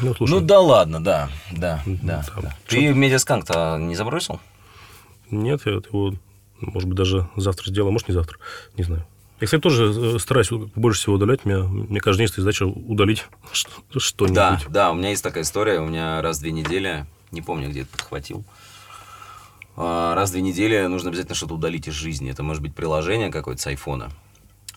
Ну, 0.00 0.14
слушай, 0.14 0.30
Ну 0.32 0.40
да 0.40 0.60
ладно, 0.60 1.02
да, 1.02 1.28
да, 1.50 1.82
да. 1.86 2.22
там 2.22 2.42
да. 2.42 2.56
Ты 2.68 2.92
медиасканк-то 2.92 3.78
не 3.78 3.94
забросил? 3.96 4.40
нет, 5.30 5.60
я 5.66 5.72
его, 5.72 6.14
может 6.60 6.88
быть, 6.88 6.96
даже 6.96 7.28
завтра 7.36 7.68
сделаю, 7.70 7.92
может, 7.92 8.08
не 8.08 8.14
завтра, 8.14 8.38
не 8.76 8.84
знаю. 8.84 9.04
Я, 9.40 9.46
кстати, 9.46 9.60
тоже 9.60 9.92
э, 9.94 10.18
стараюсь 10.18 10.50
больше 10.50 11.00
всего 11.00 11.14
удалять. 11.16 11.44
Меня, 11.44 11.58
мне 11.64 12.00
каждый 12.00 12.20
день 12.20 12.28
стоит 12.28 12.42
задача 12.42 12.64
удалить 12.64 13.26
что- 13.52 13.70
что-нибудь. 13.98 14.34
Да, 14.34 14.60
да, 14.68 14.90
у 14.90 14.94
меня 14.94 15.10
есть 15.10 15.22
такая 15.22 15.42
история. 15.44 15.80
У 15.80 15.86
меня 15.86 16.20
раз 16.22 16.38
в 16.38 16.40
две 16.40 16.50
недели, 16.50 17.06
не 17.30 17.42
помню, 17.42 17.68
где 17.70 17.82
это 17.82 17.90
подхватил. 17.90 18.44
а, 19.76 20.14
Раз 20.14 20.30
в 20.30 20.32
две 20.32 20.42
недели 20.42 20.86
нужно 20.86 21.10
обязательно 21.10 21.34
что-то 21.34 21.54
удалить 21.54 21.88
из 21.88 21.94
жизни. 21.94 22.30
Это 22.30 22.42
может 22.42 22.62
быть 22.62 22.74
приложение 22.74 23.30
какое-то 23.30 23.62
с 23.62 23.66
айфона. 23.66 24.10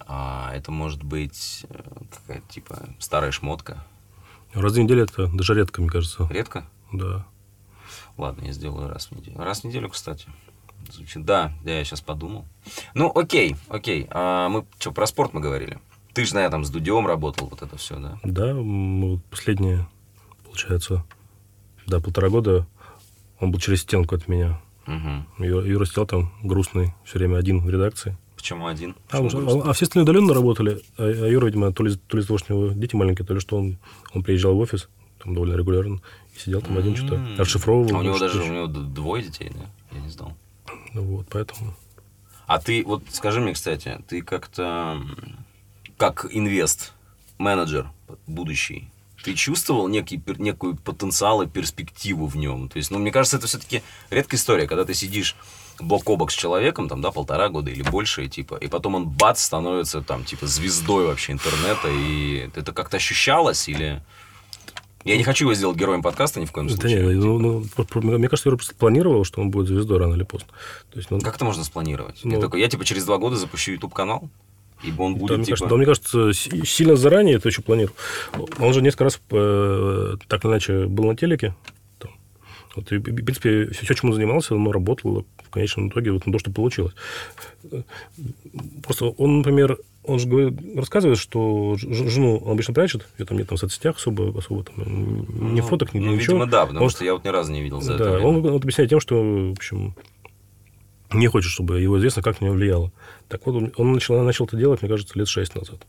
А 0.07 0.51
это 0.53 0.71
может 0.71 1.03
быть 1.03 1.65
э, 1.69 1.83
какая-то 2.11 2.47
типа 2.49 2.89
старая 2.99 3.31
шмотка. 3.31 3.85
Раз 4.53 4.71
в 4.71 4.75
две 4.75 4.83
недели 4.83 5.03
это 5.03 5.27
даже 5.27 5.53
редко, 5.53 5.81
мне 5.81 5.89
кажется. 5.89 6.27
Редко? 6.29 6.65
Да. 6.91 7.25
Ладно, 8.17 8.45
я 8.45 8.51
сделаю 8.51 8.89
раз 8.89 9.07
в 9.07 9.11
неделю. 9.13 9.37
Раз 9.37 9.61
в 9.61 9.63
неделю, 9.63 9.89
кстати. 9.89 10.27
Звучит. 10.89 11.23
Да, 11.23 11.53
да, 11.63 11.71
я 11.71 11.83
сейчас 11.85 12.01
подумал. 12.01 12.45
Ну, 12.93 13.11
окей, 13.15 13.55
окей. 13.69 14.07
А 14.09 14.49
мы 14.49 14.65
что, 14.79 14.91
про 14.91 15.05
спорт 15.07 15.33
мы 15.33 15.39
говорили? 15.39 15.79
Ты 16.13 16.25
же, 16.25 16.33
наверное, 16.33 16.51
там 16.51 16.65
с 16.65 16.69
Дудем 16.69 17.07
работал, 17.07 17.47
вот 17.47 17.61
это 17.61 17.77
все, 17.77 17.97
да? 17.97 18.19
Да, 18.23 18.53
мы 18.53 19.11
вот 19.11 19.25
последние, 19.25 19.87
получается, 20.43 21.05
да, 21.87 21.99
полтора 21.99 22.29
года 22.29 22.65
он 23.39 23.51
был 23.51 23.59
через 23.59 23.81
стенку 23.81 24.15
от 24.15 24.27
меня. 24.27 24.61
Угу. 24.87 25.43
Ю- 25.45 25.61
Юра 25.65 25.85
сидел 25.85 26.05
там 26.05 26.31
грустный, 26.43 26.93
все 27.05 27.19
время 27.19 27.37
один 27.37 27.59
в 27.59 27.69
редакции. 27.69 28.17
Почему 28.35 28.65
один? 28.67 28.95
А, 29.11 29.21
Почему 29.21 29.41
он- 29.41 29.45
грустно? 29.47 29.69
а 29.69 29.73
все 29.73 29.85
остальные 29.85 30.03
удаленно 30.09 30.33
работали, 30.33 30.81
а, 30.97 31.03
а 31.03 31.27
Юра, 31.27 31.45
видимо, 31.45 31.71
то 31.71 31.83
ли, 31.83 31.95
то 31.95 32.17
ли 32.17 32.21
из-за 32.21 32.27
того, 32.29 32.37
что 32.39 32.55
у 32.55 32.63
него 32.65 32.73
дети 32.73 32.95
маленькие, 32.95 33.25
то 33.25 33.33
ли 33.33 33.39
что 33.39 33.57
он, 33.57 33.77
он 34.13 34.23
приезжал 34.23 34.55
в 34.55 34.59
офис, 34.59 34.89
там 35.23 35.33
довольно 35.35 35.55
регулярно, 35.55 36.01
и 36.35 36.39
сидел 36.39 36.61
там 36.61 36.77
один 36.77 36.95
что-то, 36.95 37.23
расшифровывал. 37.37 37.95
А 37.95 37.99
у 37.99 38.01
него 38.03 38.17
даже 38.17 38.41
у 38.41 38.47
него 38.51 38.65
двое 38.67 39.23
детей, 39.23 39.51
да? 39.53 39.69
Я 39.95 40.01
не 40.01 40.09
знал. 40.09 40.35
Ну 40.93 41.03
Вот, 41.03 41.27
поэтому... 41.29 41.75
А 42.47 42.59
ты, 42.59 42.83
вот 42.85 43.03
скажи 43.11 43.39
мне, 43.39 43.53
кстати, 43.53 43.97
ты 44.07 44.21
как-то, 44.23 45.01
как 45.97 46.25
инвест, 46.31 46.93
менеджер 47.37 47.89
будущий, 48.27 48.89
ты 49.23 49.33
чувствовал 49.35 49.87
некий, 49.87 50.21
некую 50.37 50.75
потенциал 50.75 51.41
и 51.41 51.47
перспективу 51.47 52.27
в 52.27 52.35
нем? 52.37 52.69
То 52.69 52.77
есть, 52.77 52.91
ну, 52.91 52.99
мне 52.99 53.11
кажется, 53.11 53.37
это 53.37 53.47
все-таки 53.47 53.81
редкая 54.09 54.39
история, 54.39 54.67
когда 54.67 54.85
ты 54.85 54.93
сидишь 54.93 55.35
бок 55.79 56.09
о 56.09 56.15
бок 56.15 56.31
с 56.31 56.35
человеком, 56.35 56.87
там, 56.89 57.01
да, 57.01 57.11
полтора 57.11 57.49
года 57.49 57.71
или 57.71 57.81
больше, 57.81 58.27
типа, 58.27 58.55
и 58.55 58.67
потом 58.67 58.95
он, 58.95 59.05
бац, 59.09 59.41
становится, 59.43 60.01
там, 60.01 60.23
типа, 60.25 60.45
звездой 60.47 61.07
вообще 61.07 61.33
интернета, 61.33 61.87
и 61.89 62.49
это 62.55 62.71
как-то 62.71 62.97
ощущалось, 62.97 63.67
или... 63.67 64.01
Я 65.03 65.17
не 65.17 65.23
хочу 65.23 65.45
его 65.45 65.55
сделать 65.55 65.77
героем 65.77 66.03
подкаста 66.03 66.39
ни 66.39 66.45
в 66.45 66.51
коем 66.51 66.67
Да 66.67 66.75
случае. 66.75 67.03
не, 67.03 67.13
ну, 67.13 67.39
ну, 67.39 67.65
про- 67.75 67.85
про- 67.85 68.01
мне 68.01 68.29
кажется, 68.29 68.49
Юра 68.49 68.57
просто 68.57 68.75
планировал, 68.75 69.23
что 69.23 69.41
он 69.41 69.49
будет 69.49 69.67
звездой 69.67 69.97
рано 69.97 70.13
или 70.13 70.21
поздно. 70.23 70.49
То 70.91 70.99
есть, 70.99 71.09
ну, 71.09 71.19
Как 71.19 71.35
это 71.37 71.43
можно 71.45 71.63
спланировать? 71.63 72.19
Ну, 72.23 72.35
я 72.35 72.39
такой, 72.39 72.59
я, 72.61 72.67
типа, 72.69 72.85
через 72.85 73.05
два 73.05 73.17
года 73.17 73.35
запущу 73.35 73.71
YouTube-канал, 73.71 74.29
и 74.83 74.91
он 74.97 75.13
Да, 75.13 75.19
будет, 75.19 75.37
мне 75.37 75.45
типа... 75.45 75.57
кажется, 75.57 75.69
да, 75.69 75.75
мне 75.77 75.85
кажется, 75.85 76.33
си- 76.33 76.65
сильно 76.65 76.95
заранее 76.95 77.35
это 77.35 77.49
еще 77.49 77.61
планировал. 77.61 77.95
Он 78.59 78.73
же 78.73 78.81
несколько 78.81 79.05
раз 79.05 79.21
э, 79.31 80.15
так 80.27 80.43
или 80.45 80.51
иначе 80.51 80.85
был 80.87 81.05
на 81.05 81.15
телеке. 81.15 81.55
Там. 81.99 82.11
Вот, 82.75 82.91
и, 82.91 82.97
в 82.97 83.03
принципе, 83.03 83.67
все, 83.71 83.93
чем 83.93 84.09
он 84.09 84.15
занимался, 84.15 84.55
оно 84.55 84.71
работало 84.71 85.23
в 85.43 85.49
конечном 85.49 85.89
итоге 85.89 86.11
вот 86.11 86.25
на 86.25 86.31
то, 86.33 86.39
что 86.39 86.51
получилось. 86.51 86.93
Просто 88.83 89.05
он, 89.09 89.39
например, 89.39 89.77
он 90.03 90.17
же 90.19 90.27
говорит- 90.27 90.59
рассказывает, 90.75 91.19
что 91.19 91.75
жену 91.77 92.37
он 92.37 92.53
обычно 92.53 92.73
прячет, 92.73 93.07
ее 93.19 93.25
там 93.25 93.37
нет 93.37 93.47
там 93.49 93.57
в 93.57 93.59
соцсетях 93.59 93.97
особо, 93.97 94.37
особо 94.37 94.63
там, 94.63 94.75
ни 95.53 95.59
Ну, 95.59 95.67
фоток, 95.67 95.93
ни 95.93 95.99
ну, 95.99 96.13
ничего. 96.15 96.33
видимо, 96.37 96.45
да, 96.47 96.65
потому 96.65 96.85
Он- 96.85 96.89
что 96.91 97.05
я 97.05 97.13
вот 97.13 97.23
ни 97.23 97.29
разу 97.29 97.51
не 97.51 97.61
видел 97.61 97.81
за 97.81 97.93
это 97.93 98.03
да, 98.05 98.11
время. 98.13 98.27
он 98.27 98.41
вот 98.41 98.63
объясняет 98.63 98.89
тем, 98.89 98.99
что, 98.99 99.21
в 99.21 99.51
общем, 99.51 99.93
не 101.13 101.27
хочет, 101.27 101.51
чтобы 101.51 101.79
его 101.81 101.97
известно, 101.99 102.21
как 102.21 102.39
на 102.41 102.45
него 102.45 102.55
влияло. 102.55 102.91
Так 103.27 103.45
вот, 103.45 103.55
он- 103.55 103.73
он 103.77 103.93
начал, 103.93 104.21
начал 104.23 104.45
это 104.45 104.57
делать, 104.57 104.81
мне 104.81 104.89
кажется, 104.89 105.17
лет 105.17 105.27
шесть 105.27 105.55
назад. 105.55 105.85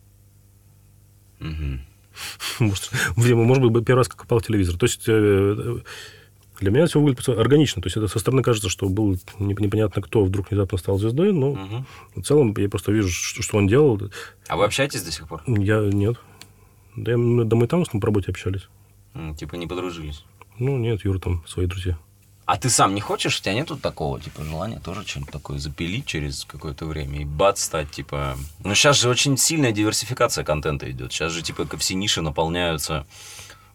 Может, 2.61 2.91
может 3.17 3.71
быть, 3.71 3.85
первый 3.85 4.01
раз 4.01 4.09
как 4.09 4.19
попал 4.23 4.39
в 4.41 4.47
телевизор. 4.47 4.77
То 4.77 4.85
есть, 4.87 5.05
э, 5.09 5.77
для 6.61 6.71
меня 6.71 6.87
все 6.87 7.01
выглядит 7.01 7.29
органично. 7.31 7.81
То 7.83 7.87
есть, 7.87 7.97
это 7.97 8.07
со 8.09 8.19
стороны 8.19 8.43
кажется, 8.43 8.69
что 8.69 8.89
был 8.89 9.17
не- 9.39 9.55
непонятно 9.59 10.03
кто 10.03 10.23
вдруг 10.25 10.51
внезапно 10.51 10.79
стал 10.79 10.99
звездой, 10.99 11.33
но 11.33 11.55
Мгм. 11.55 11.87
в 12.17 12.23
целом 12.23 12.55
я 12.59 12.69
просто 12.69 12.93
вижу, 12.93 13.09
что, 13.09 13.43
что 13.43 13.57
он 13.59 13.67
делал. 13.67 14.01
А 14.49 14.57
вы 14.57 14.65
общаетесь 14.67 15.03
до 15.03 15.11
сих 15.11 15.27
пор? 15.29 15.43
Я 15.47 15.81
нет. 15.81 16.17
Да, 16.97 17.17
мы, 17.17 17.45
да 17.45 17.57
мы 17.57 17.67
там 17.67 17.85
с 17.87 17.93
ним 17.93 18.01
по 18.01 18.07
работе 18.07 18.31
общались. 18.31 18.69
Типа 19.39 19.55
не 19.57 19.67
подружились? 19.67 20.25
Ну, 20.59 20.77
нет, 20.79 21.05
Юра 21.05 21.19
там 21.19 21.43
свои 21.47 21.67
друзья. 21.67 21.99
А 22.45 22.57
ты 22.57 22.71
сам 22.71 22.95
не 22.95 23.01
хочешь? 23.01 23.39
У 23.39 23.43
тебя 23.43 23.55
нету 23.55 23.77
такого, 23.77 24.21
типа, 24.21 24.43
желания 24.43 24.81
тоже 24.81 25.07
что-нибудь 25.07 25.33
такое 25.33 25.59
запилить 25.59 26.07
через 26.07 26.45
какое-то 26.45 26.87
время 26.87 27.21
и 27.21 27.25
бац, 27.25 27.63
стать, 27.63 27.91
типа... 27.91 28.37
Ну, 28.65 28.75
сейчас 28.75 29.01
же 29.01 29.09
очень 29.09 29.37
сильная 29.37 29.71
диверсификация 29.71 30.45
контента 30.45 30.91
идет. 30.91 31.13
Сейчас 31.13 31.33
же, 31.33 31.43
типа, 31.43 31.67
как 31.67 31.81
все 31.81 31.95
ниши 31.95 32.21
наполняются... 32.21 33.07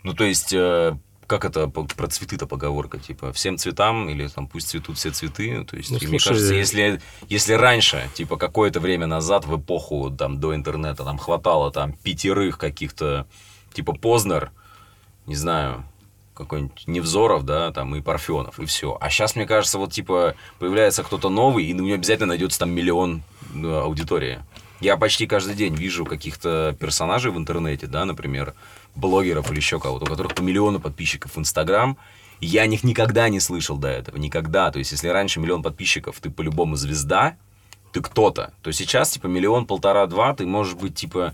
Ну, 0.03 0.13
то 0.13 0.26
есть, 0.26 0.53
э, 0.53 0.97
как 1.28 1.43
это 1.45 1.68
про 1.68 2.07
цветы-то 2.07 2.45
поговорка? 2.45 2.99
Типа, 2.99 3.32
всем 3.34 3.57
цветам 3.57 4.09
или 4.09 4.28
там 4.28 4.47
пусть 4.47 4.70
цветут 4.70 4.97
все 4.97 5.11
цветы? 5.11 5.63
То 5.63 5.76
есть, 5.76 5.91
Ну, 5.91 5.97
и 5.97 6.07
мне 6.07 6.20
слушай, 6.20 6.36
кажется, 6.36 6.53
если, 6.53 7.01
если 7.30 7.53
раньше, 7.53 8.09
типа, 8.15 8.38
какое-то 8.38 8.80
время 8.80 9.07
назад, 9.07 9.45
в 9.45 9.59
эпоху, 9.59 10.09
там, 10.11 10.39
до 10.39 10.55
интернета, 10.55 11.03
там, 11.03 11.18
хватало, 11.18 11.72
там, 11.72 11.93
пятерых 11.93 12.57
каких-то, 12.57 13.28
типа, 13.74 13.93
Познер, 13.93 14.51
не 15.26 15.36
знаю, 15.36 15.86
какой-нибудь 16.38 16.84
Невзоров, 16.88 17.44
да, 17.44 17.72
там, 17.72 17.96
и 17.96 18.02
Парфенов, 18.02 18.60
и 18.60 18.66
все. 18.66 18.98
А 19.02 19.10
сейчас, 19.10 19.36
мне 19.36 19.46
кажется, 19.46 19.78
вот, 19.78 19.92
типа, 19.92 20.36
появляется 20.60 21.04
кто-то 21.04 21.30
новый, 21.30 21.66
и 21.66 21.74
у 21.74 21.78
него 21.78 21.96
обязательно 21.96 22.28
найдется 22.28 22.60
там 22.60 22.72
миллион 22.72 23.24
ну, 23.54 23.76
аудитории. 23.80 24.40
Я 24.80 24.96
почти 24.98 25.26
каждый 25.26 25.56
день 25.56 25.76
вижу 25.76 26.06
каких-то 26.06 26.76
персонажей 26.80 27.32
в 27.32 27.38
интернете, 27.38 27.88
да, 27.88 28.06
например, 28.06 28.54
блогеров 28.96 29.50
или 29.50 29.58
еще 29.58 29.80
кого-то, 29.80 30.06
у 30.06 30.08
которых 30.08 30.36
по 30.36 30.42
миллиону 30.42 30.80
подписчиков 30.80 31.36
в 31.36 31.40
Инстаграм. 31.40 31.98
Я 32.40 32.62
о 32.62 32.68
них 32.68 32.84
никогда 32.84 33.28
не 33.30 33.40
слышал 33.40 33.78
до 33.78 33.88
этого, 33.88 34.18
никогда. 34.18 34.70
То 34.72 34.78
есть, 34.78 34.92
если 34.92 35.08
раньше 35.08 35.40
миллион 35.40 35.64
подписчиков, 35.64 36.20
ты 36.22 36.30
по-любому 36.30 36.76
звезда, 36.76 37.36
ты 37.92 38.02
кто-то, 38.02 38.54
то 38.62 38.72
сейчас, 38.72 39.12
типа, 39.12 39.26
миллион, 39.26 39.66
полтора-два, 39.66 40.36
ты 40.36 40.46
можешь 40.46 40.76
быть, 40.76 40.94
типа, 40.94 41.34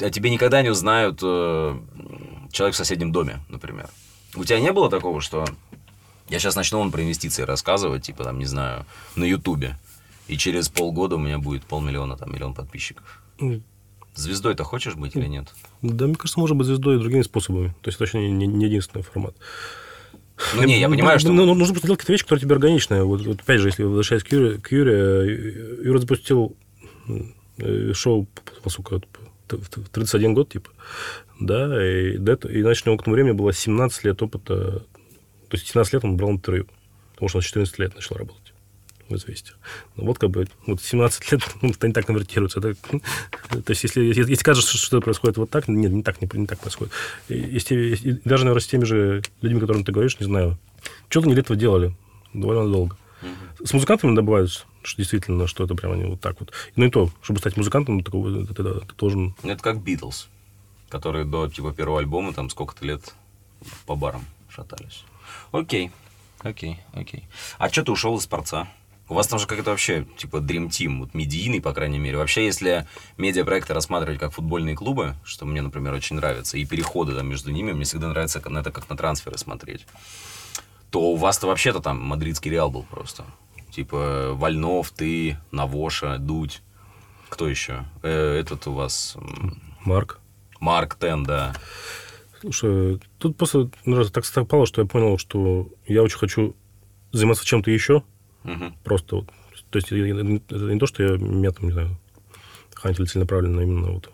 а 0.00 0.10
тебе 0.10 0.30
никогда 0.30 0.62
не 0.62 0.70
узнают 0.70 1.18
э, 1.22 1.78
человек 2.52 2.74
в 2.74 2.78
соседнем 2.78 3.10
доме, 3.10 3.40
например. 3.48 3.88
У 4.34 4.44
тебя 4.44 4.60
не 4.60 4.72
было 4.72 4.88
такого, 4.88 5.20
что 5.20 5.44
я 6.28 6.38
сейчас 6.38 6.56
начну 6.56 6.78
вам 6.78 6.90
про 6.90 7.02
инвестиции 7.02 7.42
рассказывать, 7.42 8.04
типа, 8.04 8.24
там, 8.24 8.38
не 8.38 8.46
знаю, 8.46 8.86
на 9.16 9.24
Ютубе, 9.24 9.78
и 10.28 10.36
через 10.36 10.68
полгода 10.68 11.16
у 11.16 11.18
меня 11.18 11.38
будет 11.38 11.64
полмиллиона, 11.64 12.16
там, 12.16 12.32
миллион 12.32 12.54
подписчиков. 12.54 13.22
Звездой-то 14.14 14.64
хочешь 14.64 14.94
быть 14.94 15.16
или 15.16 15.26
нет? 15.26 15.48
Да, 15.80 16.06
мне 16.06 16.14
кажется, 16.14 16.38
может 16.38 16.56
быть 16.56 16.66
звездой 16.66 16.98
другими 16.98 17.22
способами. 17.22 17.68
То 17.80 17.88
есть, 17.88 17.98
точно 17.98 18.18
не, 18.18 18.46
не- 18.46 18.66
единственный 18.66 19.02
формат. 19.02 19.34
Ну, 20.54 20.64
не, 20.64 20.80
я 20.80 20.88
понимаю, 20.88 21.18
что... 21.18 21.32
Ну, 21.32 21.46
нужно 21.54 21.74
просто 21.74 21.86
делать 21.86 22.00
какие-то 22.00 22.12
вещи, 22.12 22.24
которые 22.24 22.42
тебе 22.42 22.54
органичные. 22.54 23.04
Вот, 23.04 23.24
вот 23.24 23.40
опять 23.40 23.60
же, 23.60 23.68
если 23.68 23.84
возвращаясь 23.84 24.22
к 24.22 24.32
Юре, 24.32 24.58
к 24.58 24.72
Юре 24.72 24.94
э, 24.94 25.84
Юра 25.84 25.98
запустил 25.98 26.56
э, 27.58 27.92
шоу, 27.94 28.28
в 29.48 29.88
31 29.90 30.34
год, 30.34 30.50
типа, 30.50 30.70
да, 31.40 31.64
и, 31.86 32.16
до 32.18 32.32
этого, 32.32 32.52
и 32.52 32.62
значит, 32.62 32.86
у 32.86 32.90
него 32.90 32.98
к 32.98 33.04
тому 33.04 33.14
времени 33.14 33.32
было 33.32 33.52
17 33.52 34.04
лет 34.04 34.22
опыта, 34.22 34.54
то 35.48 35.56
есть 35.56 35.66
17 35.68 35.94
лет 35.94 36.04
он 36.04 36.16
брал 36.16 36.30
интервью, 36.32 36.66
потому 37.14 37.28
что 37.28 37.38
он 37.38 37.42
с 37.42 37.46
14 37.46 37.78
лет 37.78 37.94
начал 37.94 38.16
работать 38.16 38.52
в 39.08 39.14
«Известия». 39.16 39.54
Ну, 39.96 40.04
вот 40.06 40.18
как 40.18 40.30
бы 40.30 40.46
вот 40.66 40.80
17 40.80 41.32
лет 41.32 41.42
ну, 41.60 41.70
это 41.70 41.86
не 41.88 41.92
так 41.92 42.06
конвертируется. 42.06 42.60
Это, 42.60 42.74
то 42.74 43.62
есть, 43.70 43.82
если, 43.82 44.02
если, 44.04 44.22
если 44.30 44.42
кажется, 44.44 44.68
что 44.70 44.78
что-то 44.78 45.04
происходит 45.04 45.36
вот 45.36 45.50
так, 45.50 45.68
нет, 45.68 45.92
не 45.92 46.02
так, 46.02 46.20
не, 46.22 46.28
не 46.32 46.46
так 46.46 46.58
происходит. 46.60 46.92
И, 47.28 47.34
если- 47.36 47.96
и 47.96 48.12
даже, 48.24 48.44
наверное, 48.44 48.62
с 48.62 48.66
теми 48.66 48.84
же 48.84 49.22
людьми, 49.42 49.60
которым 49.60 49.84
ты 49.84 49.92
говоришь, 49.92 50.18
не 50.20 50.26
знаю, 50.26 50.58
что-то 51.08 51.26
они 51.26 51.34
для 51.34 51.42
этого 51.42 51.58
делали 51.58 51.94
довольно 52.32 52.70
долго. 52.70 52.96
С 53.62 53.72
музыкантами 53.72 54.16
добавляют, 54.16 54.66
что 54.82 54.96
действительно, 54.96 55.46
что 55.46 55.62
это 55.64 55.74
прямо 55.76 55.94
не 55.96 56.04
вот 56.04 56.20
так 56.20 56.40
вот. 56.40 56.50
Ну 56.74 56.86
и 56.86 56.90
то, 56.90 57.10
чтобы 57.22 57.38
стать 57.38 57.56
музыкантом, 57.56 58.02
такого, 58.02 58.44
ты, 58.46 58.52
ты- 58.54 58.64
ты 58.64 58.94
должен... 58.98 59.34
Это 59.44 59.62
как 59.62 59.80
Битлз, 59.82 60.28
которые 60.92 61.24
до, 61.24 61.48
типа, 61.48 61.72
первого 61.72 62.00
альбома, 62.00 62.34
там, 62.34 62.50
сколько-то 62.50 62.84
лет 62.84 63.14
по 63.86 63.96
барам 63.96 64.26
шатались. 64.50 65.04
Окей. 65.50 65.90
Окей, 66.40 66.80
окей. 66.92 67.24
А 67.56 67.70
что 67.70 67.82
ты 67.82 67.92
ушел 67.92 68.18
из 68.18 68.24
спорта? 68.24 68.68
У 69.08 69.14
вас 69.14 69.26
там 69.26 69.38
же 69.38 69.46
какой-то 69.46 69.70
вообще, 69.70 70.06
типа, 70.18 70.36
Dream 70.36 70.68
Team, 70.68 70.98
вот 70.98 71.14
медийный, 71.14 71.62
по 71.62 71.72
крайней 71.72 71.98
мере. 71.98 72.18
Вообще, 72.18 72.44
если 72.44 72.86
медиапроекты 73.16 73.72
рассматривать 73.72 74.20
как 74.20 74.34
футбольные 74.34 74.76
клубы, 74.76 75.14
что 75.24 75.46
мне, 75.46 75.62
например, 75.62 75.94
очень 75.94 76.16
нравится, 76.16 76.58
и 76.58 76.66
переходы 76.66 77.14
там 77.14 77.26
между 77.26 77.50
ними, 77.50 77.72
мне 77.72 77.84
всегда 77.84 78.08
нравится 78.08 78.42
на 78.50 78.58
это 78.58 78.70
как 78.70 78.90
на 78.90 78.96
трансферы 78.96 79.38
смотреть, 79.38 79.86
то 80.90 81.12
у 81.12 81.16
вас-то 81.16 81.46
вообще-то 81.46 81.80
там 81.80 82.02
мадридский 82.02 82.50
Реал 82.50 82.70
был 82.70 82.82
просто. 82.82 83.24
Типа, 83.70 84.32
Вольнов, 84.34 84.90
ты, 84.90 85.38
Навоша, 85.52 86.18
Дудь. 86.18 86.60
Кто 87.30 87.48
еще? 87.48 87.86
Э, 88.02 88.38
этот 88.38 88.66
у 88.66 88.74
вас... 88.74 89.16
Марк. 89.84 90.21
Марк 90.62 90.96
Тен, 90.96 91.24
да. 91.24 91.54
Слушай, 92.40 93.00
тут 93.18 93.36
просто 93.36 93.68
ну, 93.84 94.04
так 94.04 94.24
совпало, 94.24 94.64
что 94.64 94.80
я 94.80 94.86
понял, 94.86 95.18
что 95.18 95.68
я 95.88 96.04
очень 96.04 96.18
хочу 96.18 96.54
заниматься 97.10 97.44
чем-то 97.44 97.68
еще. 97.72 98.04
Угу. 98.44 98.72
Просто 98.84 99.16
вот. 99.16 99.26
То 99.70 99.78
есть 99.78 99.90
это 99.90 99.96
не 99.96 100.78
то, 100.78 100.86
что 100.86 101.02
я 101.02 101.16
меня 101.16 101.50
там, 101.50 101.66
не 101.66 101.72
знаю, 101.72 101.98
хантили 102.74 103.06
целенаправленно 103.06 103.60
именно 103.60 103.90
вот 103.90 104.12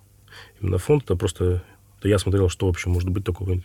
именно 0.60 0.78
фонд, 0.78 1.04
это 1.04 1.16
просто 1.16 1.62
это 1.98 2.08
я 2.08 2.18
смотрел, 2.18 2.48
что 2.48 2.66
вообще 2.66 2.88
может 2.88 3.10
быть 3.10 3.24
такого 3.24 3.60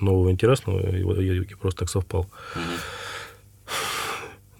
нового 0.00 0.30
интересного, 0.30 0.80
и 0.80 1.02
я, 1.26 1.34
я 1.34 1.56
просто 1.58 1.80
так 1.80 1.90
совпал. 1.90 2.26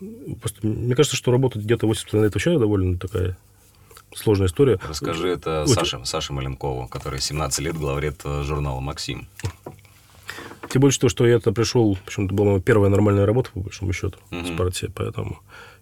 Угу. 0.00 0.36
Просто, 0.36 0.66
мне 0.66 0.94
кажется, 0.94 1.16
что 1.16 1.32
работать 1.32 1.62
где-то 1.62 1.86
80 1.86 2.12
лет 2.12 2.24
это 2.24 2.34
вообще 2.34 2.58
довольно 2.58 2.98
такая 2.98 3.38
сложная 4.14 4.48
история. 4.48 4.78
Расскажи 4.86 5.28
это 5.28 5.64
Вот. 5.66 5.74
Саше, 5.74 6.04
Саше 6.04 6.32
Маленкову, 6.32 6.88
который 6.88 7.20
17 7.20 7.60
лет 7.60 7.76
главред 7.76 8.20
э, 8.24 8.42
журнала 8.44 8.80
«Максим». 8.80 9.28
Тем 10.70 10.80
более, 10.80 10.92
что, 10.92 11.08
что 11.08 11.26
я 11.26 11.36
это 11.36 11.50
пришел, 11.52 11.96
причем 12.04 12.26
это 12.26 12.34
была 12.34 12.50
моя 12.50 12.60
первая 12.60 12.90
нормальная 12.90 13.24
работа, 13.24 13.50
по 13.52 13.60
большому 13.60 13.92
счету, 13.92 14.18
Мгм. 14.30 14.44
в 14.44 14.48
спорте, 14.54 14.90
поэтому... 14.94 15.40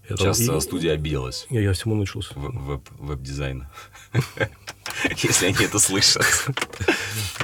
я 0.08 0.14
там- 0.16 0.18
Сейчас 0.34 0.40
и- 0.40 0.50
э, 0.52 0.60
студия 0.60 0.92
обиделась. 0.92 1.46
я, 1.50 1.60
я 1.60 1.72
всему 1.72 1.96
научился. 1.96 2.32
Веб-дизайна. 2.36 3.68
Если 5.16 5.46
они 5.46 5.64
это 5.64 5.78
слышат. 5.80 6.24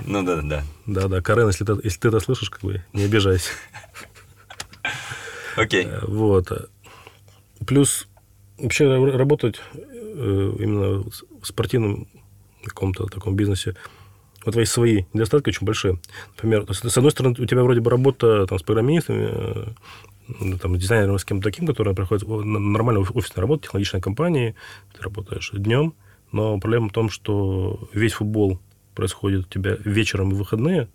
Ну 0.04 0.22
да, 0.22 0.40
да. 0.42 0.62
Да-да, 0.86 1.20
Карен, 1.20 1.48
если 1.48 1.64
ты, 1.64 1.72
если 1.82 1.98
ты 1.98 2.08
это 2.08 2.20
слышишь, 2.20 2.48
как 2.50 2.60
бы, 2.62 2.84
не 2.92 3.02
обижайся. 3.04 3.50
Окей. 5.56 5.84
Э, 5.84 6.00
Вот. 6.06 6.70
Плюс 7.66 8.08
вообще 8.58 8.84
ра- 8.84 9.16
работать 9.16 9.60
э, 9.74 10.52
именно 10.58 11.02
в 11.02 11.46
спортивном 11.46 12.08
каком-то 12.64 13.06
таком 13.06 13.34
бизнесе, 13.34 13.74
вот 14.44 14.52
твои 14.52 14.64
свои 14.64 15.04
недостатки 15.12 15.50
очень 15.50 15.66
большие. 15.66 16.00
Например, 16.36 16.64
то 16.64 16.72
есть, 16.72 16.88
с 16.88 16.96
одной 16.96 17.10
стороны, 17.12 17.36
у 17.38 17.46
тебя 17.46 17.62
вроде 17.62 17.80
бы 17.80 17.90
работа 17.90 18.46
там, 18.46 18.58
с 18.58 18.62
программистами, 18.62 19.28
э, 19.30 19.64
ну, 20.40 20.58
там, 20.58 20.76
с 20.76 20.80
дизайнером, 20.80 21.18
с 21.18 21.24
кем-то 21.24 21.44
таким, 21.44 21.66
который 21.66 21.94
на 21.94 22.58
нормальную 22.58 23.06
офисную 23.14 23.42
работу, 23.42 23.64
технологичной 23.64 24.00
компании, 24.00 24.54
ты 24.96 25.02
работаешь 25.02 25.50
днем, 25.52 25.94
но 26.30 26.58
проблема 26.58 26.88
в 26.88 26.92
том, 26.92 27.10
что 27.10 27.88
весь 27.92 28.14
футбол 28.14 28.58
происходит 28.94 29.46
у 29.46 29.48
тебя 29.48 29.76
вечером 29.84 30.30
и 30.30 30.34
выходные, 30.34 30.88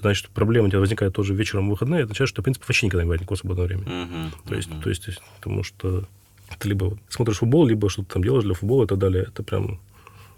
значит, 0.00 0.28
проблема 0.30 0.66
у 0.68 0.70
тебя 0.70 0.80
возникает 0.80 1.14
тоже 1.14 1.34
вечером 1.34 1.68
и 1.68 1.70
выходные, 1.70 1.98
это 2.00 2.06
означает, 2.06 2.28
что, 2.28 2.42
в 2.42 2.44
принципе, 2.44 2.66
вообще 2.68 2.86
никогда 2.86 3.02
не 3.02 3.06
бывает 3.06 3.20
никакого 3.20 3.38
свободного 3.38 3.66
времени. 3.66 3.88
Мгм, 3.88 4.32
То 4.46 4.54
есть, 4.54 4.68
есть, 4.68 4.82
то 4.82 5.10
есть, 5.10 5.22
потому 5.36 5.62
что 5.64 6.04
ты 6.58 6.68
либо 6.68 6.98
смотришь 7.08 7.38
футбол, 7.38 7.66
либо 7.66 7.88
что-то 7.90 8.14
там 8.14 8.22
делаешь 8.22 8.44
для 8.44 8.54
футбола 8.54 8.84
и 8.84 8.86
так 8.86 8.98
далее. 8.98 9.24
Это 9.24 9.42
прям... 9.42 9.80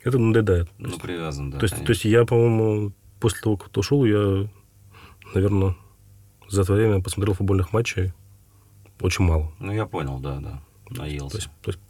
Это 0.02 0.18
надоедает. 0.18 0.68
То 0.70 0.74
Ну, 0.78 0.98
привязан, 0.98 1.50
да. 1.50 1.58
то, 1.58 1.64
есть, 1.64 1.74
конечно. 1.74 1.86
то 1.86 1.90
есть 1.92 2.04
я, 2.06 2.24
по-моему, 2.24 2.92
после 3.20 3.40
того, 3.42 3.56
как 3.56 3.76
ушел, 3.76 4.04
я, 4.06 4.48
наверное, 5.34 5.76
за 6.48 6.62
это 6.62 6.72
время 6.72 7.02
посмотрел 7.02 7.34
футбольных 7.34 7.72
матчей 7.72 8.12
очень 9.00 9.24
мало. 9.24 9.52
Ну, 9.58 9.72
я 9.72 9.86
понял, 9.86 10.18
да, 10.18 10.38
да. 10.40 10.62
То 10.94 11.02
Наелся. 11.02 11.36
есть, 11.36 11.50
то 11.62 11.70
есть 11.70 11.80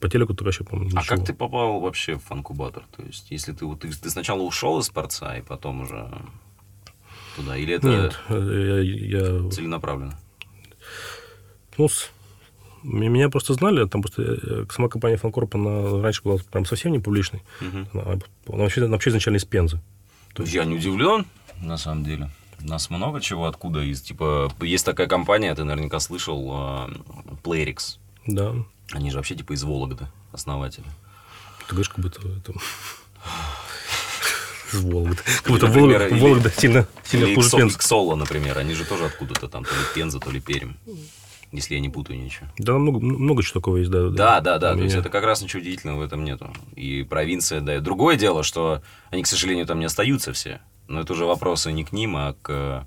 по 0.00 0.08
телеку 0.08 0.32
только 0.34 0.64
по-моему, 0.64 0.90
А 0.96 1.00
ничего. 1.02 1.16
как 1.16 1.26
ты 1.26 1.34
попал 1.34 1.80
вообще 1.80 2.14
в 2.16 2.20
фанкубатор? 2.24 2.84
То 2.96 3.02
есть, 3.02 3.30
если 3.30 3.52
ты, 3.52 3.66
вот, 3.66 3.80
ты, 3.80 3.90
ты 3.92 4.08
сначала 4.10 4.40
ушел 4.40 4.78
из 4.78 4.86
спорта, 4.86 5.34
и 5.36 5.42
потом 5.42 5.82
уже 5.82 6.10
туда, 7.36 7.56
или 7.58 7.74
это 7.74 7.86
Нет, 7.88 8.18
э, 8.30 8.82
я, 8.82 9.18
я- 9.42 9.50
целенаправленно? 9.50 10.18
ну, 11.76 11.88
с- 11.88 12.10
меня 12.82 13.28
просто 13.28 13.54
знали, 13.54 13.86
там 13.86 14.02
просто 14.02 14.22
э, 14.22 14.64
сама 14.70 14.88
компания 14.88 15.16
Фанкорп, 15.16 15.54
она 15.56 16.02
раньше 16.02 16.22
была 16.24 16.38
прям 16.50 16.64
совсем 16.64 16.92
не 16.92 16.98
публичной. 16.98 17.42
Мгм. 17.60 17.88
Она, 17.92 18.02
она 18.12 18.18
вообще, 18.64 18.82
она 18.82 18.92
вообще 18.92 19.10
изначально 19.10 19.36
из 19.38 19.44
Пензы. 19.44 19.80
То 20.34 20.42
есть 20.42 20.54
я 20.54 20.64
не 20.64 20.76
удивлен, 20.76 21.26
на 21.60 21.76
самом 21.76 22.04
деле. 22.04 22.30
У 22.62 22.66
нас 22.68 22.90
много 22.90 23.20
чего 23.20 23.46
откуда 23.46 23.80
из, 23.80 24.00
типа, 24.02 24.52
есть 24.60 24.84
такая 24.84 25.06
компания, 25.06 25.54
ты 25.54 25.64
наверняка 25.64 25.98
слышал, 26.00 26.88
э, 26.88 26.88
Playrix. 27.42 27.98
Да. 28.26 28.54
Они 28.92 29.10
же 29.10 29.16
вообще 29.16 29.34
типа 29.34 29.52
из 29.54 29.62
Вологды, 29.64 30.06
основатели. 30.32 30.84
Ты 31.66 31.74
говоришь, 31.74 31.88
как 31.88 32.00
будто 32.00 32.20
это... 32.20 32.52
Из 34.72 34.80
Вологды. 34.82 35.16
Как 35.42 35.52
будто 35.52 35.66
например, 35.66 35.98
Вологда, 36.00 36.14
или- 36.14 36.20
Вологда 36.22 36.50
сильно, 36.50 36.86
сильно 37.04 37.24
Или 37.26 37.34
хуже 37.34 37.48
Иксо- 37.48 37.56
Пензы. 37.56 37.76
Иксола, 37.76 38.14
например, 38.14 38.58
они 38.58 38.74
же 38.74 38.84
тоже 38.84 39.06
откуда-то 39.06 39.48
там, 39.48 39.64
то 39.64 39.70
ли 39.70 39.80
Пенза, 39.94 40.20
то 40.20 40.30
ли 40.30 40.40
Пермь. 40.40 40.74
Если 41.52 41.74
я 41.74 41.80
не 41.80 41.88
путаю 41.88 42.18
ничего. 42.20 42.46
Да, 42.58 42.78
много, 42.78 43.00
много 43.00 43.42
чего 43.42 43.60
такого 43.60 43.78
есть, 43.78 43.90
да. 43.90 44.08
Да, 44.08 44.40
да, 44.40 44.58
да. 44.58 44.72
У 44.74 44.76
То 44.76 44.82
есть 44.84 44.94
это 44.94 45.08
как 45.08 45.24
раз 45.24 45.42
ничего 45.42 45.60
удивительного 45.60 45.98
в 45.98 46.02
этом 46.02 46.24
нету. 46.24 46.52
И 46.76 47.02
провинция 47.02 47.60
дает. 47.60 47.82
Другое 47.82 48.16
дело, 48.16 48.44
что 48.44 48.82
они, 49.10 49.24
к 49.24 49.26
сожалению, 49.26 49.66
там 49.66 49.80
не 49.80 49.86
остаются 49.86 50.32
все. 50.32 50.60
Но 50.86 51.00
это 51.00 51.12
уже 51.12 51.24
вопросы 51.24 51.72
не 51.72 51.84
к 51.84 51.92
ним, 51.92 52.16
а 52.16 52.34
к, 52.40 52.86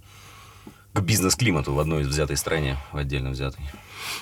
к 0.94 1.02
бизнес-климату 1.02 1.74
в 1.74 1.80
одной 1.80 2.04
из 2.04 2.08
взятой 2.08 2.38
стране, 2.38 2.78
в 2.94 2.98
отдельно 2.98 3.32
взятой. 3.32 3.66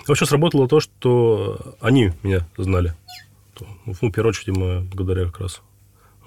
Вообще 0.08 0.26
сработало 0.26 0.68
то, 0.68 0.80
что 0.80 1.76
они 1.80 2.12
меня 2.24 2.48
знали. 2.58 2.96
То, 3.54 3.68
Ну, 3.86 3.94
в 3.94 4.12
первую 4.12 4.30
очередь, 4.30 4.58
мы 4.58 4.82
благодаря 4.82 5.26
как 5.26 5.42
раз 5.42 5.62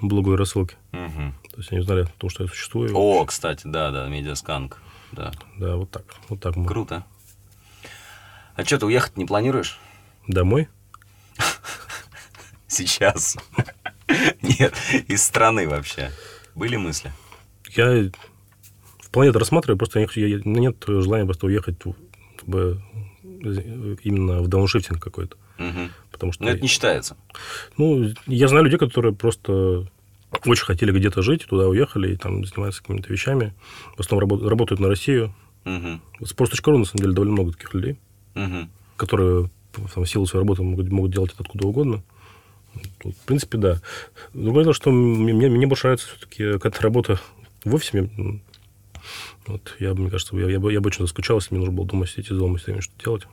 блогу 0.01 0.35
и 0.35 0.37
рассылке. 0.37 0.77
Мгм. 0.93 1.35
То 1.51 1.57
есть 1.59 1.73
они 1.73 1.81
знали 1.83 2.03
о 2.03 2.07
том, 2.19 2.31
что 2.31 2.45
я 2.45 2.49
существую. 2.49 2.91
О, 2.95 3.25
кстати, 3.25 3.63
да, 3.65 3.91
да, 3.91 4.09
медиасканк. 4.09 4.81
Да. 5.13 5.33
Да, 5.57 5.77
вот 5.77 5.91
так. 5.91 6.05
Вот 6.29 6.41
так 6.41 6.57
мы. 6.57 6.67
Круто. 6.67 7.05
А 8.57 8.65
что, 8.65 8.79
ты 8.79 8.87
уехать 8.87 9.17
не 9.17 9.25
планируешь? 9.25 9.79
Домой? 10.29 10.69
Сейчас. 12.67 13.37
Нет, 14.43 14.75
из 15.09 15.23
страны 15.25 15.69
вообще. 15.69 16.11
Были 16.55 16.77
мысли? 16.77 17.13
Я 17.71 18.11
вполне 19.01 19.31
это 19.31 19.39
рассматриваю, 19.39 19.79
просто 19.79 20.01
я, 20.01 20.07
я- 20.15 20.41
нет 20.45 20.77
желания 20.87 21.25
просто 21.25 21.47
уехать 21.47 21.77
как 21.81 22.49
бы, 22.49 22.81
именно 24.03 24.41
в 24.41 24.49
дауншифтинг 24.49 25.03
какой-то. 25.03 25.37
Мгм. 25.59 25.91
Потому 26.11 26.33
что 26.33 26.45
Но 26.45 26.51
это 26.51 26.61
не 26.61 26.69
считается. 26.69 27.17
Ну, 27.77 28.13
я 28.27 28.49
знаю 28.49 28.65
людей, 28.65 28.79
которые 28.79 29.15
просто 29.15 29.89
очень 30.45 30.65
хотели 30.65 30.93
где-то 30.97 31.23
жить, 31.23 31.47
туда 31.47 31.69
уехали 31.69 32.13
и 32.13 32.17
там 32.17 32.45
занимаются 32.45 32.83
какими-то 32.83 33.13
вещами. 33.13 33.55
В 33.97 34.01
основном 34.01 34.29
рабо- 34.31 34.49
работают 34.49 34.81
на 34.81 34.89
Россию. 34.89 35.35
Вот 35.65 36.29
Sports.ru, 36.31 36.77
на 36.79 36.85
самом 36.85 36.99
деле, 37.03 37.13
довольно 37.13 37.33
много 37.33 37.53
таких 37.53 37.73
людей, 37.75 37.99
Мгм. 38.35 38.71
которые 38.97 39.51
там, 39.73 39.87
в 40.05 40.09
силу 40.09 40.27
своей 40.27 40.43
работы 40.45 40.63
могут, 40.63 40.89
могут 40.91 41.13
делать 41.13 41.33
это 41.33 41.43
откуда 41.43 41.67
угодно. 41.67 42.03
Вот, 43.05 43.15
В 43.15 43.21
принципе, 43.27 43.59
да. 43.59 43.81
Другое 44.33 44.65
дело, 44.65 44.75
что 44.75 44.91
мне, 44.91 45.49
мне 45.49 45.67
больше 45.67 45.87
нравится 45.87 46.09
все-таки 46.09 46.53
какая-то 46.55 46.83
работа 46.83 47.21
в 47.65 47.75
офисе. 47.75 47.91
Мне, 48.01 48.11
м, 48.19 48.43
вот, 49.47 49.77
я, 49.81 49.95
мне 49.95 50.11
кажется, 50.11 50.37
я, 50.37 50.49
я, 50.51 50.59
бы, 50.61 50.73
я 50.73 50.81
бы 50.81 50.89
очень 50.89 51.05
заскучал, 51.05 51.39
если 51.39 51.55
мне 51.55 51.61
нужно 51.61 51.75
было 51.77 51.87
дома 51.87 52.07
сидеть 52.07 52.31
из 52.31 52.39
дома 52.39 52.57
все 52.57 52.67
время 52.67 52.83
что-то 52.83 53.05
делать. 53.05 53.27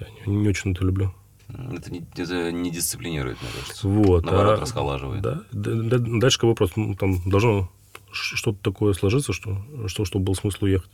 Я 0.00 0.06
не, 0.26 0.36
не 0.36 0.48
очень 0.48 0.72
это 0.72 0.84
люблю. 0.84 1.14
Это 1.48 1.92
не, 1.92 2.04
это 2.16 2.50
не 2.52 2.70
дисциплинирует, 2.70 3.40
мне 3.40 3.50
кажется. 3.60 3.86
Вот. 3.88 4.24
Наоборот, 4.24 4.58
а- 4.58 4.62
расхолаживает. 4.62 5.22
Да. 5.22 5.42
Д- 5.52 5.74
д- 5.98 6.18
Дальше 6.20 6.38
какой 6.38 6.50
вопрос? 6.50 6.72
Ну, 6.76 6.94
там 6.94 7.20
должно 7.28 7.70
что-то 8.10 8.58
такое 8.62 8.92
сложиться, 8.94 9.32
что, 9.32 9.62
что, 9.86 10.04
чтобы 10.04 10.24
был 10.26 10.34
смысл 10.34 10.64
уехать. 10.64 10.90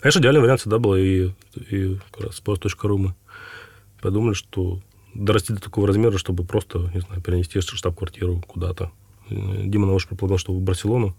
Конечно, 0.00 0.20
идеальный 0.20 0.40
вариант 0.40 0.60
всегда 0.60 0.78
был, 0.78 0.96
и, 0.96 1.30
и 1.70 1.96
как 2.12 2.20
раз 2.26 2.40
sports.ru 2.44 2.96
мы 2.98 3.14
подумали, 4.00 4.34
что 4.34 4.80
дорасти 5.14 5.52
до 5.52 5.60
такого 5.60 5.86
размера, 5.86 6.16
чтобы 6.18 6.44
просто, 6.44 6.90
не 6.94 7.00
знаю, 7.00 7.20
перенести 7.22 7.60
штаб-квартиру 7.60 8.42
куда-то. 8.46 8.90
Дима 9.28 9.86
Навош 9.86 10.06
предполагал, 10.08 10.38
что 10.38 10.52
в 10.52 10.60
Барселону. 10.60 11.14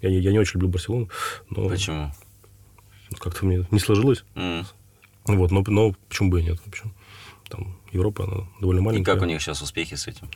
Я 0.00 0.10
не, 0.10 0.18
я 0.20 0.32
не 0.32 0.38
очень 0.38 0.54
люблю 0.54 0.68
Барселону, 0.68 1.08
но 1.50 1.68
Почему? 1.68 2.12
как-то 3.18 3.44
мне 3.46 3.66
не 3.70 3.78
сложилось. 3.78 4.24
М. 4.34 4.66
Вот, 5.26 5.50
но, 5.50 5.62
но 5.66 5.94
почему 6.08 6.30
бы 6.30 6.40
и 6.40 6.44
нет? 6.44 6.58
В 6.60 6.68
общем, 6.68 6.94
там 7.48 7.76
Европа, 7.92 8.24
она 8.24 8.46
довольно 8.60 8.80
И 8.80 8.82
маленькая. 8.82 9.14
как 9.14 9.22
у 9.22 9.26
них 9.26 9.40
сейчас 9.42 9.60
успехи 9.62 9.94
с 9.94 10.06
этим? 10.06 10.28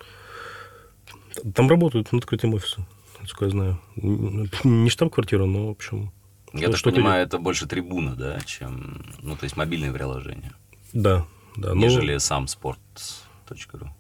Там 1.54 1.68
работают 1.68 2.12
над 2.12 2.22
открытием 2.24 2.54
офиса, 2.54 2.86
насколько 3.20 3.44
я 3.46 3.50
знаю. 3.50 3.80
Н- 3.96 4.50
Не 4.64 4.90
штаб-квартира, 4.90 5.44
но, 5.46 5.68
в 5.68 5.70
общем... 5.70 6.10
Я 6.52 6.60
что- 6.60 6.70
так 6.70 6.78
что-то 6.78 6.96
понимаю, 6.96 7.24
это 7.24 7.38
больше 7.38 7.66
трибуна, 7.66 8.16
да, 8.16 8.40
чем, 8.40 9.04
ну, 9.22 9.36
то 9.36 9.44
есть 9.44 9.56
мобильное 9.56 9.92
приложение, 9.92 10.52
Да, 10.92 11.26
да. 11.56 11.74
Ну, 11.74 11.80
нежели 11.80 12.18
сам 12.18 12.48
спорт.ру. 12.48 13.90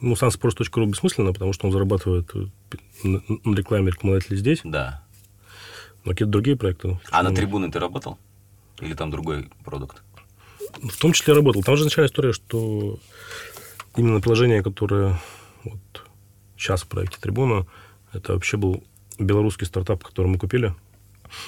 ну, 0.00 0.16
сам 0.16 0.28
sports.ru 0.30 0.86
бессмысленно, 0.86 1.32
потому 1.32 1.52
что 1.52 1.66
он 1.66 1.72
зарабатывает 1.72 2.30
э, 2.34 2.46
на, 3.04 3.54
рекламе 3.54 3.90
рекламодателей 3.92 4.36
здесь, 4.36 4.60
Да. 4.64 5.04
но 6.04 6.12
какие-то 6.12 6.32
другие 6.32 6.56
проекты. 6.56 6.98
А 7.10 7.22
на 7.22 7.30
ну, 7.30 7.36
трибуны 7.36 7.70
ты 7.70 7.78
работал? 7.78 8.18
Или 8.80 8.94
там 8.94 9.10
другой 9.10 9.50
продукт? 9.64 10.02
В 10.82 10.96
том 10.98 11.12
числе 11.12 11.34
работал. 11.34 11.62
Там 11.62 11.76
же 11.76 11.84
начальная 11.84 12.08
история, 12.08 12.32
что 12.32 12.98
именно 13.96 14.20
приложение, 14.20 14.62
которое 14.62 15.20
вот 15.62 15.78
сейчас 16.56 16.82
в 16.82 16.88
проекте 16.88 17.18
Трибуна, 17.20 17.66
это 18.12 18.32
вообще 18.32 18.56
был 18.56 18.82
белорусский 19.18 19.66
стартап, 19.66 20.02
который 20.02 20.26
мы 20.26 20.38
купили, 20.38 20.74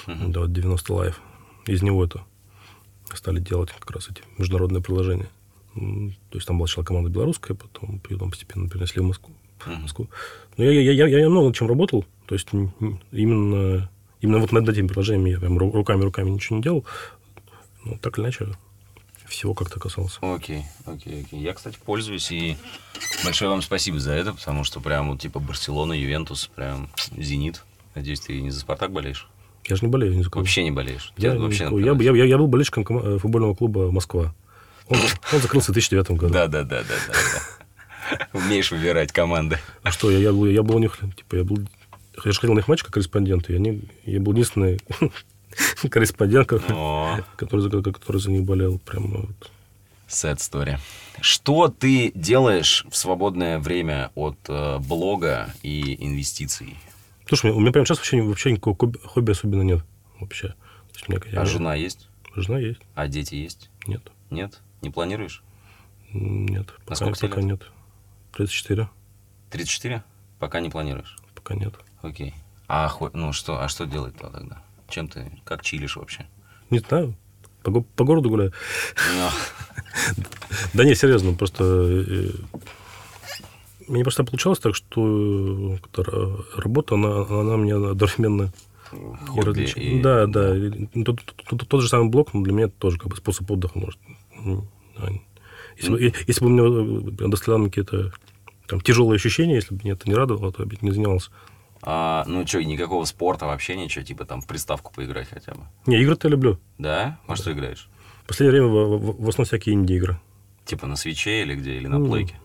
uh-huh. 0.05 0.27
да, 0.31 0.47
90 0.47 0.93
Live. 0.93 1.15
Из 1.65 1.81
него 1.81 2.03
это 2.03 2.23
стали 3.13 3.39
делать 3.39 3.71
как 3.71 3.91
раз 3.91 4.09
эти 4.09 4.21
международные 4.37 4.81
приложения. 4.81 5.29
То 5.75 6.37
есть 6.37 6.47
там 6.47 6.57
была 6.57 6.67
сначала 6.67 6.85
команда 6.85 7.09
белорусская, 7.09 7.55
потом, 7.55 7.99
потом 7.99 8.31
постепенно 8.31 8.69
перенесли 8.69 9.01
в 9.01 9.05
Москву. 9.05 9.33
Uh-huh. 9.65 9.81
Москву. 9.81 10.09
Но 10.57 10.63
я, 10.63 10.71
я, 10.71 10.91
я, 10.91 11.19
я 11.19 11.29
много 11.29 11.47
над 11.47 11.55
чем 11.55 11.67
работал. 11.67 12.05
То 12.25 12.35
есть 12.35 12.47
именно, 12.51 13.89
именно 14.21 14.39
вот 14.39 14.51
над 14.51 14.67
этим 14.69 14.87
приложением 14.87 15.25
я 15.25 15.39
прям 15.39 15.57
руками-руками 15.57 16.29
ничего 16.29 16.57
не 16.57 16.63
делал. 16.63 16.85
Ну, 17.85 17.97
так 17.97 18.17
или 18.17 18.25
иначе, 18.25 18.47
всего 19.27 19.53
как-то 19.53 19.79
касался. 19.79 20.19
Окей, 20.21 20.65
окей, 20.85 21.23
окей. 21.23 21.39
Я, 21.39 21.53
кстати, 21.53 21.77
пользуюсь, 21.83 22.31
и 22.31 22.57
большое 23.23 23.49
вам 23.49 23.61
спасибо 23.61 23.99
за 23.99 24.13
это, 24.13 24.33
потому 24.33 24.63
что 24.63 24.79
прям 24.79 25.11
вот 25.11 25.21
типа 25.21 25.39
Барселона, 25.39 25.93
Ювентус, 25.93 26.47
прям 26.55 26.89
Зенит. 27.15 27.63
Надеюсь, 27.95 28.21
ты 28.21 28.39
не 28.41 28.51
за 28.51 28.59
Спартак 28.59 28.91
болеешь? 28.91 29.27
Я 29.67 29.75
же 29.75 29.85
не 29.85 29.91
болею 29.91 30.15
ни 30.15 30.21
за 30.21 30.29
кого. 30.29 30.41
Вообще 30.41 30.63
не 30.63 30.71
болеешь? 30.71 31.13
Я, 31.17 31.35
вообще 31.37 31.69
я, 31.71 31.91
я, 31.91 32.11
я, 32.15 32.25
я 32.25 32.37
был 32.37 32.47
болельщиком 32.47 32.85
э, 32.97 33.19
футбольного 33.19 33.53
клуба 33.53 33.91
«Москва». 33.91 34.33
Он, 34.87 34.97
он 35.33 35.41
закрылся 35.41 35.71
в 35.71 35.73
2009 35.73 36.11
году. 36.11 36.33
Да, 36.33 36.47
да, 36.47 36.63
да, 36.63 36.83
да, 36.83 36.95
да. 37.07 38.39
Умеешь 38.39 38.71
выбирать 38.71 39.11
команды. 39.11 39.59
А 39.83 39.91
что, 39.91 40.09
я, 40.09 40.19
я, 40.19 40.31
был, 40.31 40.45
я 40.45 40.63
был 40.63 40.77
у 40.77 40.79
них, 40.79 40.97
типа, 41.17 41.35
я 41.35 41.43
был, 41.43 41.57
я 42.23 42.31
же 42.31 42.39
ходил 42.39 42.55
на 42.55 42.59
их 42.59 42.69
матч 42.69 42.83
как 42.83 42.93
корреспондент, 42.93 43.49
и 43.49 43.55
они, 43.55 43.81
я 44.05 44.21
был 44.21 44.31
единственный 44.31 44.79
корреспондент, 45.89 46.47
который, 46.47 47.83
который 47.83 48.21
за 48.21 48.31
них 48.31 48.43
болел. 48.43 48.79
Прям 48.79 49.11
вот. 49.11 49.51
Sad 50.07 50.37
story. 50.37 50.77
Что 51.19 51.67
ты 51.67 52.13
делаешь 52.15 52.85
в 52.89 52.95
свободное 52.95 53.59
время 53.59 54.11
от 54.15 54.37
э, 54.47 54.77
блога 54.79 55.53
и 55.63 55.97
инвестиций? 55.99 56.77
Слушай, 57.27 57.51
у 57.51 57.59
меня 57.59 57.71
прямо 57.71 57.85
сейчас 57.85 57.97
вообще, 57.97 58.21
вообще 58.21 58.51
никакого 58.51 58.91
хобби 59.03 59.31
особенно 59.31 59.61
нет. 59.61 59.83
Вообще. 60.19 60.55
есть, 60.93 61.09
меня, 61.09 61.19
а 61.25 61.29
я, 61.29 61.45
жена 61.45 61.75
есть? 61.75 62.09
Жена 62.35 62.59
есть. 62.59 62.81
А 62.95 63.07
дети 63.07 63.35
есть? 63.35 63.69
Нет. 63.85 64.01
Нет? 64.29 64.61
Не 64.81 64.89
планируешь? 64.89 65.43
Нет. 66.13 66.67
Пока, 66.85 66.93
а 66.93 66.95
сколько 66.95 67.19
пока 67.27 67.41
лет? 67.41 67.49
нет. 67.49 67.71
34. 68.33 68.89
34? 69.49 70.03
Пока 70.39 70.59
не 70.61 70.69
планируешь? 70.69 71.17
Пока 71.35 71.55
нет. 71.55 71.73
Окей. 72.01 72.33
А, 72.67 72.91
ну, 73.13 73.33
что, 73.33 73.61
а 73.61 73.67
что 73.67 73.85
делать-то 73.85 74.29
тогда? 74.29 74.61
Чем 74.87 75.07
ты, 75.07 75.31
как 75.43 75.63
чилишь 75.63 75.97
вообще? 75.97 76.27
Не 76.69 76.79
знаю. 76.79 77.15
По, 77.63 77.81
по 77.81 78.03
городу 78.03 78.29
гуляю. 78.29 78.53
Да 80.73 80.83
не, 80.85 80.95
серьезно, 80.95 81.33
просто... 81.33 82.31
Э, 83.87 83.91
мне 83.91 84.03
просто 84.03 84.23
получалось 84.23 84.59
так, 84.59 84.75
что 84.75 85.77
работа, 86.55 86.95
она, 86.95 87.21
она 87.21 87.57
мне 87.57 87.75
одновременно 87.75 88.51
Хобби 89.27 89.69
и... 89.75 90.01
Да, 90.01 90.27
да. 90.27 90.55
Тот, 91.03 91.21
тот, 91.49 91.67
тот 91.67 91.81
же 91.81 91.89
самый 91.89 92.09
блок, 92.09 92.33
но 92.33 92.41
для 92.41 92.53
меня 92.53 92.67
тоже 92.69 92.97
как 92.97 93.09
бы 93.09 93.17
способ 93.17 93.49
отдыха, 93.51 93.77
может. 93.77 93.99
Если, 95.77 95.91
бы, 95.91 96.13
если 96.25 96.43
бы 96.43 96.49
мне 96.49 97.27
доставляло 97.27 97.65
какие-то 97.65 98.11
там, 98.67 98.81
тяжелые 98.81 99.17
ощущения, 99.17 99.55
если 99.55 99.75
бы 99.75 99.81
меня 99.83 99.93
это 99.93 100.07
не 100.09 100.15
радовало, 100.15 100.51
то 100.51 100.63
я 100.63 100.69
бы 100.69 100.77
не 100.81 100.91
занимался. 100.91 101.31
А, 101.83 102.23
ну 102.27 102.45
что, 102.47 102.63
никакого 102.63 103.05
спорта 103.05 103.45
вообще 103.45 103.75
ничего, 103.75 104.03
типа 104.03 104.25
там 104.25 104.41
в 104.41 104.47
приставку 104.47 104.91
поиграть 104.93 105.29
хотя 105.29 105.53
бы? 105.53 105.61
Не, 105.85 106.01
игры-то 106.01 106.27
я 106.27 106.31
люблю. 106.31 106.59
Да? 106.77 107.19
Во 107.27 107.35
да. 107.35 107.41
что 107.41 107.51
играешь? 107.51 107.89
В 108.23 108.27
последнее 108.27 108.61
время 108.61 108.67
в, 108.67 108.97
в, 108.97 109.23
в 109.23 109.29
основном 109.29 109.45
всякие 109.45 109.75
инди-игры. 109.75 110.19
Типа 110.65 110.87
на 110.87 110.95
свече 110.95 111.43
или 111.43 111.55
где? 111.55 111.77
Или 111.77 111.87
на 111.87 111.99
ну, 111.99 112.09
плейке? 112.09 112.35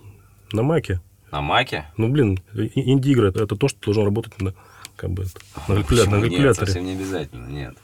На 0.53 0.63
маке. 0.63 1.01
На 1.33 1.41
маке? 1.41 1.87
Ну, 1.97 2.09
блин, 2.11 2.39
инди-игры 2.53 3.31
это, 3.31 3.43
это 3.43 3.57
то, 3.57 3.67
что 3.67 3.79
должно 3.87 4.05
работать 4.05 4.39
на, 4.41 4.53
как 4.97 5.11
бы, 5.11 5.25
на, 5.67 5.77
калькулятор, 5.77 6.11
на 6.11 6.21
калькуляторе. 6.21 6.45
Нет, 6.45 6.57
совсем 6.57 6.85
не 6.85 6.93
обязательно, 6.93 7.47
нет. 7.47 7.75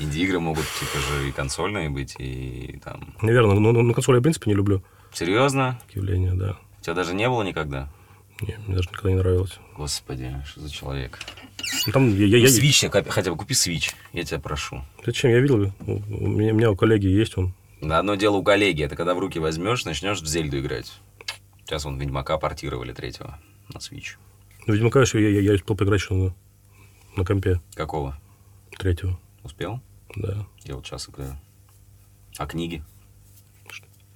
Инди-игры 0.00 0.40
могут, 0.40 0.64
типа 0.80 0.98
же, 0.98 1.28
и 1.28 1.32
консольные 1.32 1.90
быть, 1.90 2.16
и 2.18 2.80
там... 2.84 3.14
Наверное, 3.22 3.54
но, 3.54 3.70
но 3.70 3.82
на 3.82 3.94
консоли 3.94 4.16
я, 4.16 4.20
в 4.20 4.24
принципе, 4.24 4.50
не 4.50 4.56
люблю. 4.56 4.82
Серьезно? 5.12 5.78
Явление, 5.94 6.34
да. 6.34 6.58
У 6.80 6.82
тебя 6.82 6.94
даже 6.94 7.14
не 7.14 7.28
было 7.28 7.44
никогда? 7.44 7.88
Не, 8.40 8.58
мне 8.66 8.74
даже 8.74 8.88
никогда 8.88 9.10
не 9.10 9.16
нравилось. 9.16 9.60
Господи, 9.76 10.34
что 10.44 10.60
за 10.60 10.70
человек? 10.72 11.20
Ну, 11.86 11.92
там, 11.92 12.12
я, 12.16 12.36
я, 12.36 12.48
Свич, 12.48 12.82
я... 12.82 12.90
хотя 12.90 13.30
бы 13.30 13.36
купи 13.36 13.54
свич, 13.54 13.92
я 14.12 14.24
тебя 14.24 14.40
прошу. 14.40 14.82
Зачем? 15.06 15.30
Я 15.30 15.38
видел, 15.38 15.72
у 15.86 16.28
меня, 16.28 16.52
у 16.52 16.56
меня 16.56 16.70
у 16.72 16.76
коллеги 16.76 17.06
есть 17.06 17.38
он. 17.38 17.54
На 17.80 17.98
одно 17.98 18.16
дело 18.16 18.36
у 18.36 18.42
коллеги, 18.42 18.82
это 18.82 18.96
когда 18.96 19.14
в 19.14 19.20
руки 19.20 19.38
возьмешь, 19.38 19.84
начнешь 19.84 20.20
в 20.20 20.26
Зельду 20.26 20.58
играть. 20.58 20.92
Сейчас 21.72 21.86
он 21.86 21.98
Ведьмака 21.98 22.36
портировали 22.36 22.92
третьего 22.92 23.38
на 23.72 23.80
свич. 23.80 24.18
Ну, 24.66 24.74
Ведьмака 24.74 25.00
еще 25.00 25.22
я, 25.22 25.30
я, 25.30 25.40
я 25.40 25.52
успел 25.54 25.74
поиграть 25.74 26.02
еще 26.02 26.12
на, 26.12 26.34
на 27.16 27.24
компе. 27.24 27.62
Какого? 27.74 28.20
Третьего. 28.76 29.18
Успел? 29.42 29.80
Да. 30.14 30.46
Я 30.64 30.74
вот 30.74 30.86
сейчас 30.86 31.08
играю. 31.08 31.40
А 32.36 32.44
книги? 32.44 32.84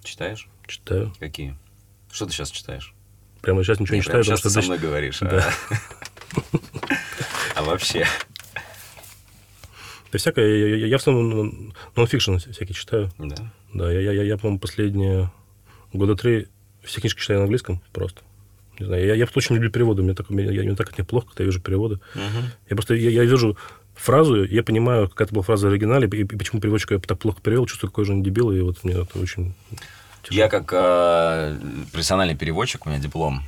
Читаешь? 0.03 0.47
Читаю. 0.67 1.11
Какие? 1.19 1.57
Что 2.11 2.27
ты 2.27 2.33
сейчас 2.33 2.51
читаешь? 2.51 2.93
Прямо 3.41 3.63
сейчас 3.63 3.79
ничего 3.79 3.95
не, 3.95 4.01
не 4.01 4.03
читаю. 4.03 4.23
Сейчас 4.23 4.41
ты 4.41 4.51
со 4.51 4.61
мной 4.61 4.77
говоришь. 4.77 5.23
А? 5.23 5.25
Да. 5.25 5.53
А 7.55 7.63
вообще? 7.63 8.05
Да 10.11 10.19
всякое. 10.19 10.45
Я, 10.45 10.75
я, 10.75 10.85
я 10.85 10.97
в 10.99 11.01
основном 11.01 11.73
нонфикшн 11.95 12.37
всякие 12.37 12.75
читаю. 12.75 13.11
Да? 13.17 13.51
Да, 13.73 13.91
я, 13.91 14.11
я, 14.11 14.21
я, 14.21 14.37
по-моему, 14.37 14.59
последние 14.59 15.31
года 15.91 16.15
три 16.15 16.49
все 16.87 17.01
книжки 17.01 17.19
читаю 17.19 17.39
на 17.39 17.43
английском 17.43 17.81
просто. 17.91 18.21
Не 18.79 18.85
знаю, 18.85 19.05
я, 19.05 19.15
я 19.15 19.27
очень 19.35 19.55
люблю 19.55 19.71
переводы. 19.71 20.03
Мне 20.03 20.13
так, 20.13 20.29
я, 20.29 20.63
мне 20.63 20.75
так 20.75 20.97
неплохо, 20.97 21.27
когда 21.27 21.43
я 21.43 21.45
вижу 21.47 21.61
переводы. 21.61 21.95
Угу. 22.15 22.43
Я 22.69 22.75
просто 22.75 22.95
я, 22.95 23.09
я 23.09 23.23
вижу 23.23 23.57
фразу, 23.95 24.43
я 24.43 24.63
понимаю, 24.63 25.09
какая 25.09 25.25
это 25.25 25.33
была 25.33 25.43
фраза 25.43 25.67
в 25.67 25.71
оригинале, 25.71 26.07
и, 26.07 26.21
и 26.21 26.23
почему 26.25 26.61
переводчик 26.61 26.91
я 26.91 26.99
так 26.99 27.17
плохо 27.17 27.41
перевел, 27.41 27.65
чувствую, 27.65 27.89
какой 27.89 28.05
же 28.05 28.13
он 28.13 28.23
дебил, 28.23 28.51
и 28.51 28.61
вот 28.61 28.83
мне 28.83 28.93
это 28.93 29.19
очень 29.19 29.55
тяжело. 30.23 30.43
Я 30.43 30.49
как 30.49 30.71
э, 30.73 31.57
профессиональный 31.91 32.35
переводчик, 32.35 32.85
у 32.85 32.89
меня 32.89 32.99
диплом 32.99 33.43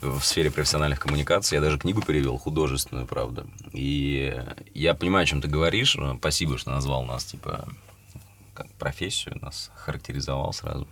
в 0.00 0.20
сфере 0.22 0.50
профессиональных 0.50 1.00
коммуникаций. 1.00 1.56
Я 1.56 1.62
даже 1.62 1.78
книгу 1.78 2.02
перевел, 2.02 2.36
художественную, 2.36 3.06
правда. 3.06 3.46
И 3.72 4.34
я 4.74 4.94
понимаю, 4.94 5.24
о 5.24 5.26
чем 5.26 5.40
ты 5.40 5.48
говоришь. 5.48 5.96
Спасибо, 6.18 6.58
что 6.58 6.70
назвал 6.70 7.04
нас, 7.04 7.24
типа, 7.24 7.66
как 8.54 8.70
профессию, 8.72 9.38
нас 9.40 9.70
характеризовал 9.74 10.52
сразу. 10.52 10.86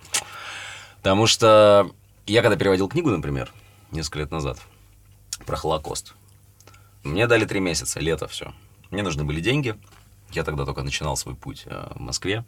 Потому 1.05 1.27
что 1.27 1.91
я 2.25 2.41
когда 2.41 2.57
переводил 2.57 2.89
книгу, 2.89 3.11
например, 3.11 3.53
несколько 3.91 4.21
лет 4.21 4.31
назад, 4.31 4.59
про 5.45 5.55
Холокост, 5.55 6.15
мне 7.03 7.27
дали 7.27 7.45
три 7.45 7.61
месяца, 7.61 8.01
лето 8.01 8.27
все. 8.27 8.55
Мне 8.91 9.03
нужны 9.03 9.23
были 9.23 9.43
деньги. 9.43 9.77
Я 10.33 10.45
тогда 10.45 10.65
только 10.65 10.81
начинал 10.81 11.19
свой 11.19 11.35
путь 11.35 11.65
э, 11.67 11.89
в 11.95 12.01
Москве. 12.01 12.43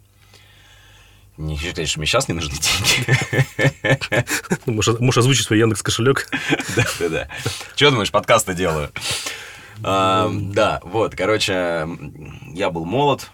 Не 1.37 1.55
хочу 1.55 1.69
сказать, 1.69 1.87
что 1.87 1.99
мне 1.99 2.07
сейчас 2.07 2.27
не 2.29 2.33
нужны 2.33 2.55
деньги. 2.55 4.25
Можешь, 4.71 4.99
можешь 4.99 5.19
озвучить 5.19 5.45
свой 5.45 5.59
Яндекс 5.59 5.83
кошелек? 5.83 6.27
Да, 6.75 6.83
да, 6.99 7.09
да. 7.09 7.27
Чего 7.75 7.91
думаешь, 7.91 8.11
подкасты 8.11 8.55
делаю? 8.55 8.89
А, 9.83 10.31
да, 10.33 10.81
вот, 10.83 11.15
короче, 11.15 11.87
я 12.53 12.71
был 12.71 12.85
молод, 12.85 13.29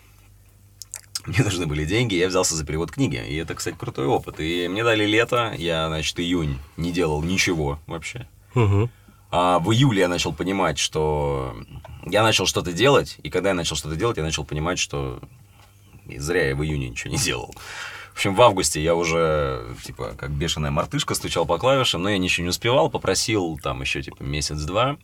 мне 1.28 1.44
нужны 1.44 1.66
были 1.66 1.86
деньги, 1.86 2.16
я 2.16 2.28
взялся 2.28 2.56
за 2.56 2.66
перевод 2.66 2.92
книги. 2.92 3.24
И 3.28 3.36
это, 3.36 3.56
кстати, 3.56 3.76
крутой 3.78 4.08
опыт. 4.08 4.40
И 4.40 4.68
мне 4.68 4.84
дали 4.84 5.06
лето, 5.06 5.54
я, 5.58 5.88
значит, 5.88 6.20
июнь 6.20 6.60
не 6.78 6.92
делал 6.92 7.22
ничего 7.22 7.80
вообще. 7.88 8.28
Угу. 8.56 8.90
А 9.32 9.60
в 9.60 9.72
июле 9.72 10.02
я 10.02 10.08
начал 10.08 10.34
понимать, 10.34 10.78
что 10.78 11.56
я 12.06 12.22
начал 12.24 12.46
что-то 12.46 12.72
делать, 12.72 13.18
и 13.24 13.30
когда 13.30 13.50
я 13.50 13.56
начал 13.56 13.76
что-то 13.76 13.96
делать, 13.96 14.18
я 14.18 14.24
начал 14.24 14.44
понимать, 14.44 14.78
что 14.78 15.22
зря 16.06 16.50
я 16.50 16.56
в 16.56 16.64
июне 16.64 16.90
ничего 16.90 17.12
не 17.12 17.18
делал. 17.18 17.54
В 18.14 18.16
общем, 18.18 18.36
в 18.36 18.42
августе 18.44 18.84
я 18.84 18.94
уже, 18.94 19.66
типа, 19.84 20.14
как 20.16 20.30
бешеная 20.30 20.70
мартышка 20.70 21.16
стучал 21.16 21.48
по 21.48 21.58
клавишам, 21.58 22.04
но 22.04 22.10
я 22.10 22.20
ничего 22.20 22.44
не 22.44 22.50
успевал, 22.50 22.92
попросил 22.92 23.58
там 23.58 23.82
еще, 23.82 24.04
типа, 24.04 24.22
месяц-два. 24.22 24.98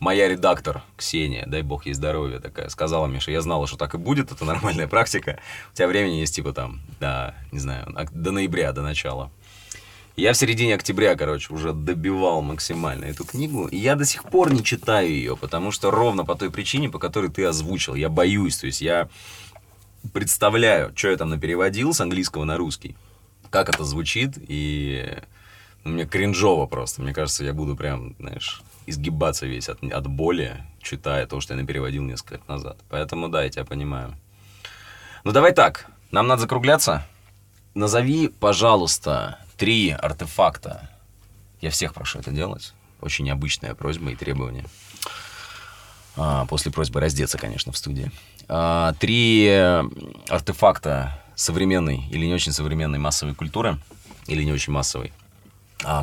Моя 0.00 0.28
редактор, 0.28 0.82
Ксения, 0.96 1.44
дай 1.46 1.60
бог 1.60 1.84
ей 1.84 1.92
здоровья, 1.92 2.40
такая, 2.40 2.70
сказала 2.70 3.06
мне, 3.06 3.20
что 3.20 3.32
я 3.32 3.42
знала, 3.42 3.66
что 3.66 3.76
так 3.76 3.94
и 3.94 3.98
будет, 3.98 4.32
это 4.32 4.46
нормальная 4.46 4.88
практика. 4.88 5.38
У 5.72 5.76
тебя 5.76 5.88
времени 5.88 6.14
есть, 6.16 6.34
типа, 6.34 6.54
там, 6.54 6.80
до, 7.00 7.34
не 7.52 7.58
знаю, 7.58 7.94
до 8.10 8.30
ноября, 8.32 8.72
до 8.72 8.80
начала. 8.80 9.30
Я 10.16 10.32
в 10.32 10.38
середине 10.38 10.74
октября, 10.74 11.16
короче, 11.16 11.52
уже 11.52 11.74
добивал 11.74 12.40
максимально 12.40 13.04
эту 13.04 13.26
книгу, 13.26 13.66
и 13.66 13.76
я 13.76 13.94
до 13.94 14.06
сих 14.06 14.24
пор 14.24 14.52
не 14.52 14.64
читаю 14.64 15.08
ее, 15.08 15.36
потому 15.36 15.70
что 15.70 15.90
ровно 15.90 16.24
по 16.24 16.34
той 16.34 16.50
причине, 16.50 16.88
по 16.88 16.98
которой 16.98 17.30
ты 17.30 17.44
озвучил, 17.44 17.94
я 17.94 18.08
боюсь, 18.08 18.56
то 18.56 18.66
есть 18.66 18.80
я 18.80 19.10
представляю, 20.14 20.92
что 20.96 21.10
я 21.10 21.16
там 21.18 21.28
напереводил 21.28 21.92
с 21.92 22.00
английского 22.00 22.44
на 22.44 22.56
русский, 22.56 22.96
как 23.50 23.68
это 23.68 23.84
звучит, 23.84 24.32
и 24.36 25.18
мне 25.84 26.06
кринжово 26.06 26.66
просто. 26.66 27.02
Мне 27.02 27.12
кажется, 27.14 27.44
я 27.44 27.52
буду 27.52 27.76
прям, 27.76 28.14
знаешь, 28.18 28.62
изгибаться 28.86 29.46
весь 29.46 29.68
от, 29.68 29.82
от 29.82 30.06
боли, 30.06 30.62
читая 30.82 31.26
то, 31.26 31.40
что 31.40 31.54
я 31.54 31.60
напереводил 31.60 32.02
несколько 32.02 32.34
лет 32.34 32.48
назад. 32.48 32.78
Поэтому 32.88 33.28
да, 33.28 33.42
я 33.42 33.50
тебя 33.50 33.64
понимаю. 33.64 34.14
Ну 35.24 35.32
давай 35.32 35.52
так, 35.52 35.86
нам 36.10 36.26
надо 36.26 36.42
закругляться. 36.42 37.06
Назови, 37.74 38.28
пожалуйста, 38.28 39.38
три 39.56 39.90
артефакта. 39.90 40.90
Я 41.60 41.70
всех 41.70 41.94
прошу 41.94 42.18
это 42.18 42.30
делать. 42.30 42.74
Очень 43.00 43.26
необычная 43.26 43.74
просьба 43.74 44.10
и 44.10 44.16
требование. 44.16 44.64
А, 46.16 46.44
после 46.46 46.72
просьбы 46.72 47.00
раздеться, 47.00 47.38
конечно, 47.38 47.72
в 47.72 47.76
студии. 47.76 48.10
А, 48.48 48.94
три 48.94 49.48
артефакта 50.28 51.22
современной 51.34 52.04
или 52.10 52.26
не 52.26 52.34
очень 52.34 52.52
современной 52.52 52.98
массовой 52.98 53.34
культуры, 53.34 53.78
или 54.26 54.42
не 54.42 54.52
очень 54.52 54.72
массовой, 54.72 55.12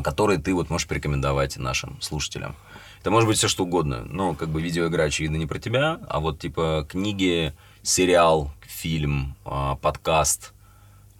которые 0.02 0.38
ты 0.38 0.54
вот 0.54 0.70
можешь 0.70 0.86
порекомендовать 0.86 1.56
нашим 1.56 2.00
слушателям. 2.00 2.56
Это 3.00 3.10
может 3.10 3.28
быть 3.28 3.38
все 3.38 3.48
что 3.48 3.64
угодно. 3.64 4.04
Ну, 4.04 4.34
как 4.34 4.48
бы 4.48 4.60
видеоигра, 4.60 5.02
очевидно, 5.02 5.36
не 5.36 5.46
про 5.46 5.58
тебя, 5.58 6.00
а 6.08 6.20
вот 6.20 6.40
типа 6.40 6.86
книги, 6.88 7.54
сериал, 7.82 8.52
фильм, 8.66 9.36
а, 9.44 9.76
подкаст, 9.76 10.52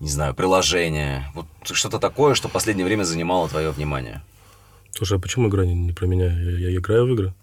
не 0.00 0.08
знаю, 0.08 0.34
приложение. 0.34 1.30
Вот 1.34 1.46
что-то 1.64 1.98
такое, 1.98 2.34
что 2.34 2.48
в 2.48 2.52
последнее 2.52 2.84
время 2.84 3.04
занимало 3.04 3.48
твое 3.48 3.70
внимание. 3.70 4.22
Слушай, 4.92 5.18
а 5.18 5.20
почему 5.20 5.48
игра 5.48 5.64
не, 5.64 5.74
не 5.74 5.92
про 5.92 6.06
меня? 6.06 6.26
Я, 6.26 6.70
я 6.70 6.76
играю 6.76 7.06
в 7.06 7.12
игры. 7.12 7.34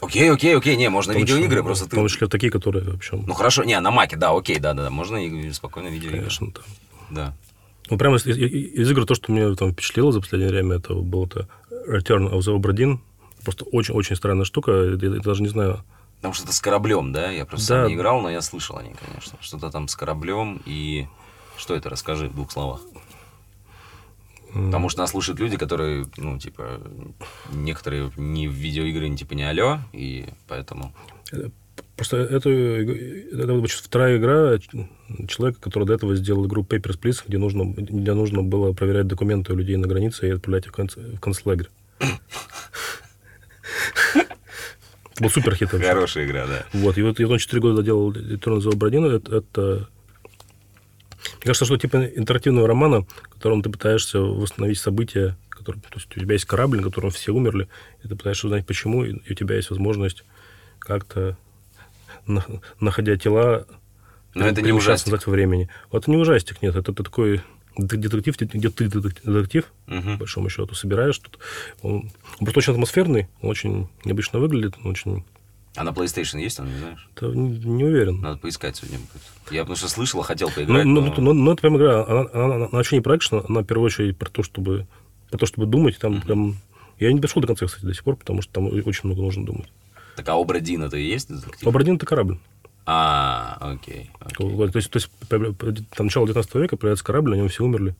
Окей, 0.00 0.32
окей, 0.32 0.56
окей, 0.56 0.76
не, 0.76 0.88
можно 0.88 1.12
видеоигры, 1.12 1.48
числе, 1.48 1.62
просто 1.62 1.84
ты... 1.84 1.90
В 1.90 1.98
том 2.00 2.08
числе 2.08 2.26
такие, 2.26 2.50
которые 2.50 2.84
вообще... 2.84 3.16
Ну 3.16 3.34
хорошо, 3.34 3.62
не, 3.62 3.78
на 3.78 3.90
маке, 3.90 4.16
да, 4.16 4.36
окей, 4.36 4.58
да-да-да, 4.58 4.90
можно 4.90 5.16
и 5.16 5.52
спокойно 5.52 5.88
видеоигры. 5.88 6.18
Конечно, 6.18 6.50
там. 6.50 6.64
Да. 7.10 7.34
Ну, 7.92 7.98
прямо 7.98 8.16
из, 8.16 8.26
из, 8.26 8.90
игр 8.90 9.04
то, 9.04 9.14
что 9.14 9.30
меня 9.30 9.54
там 9.54 9.72
впечатлило 9.72 10.12
за 10.12 10.20
последнее 10.20 10.50
время, 10.50 10.76
это 10.76 10.94
был 10.94 11.26
это 11.26 11.46
Return 11.86 12.32
of 12.32 12.38
the 12.38 12.58
Obra 12.58 12.72
Dinn. 12.72 13.00
Просто 13.44 13.66
очень-очень 13.66 14.16
странная 14.16 14.46
штука, 14.46 14.72
я, 14.72 14.96
я 14.98 15.20
даже 15.20 15.42
не 15.42 15.50
знаю... 15.50 15.84
Потому 16.16 16.32
что 16.32 16.44
это 16.44 16.54
с 16.54 16.60
кораблем, 16.62 17.12
да? 17.12 17.30
Я 17.30 17.44
просто 17.44 17.82
да. 17.82 17.88
не 17.88 17.94
играл, 17.94 18.22
но 18.22 18.30
я 18.30 18.40
слышал 18.40 18.78
о 18.78 18.82
ней, 18.82 18.94
конечно. 18.98 19.36
Что-то 19.42 19.70
там 19.70 19.88
с 19.88 19.94
кораблем 19.94 20.62
и... 20.64 21.06
Что 21.58 21.74
это? 21.74 21.90
Расскажи 21.90 22.28
в 22.28 22.34
двух 22.34 22.50
словах. 22.50 22.80
Потому 24.54 24.88
что 24.88 25.00
нас 25.00 25.10
слушают 25.10 25.38
люди, 25.38 25.58
которые, 25.58 26.06
ну, 26.16 26.38
типа, 26.38 26.80
некоторые 27.52 28.10
не 28.16 28.48
в 28.48 28.52
видеоигры, 28.52 29.14
типа 29.14 29.34
не 29.34 29.42
алё, 29.42 29.80
и 29.92 30.30
поэтому... 30.48 30.94
Просто 32.02 32.16
это, 32.16 32.50
это 32.50 33.62
вторая 33.68 34.18
игра 34.18 34.58
человека, 35.28 35.60
который 35.60 35.84
до 35.84 35.92
этого 35.94 36.16
сделал 36.16 36.44
игру 36.46 36.64
Papers, 36.64 36.98
Please, 37.00 37.22
где 37.24 37.38
нужно, 37.38 37.72
где 37.72 38.12
нужно 38.12 38.42
было 38.42 38.72
проверять 38.72 39.06
документы 39.06 39.52
у 39.52 39.56
людей 39.56 39.76
на 39.76 39.86
границе 39.86 40.26
и 40.26 40.32
отправлять 40.32 40.66
их 40.66 40.72
в, 40.72 40.74
конц, 40.74 40.96
в 40.96 41.20
концлагерь. 41.20 41.68
Был 45.20 45.30
супер 45.30 45.54
хит. 45.54 45.68
Хорошая 45.68 46.26
игра, 46.26 46.48
да. 46.48 46.64
Вот, 46.72 46.98
и 46.98 47.02
вот 47.02 47.20
я 47.20 47.38
4 47.38 47.62
года 47.62 47.84
делал 47.84 48.10
Return 48.10 48.58
of 48.58 48.62
the 48.62 48.72
Obra 48.72 49.14
это, 49.14 49.36
это 49.36 49.88
мне 51.22 51.44
кажется, 51.44 51.66
что 51.66 51.76
типа 51.76 52.04
интерактивного 52.16 52.66
романа, 52.66 53.02
в 53.02 53.28
котором 53.28 53.62
ты 53.62 53.70
пытаешься 53.70 54.18
восстановить 54.18 54.78
события, 54.78 55.36
которые, 55.50 55.80
то 55.82 55.98
есть 55.98 56.16
у 56.16 56.18
тебя 56.18 56.32
есть 56.32 56.46
корабль, 56.46 56.78
на 56.78 56.82
котором 56.82 57.10
все 57.10 57.30
умерли, 57.30 57.68
и 58.02 58.08
ты 58.08 58.16
пытаешься 58.16 58.48
узнать, 58.48 58.66
почему, 58.66 59.04
и 59.04 59.30
у 59.30 59.34
тебя 59.34 59.54
есть 59.54 59.70
возможность 59.70 60.24
как-то, 60.80 61.38
находя 62.80 63.16
тела, 63.16 63.66
но 64.34 64.46
это 64.46 64.62
не 64.62 64.72
ужастик. 64.72 65.12
назад 65.12 65.26
во 65.26 65.32
времени. 65.32 65.68
Вот 65.90 66.02
это 66.02 66.10
не 66.10 66.16
ужастик, 66.16 66.62
нет, 66.62 66.74
это, 66.76 66.92
это 66.92 67.04
такой 67.04 67.42
детектив, 67.76 68.36
где 68.38 68.70
ты 68.70 68.88
детектив, 68.88 69.72
угу. 69.88 70.02
по 70.02 70.16
большому 70.18 70.48
счету, 70.48 70.74
собираешь 70.74 71.18
тут. 71.18 71.38
Он, 71.82 72.10
он 72.38 72.38
просто 72.38 72.58
очень 72.58 72.72
атмосферный, 72.72 73.28
он 73.40 73.50
очень 73.50 73.88
необычно 74.04 74.38
выглядит, 74.38 74.74
он 74.82 74.90
очень 74.90 75.24
а 75.74 75.84
на 75.84 75.90
PlayStation 75.90 76.38
есть 76.38 76.60
он, 76.60 76.66
не 76.66 76.78
знаешь? 76.78 77.08
Да, 77.18 77.28
не, 77.28 77.58
не 77.58 77.84
уверен. 77.84 78.20
Надо 78.20 78.38
поискать 78.38 78.76
сегодня. 78.76 78.98
Я 79.50 79.60
потому 79.60 79.76
что 79.76 79.88
слышал, 79.88 80.20
а 80.20 80.24
хотел 80.24 80.50
поиграть. 80.50 80.84
Ну, 80.84 81.00
но... 81.00 81.14
Ну, 81.16 81.32
ну, 81.32 81.52
это 81.52 81.62
прям 81.62 81.78
игра, 81.78 82.04
она, 82.04 82.20
она, 82.20 82.44
она, 82.44 82.54
она 82.56 82.68
вообще 82.72 82.96
не 82.96 83.02
экшен, 83.02 83.42
она 83.48 83.60
в 83.60 83.64
первую 83.64 83.86
очередь 83.86 84.18
про 84.18 84.28
то, 84.28 84.42
чтобы, 84.42 84.86
про 85.30 85.38
то, 85.38 85.46
чтобы 85.46 85.66
думать. 85.66 85.98
Там 85.98 86.14
mm-hmm. 86.14 86.24
прям... 86.26 86.56
Я 86.98 87.10
не 87.10 87.20
дошел 87.20 87.40
до 87.40 87.48
конца, 87.48 87.66
кстати, 87.66 87.86
до 87.86 87.94
сих 87.94 88.04
пор, 88.04 88.16
потому 88.16 88.42
что 88.42 88.52
там 88.52 88.66
очень 88.66 89.00
много 89.04 89.22
нужно 89.22 89.46
думать. 89.46 89.72
Так 90.16 90.28
а 90.28 90.34
Обрадин 90.34 90.82
это 90.82 90.96
и 90.96 91.04
есть 91.04 91.28
детектив? 91.28 91.66
Обрадин 91.66 91.96
это 91.96 92.06
корабль. 92.06 92.38
А, 92.84 93.58
окей. 93.60 94.10
окей. 94.20 94.70
То, 94.70 94.76
есть, 94.76 94.90
то 94.90 94.96
есть, 94.96 95.10
там 95.28 96.06
начало 96.06 96.26
19 96.26 96.54
века 96.56 96.76
появляется 96.76 97.04
корабль, 97.04 97.30
на 97.30 97.34
нем 97.36 97.48
все 97.48 97.64
умерли. 97.64 97.94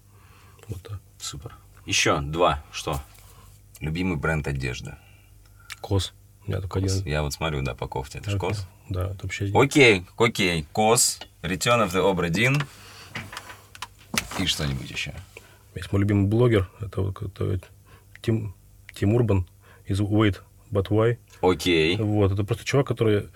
Вот 0.68 0.82
так. 0.82 1.00
Супер. 1.18 1.54
Еще 1.86 2.20
два. 2.20 2.64
Что? 2.72 3.00
Любимый 3.80 4.16
бренд 4.16 4.46
одежды. 4.46 4.96
COS. 5.80 6.12
Я 6.46 6.60
только 6.60 6.80
один. 6.80 7.04
Я 7.04 7.22
вот 7.22 7.32
смотрю, 7.32 7.62
да, 7.62 7.74
по 7.74 7.86
кофте. 7.86 8.18
Это, 8.18 8.30
это 8.30 8.38
COS? 8.38 8.66
Да, 8.88 9.06
это 9.10 9.20
вообще... 9.22 9.50
Окей, 9.54 10.04
окей. 10.16 10.66
COS, 10.72 11.20
Return 11.42 11.86
of 11.86 11.92
the 11.92 12.02
Obra 12.02 12.28
Dinn 12.28 12.62
и 14.40 14.46
что-нибудь 14.46 14.90
еще. 14.90 15.14
Есть 15.74 15.92
мой 15.92 16.00
любимый 16.00 16.26
блогер. 16.26 16.68
Это, 16.80 17.12
это 17.44 17.64
Тим, 18.20 18.54
Тим 18.94 19.14
Урбан 19.14 19.46
из 19.86 20.00
Wait 20.00 20.40
But 20.72 20.88
Why. 20.88 21.18
Окей. 21.42 21.96
Вот, 21.98 22.32
это 22.32 22.44
просто 22.44 22.64
чувак, 22.64 22.86
который... 22.86 23.28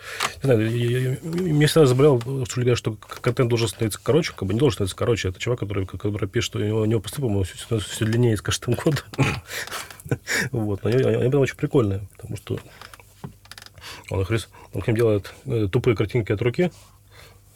Не 0.42 0.42
знаю, 0.42 0.76
я, 0.76 0.98
я, 0.98 1.10
я 1.10 1.66
всегда 1.66 1.86
заболел, 1.86 2.20
что 2.46 2.60
говорят, 2.60 2.78
что 2.78 2.94
контент 2.94 3.50
должен 3.50 3.68
становиться 3.68 4.00
короче, 4.02 4.32
как 4.32 4.48
бы 4.48 4.54
не 4.54 4.58
должен 4.58 4.74
становиться 4.74 4.96
короче. 4.96 5.28
Это 5.28 5.38
чувак, 5.38 5.60
который, 5.60 5.86
который 5.86 6.28
пишет, 6.28 6.46
что 6.46 6.58
у 6.58 6.62
него, 6.62 6.80
у 6.80 6.84
него 6.86 7.00
по-моему, 7.00 7.42
все, 7.42 7.78
все 7.78 8.04
длиннее 8.04 8.36
с 8.36 8.42
каждым 8.42 8.74
годом. 8.74 9.04
Вот, 10.52 10.84
но 10.84 10.90
они, 10.90 11.02
они 11.02 11.34
очень 11.34 11.56
прикольные, 11.56 12.06
потому 12.16 12.36
что 12.36 12.60
он 14.08 14.20
их, 14.20 14.30
он 14.72 14.80
к 14.80 14.86
ним 14.86 14.96
делает 14.96 15.34
э, 15.46 15.66
тупые 15.70 15.96
картинки 15.96 16.30
от 16.30 16.40
руки. 16.42 16.70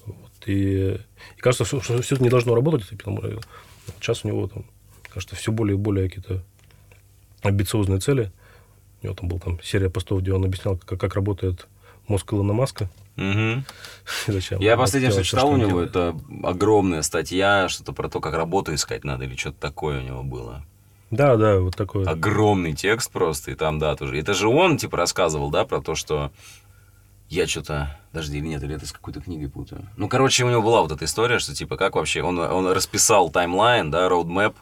Вот, 0.05 0.33
и, 0.47 0.99
и 1.37 1.41
кажется, 1.41 1.65
что, 1.65 1.81
что 1.81 2.03
все 2.03 2.17
это 2.17 2.25
не 2.25 2.29
должно 2.29 2.57
работать. 2.57 2.89
Потому, 2.89 3.19
что 3.19 3.41
сейчас 4.01 4.25
у 4.25 4.29
него 4.29 4.49
там, 4.49 4.65
кажется, 5.11 5.37
все 5.37 5.53
более 5.53 5.77
и 5.77 5.79
более 5.79 6.09
какие-то 6.09 6.43
амбициозные 7.43 8.01
цели. 8.01 8.33
У 9.03 9.07
него 9.07 9.15
там 9.15 9.29
была 9.29 9.41
там 9.41 9.63
серия 9.63 9.91
постов, 9.91 10.21
где 10.21 10.33
он 10.33 10.45
объяснял, 10.45 10.77
как, 10.77 11.01
как 11.01 11.15
работает 11.15 11.67
мозг 12.07 12.33
Илона 12.33 12.53
Маска. 12.53 12.91
Угу. 13.17 13.65
Зачем? 14.27 14.61
Я 14.61 14.77
последнее, 14.77 15.13
что 15.13 15.25
читал 15.25 15.51
у 15.51 15.57
него, 15.57 15.81
это 15.81 16.17
огромная 16.43 17.03
статья, 17.03 17.69
что-то 17.69 17.93
про 17.93 18.09
то, 18.09 18.21
как 18.21 18.35
работу 18.35 18.75
искать 18.75 19.05
надо, 19.05 19.25
или 19.25 19.37
что-то 19.37 19.59
такое 19.61 20.01
у 20.01 20.03
него 20.03 20.23
было. 20.23 20.65
Да, 21.11 21.37
да, 21.37 21.59
вот 21.59 21.77
такой. 21.77 22.05
Огромный 22.05 22.73
текст 22.73 23.11
просто, 23.11 23.51
и 23.51 23.55
там, 23.55 23.79
да, 23.79 23.97
тоже. 23.97 24.19
Это 24.19 24.33
же 24.33 24.49
он, 24.49 24.77
типа, 24.77 24.97
рассказывал, 24.97 25.51
да, 25.51 25.65
про 25.65 25.81
то, 25.81 25.95
что 25.95 26.31
я 27.29 27.47
что-то... 27.47 27.97
Подожди, 28.13 28.39
или 28.39 28.47
нет, 28.47 28.63
или 28.63 28.75
это 28.77 28.87
с 28.87 28.93
какой-то 28.93 29.21
книгой 29.21 29.49
путаю. 29.49 29.87
Ну, 29.97 30.09
короче, 30.09 30.45
у 30.45 30.51
него 30.51 30.63
была 30.63 30.83
вот 30.83 30.93
эта 30.93 31.05
история, 31.05 31.39
что, 31.39 31.55
типа, 31.55 31.77
как 31.77 31.97
вообще... 31.97 32.23
Он, 32.23 32.39
он 32.39 32.69
расписал 32.69 33.31
таймлайн, 33.31 33.91
да, 33.91 34.09
роудмэп, 34.09 34.55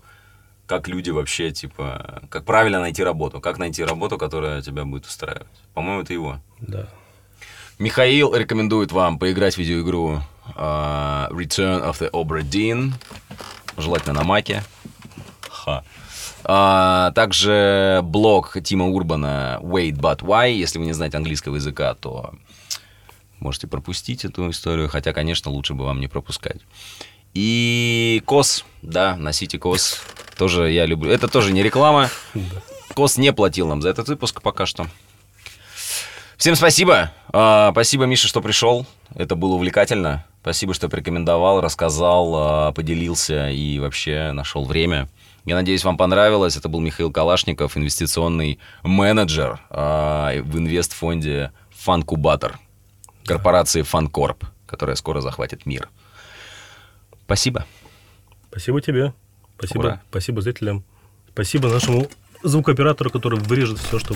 как 0.69 0.87
люди 0.87 1.11
вообще, 1.11 1.51
типа... 1.51 2.23
Как 2.29 2.45
правильно 2.45 2.79
найти 2.79 3.03
работу, 3.03 3.41
как 3.41 3.59
найти 3.59 3.83
работу, 3.83 4.19
которая 4.19 4.61
тебя 4.63 4.85
будет 4.85 5.07
устраивать. 5.07 5.47
По-моему, 5.75 6.03
это 6.03 6.13
его. 6.13 6.41
Да. 6.61 6.87
Михаил 7.79 8.35
рекомендует 8.35 8.93
вам 8.93 9.19
поиграть 9.19 9.55
в 9.55 9.59
видеоигру 9.59 10.23
uh, 10.55 11.31
Return 11.31 11.89
of 11.89 11.99
the 12.01 12.11
Obra 12.11 12.43
Dinn, 12.43 12.93
желательно 13.79 14.15
на 14.15 14.25
маке. 14.25 14.63
Ха. 15.49 15.85
А, 16.45 17.13
также 17.13 18.01
блог 18.05 18.57
Тима 18.63 18.89
Урбана 18.89 19.59
Wait 19.63 19.97
But 19.97 20.21
Why. 20.21 20.53
Если 20.53 20.79
вы 20.79 20.85
не 20.85 20.93
знаете 20.93 21.17
английского 21.17 21.57
языка, 21.57 21.95
то 21.95 22.35
можете 23.41 23.69
пропустить 23.69 24.25
эту 24.25 24.51
историю, 24.51 24.89
хотя, 24.89 25.13
конечно, 25.13 25.51
лучше 25.51 25.75
бы 25.75 25.85
вам 25.85 26.01
не 26.01 26.09
пропускать. 26.09 26.61
И 27.41 28.21
COS, 28.27 28.65
да, 28.83 29.15
носите 29.15 29.61
COS. 29.61 30.03
Тоже 30.37 30.73
я 30.73 30.87
люблю. 30.87 31.13
Это 31.13 31.29
тоже 31.29 31.53
не 31.53 31.63
реклама. 31.63 32.11
COS 32.95 33.17
не 33.17 33.33
платил 33.33 33.69
нам 33.69 33.81
за 33.81 33.91
этот 33.91 34.09
выпуск 34.09 34.43
пока 34.43 34.67
что. 34.67 34.89
Всем 36.37 36.57
спасибо. 36.57 37.13
А, 37.33 37.71
спасибо, 37.71 38.07
Миша, 38.07 38.27
что 38.27 38.41
пришел. 38.43 38.87
Это 39.15 39.37
было 39.37 39.55
увлекательно. 39.55 40.27
Спасибо, 40.41 40.75
что 40.75 40.89
порекомендовал, 40.89 41.61
рассказал, 41.61 42.35
а, 42.35 42.73
поделился 42.73 43.51
и 43.51 43.79
вообще 43.79 44.33
нашел 44.33 44.65
время. 44.65 45.09
Я 45.45 45.55
надеюсь, 45.55 45.85
вам 45.85 45.97
понравилось. 45.97 46.57
Это 46.57 46.69
был 46.69 46.81
Михаил 46.81 47.13
Калашников, 47.13 47.77
инвестиционный 47.77 48.59
менеджер 48.83 49.61
э, 49.71 50.43
в 50.43 50.59
инвестфонде 50.59 51.53
Фанкубатор, 51.71 52.59
корпорации 53.25 53.83
Фанкорп, 53.83 54.45
которая 54.67 54.97
скоро 54.97 55.21
захватит 55.21 55.67
мир. 55.67 55.89
Спасибо. 57.29 57.67
Спасибо 58.51 58.81
тебе. 58.81 59.13
Спасибо, 59.59 59.81
Ура. 59.83 60.03
спасибо 60.09 60.41
зрителям. 60.41 60.83
Спасибо 61.31 61.69
нашему 61.69 62.09
звукооператору, 62.43 63.11
который 63.11 63.39
вырежет 63.39 63.79
все, 63.81 63.99
что 63.99 64.15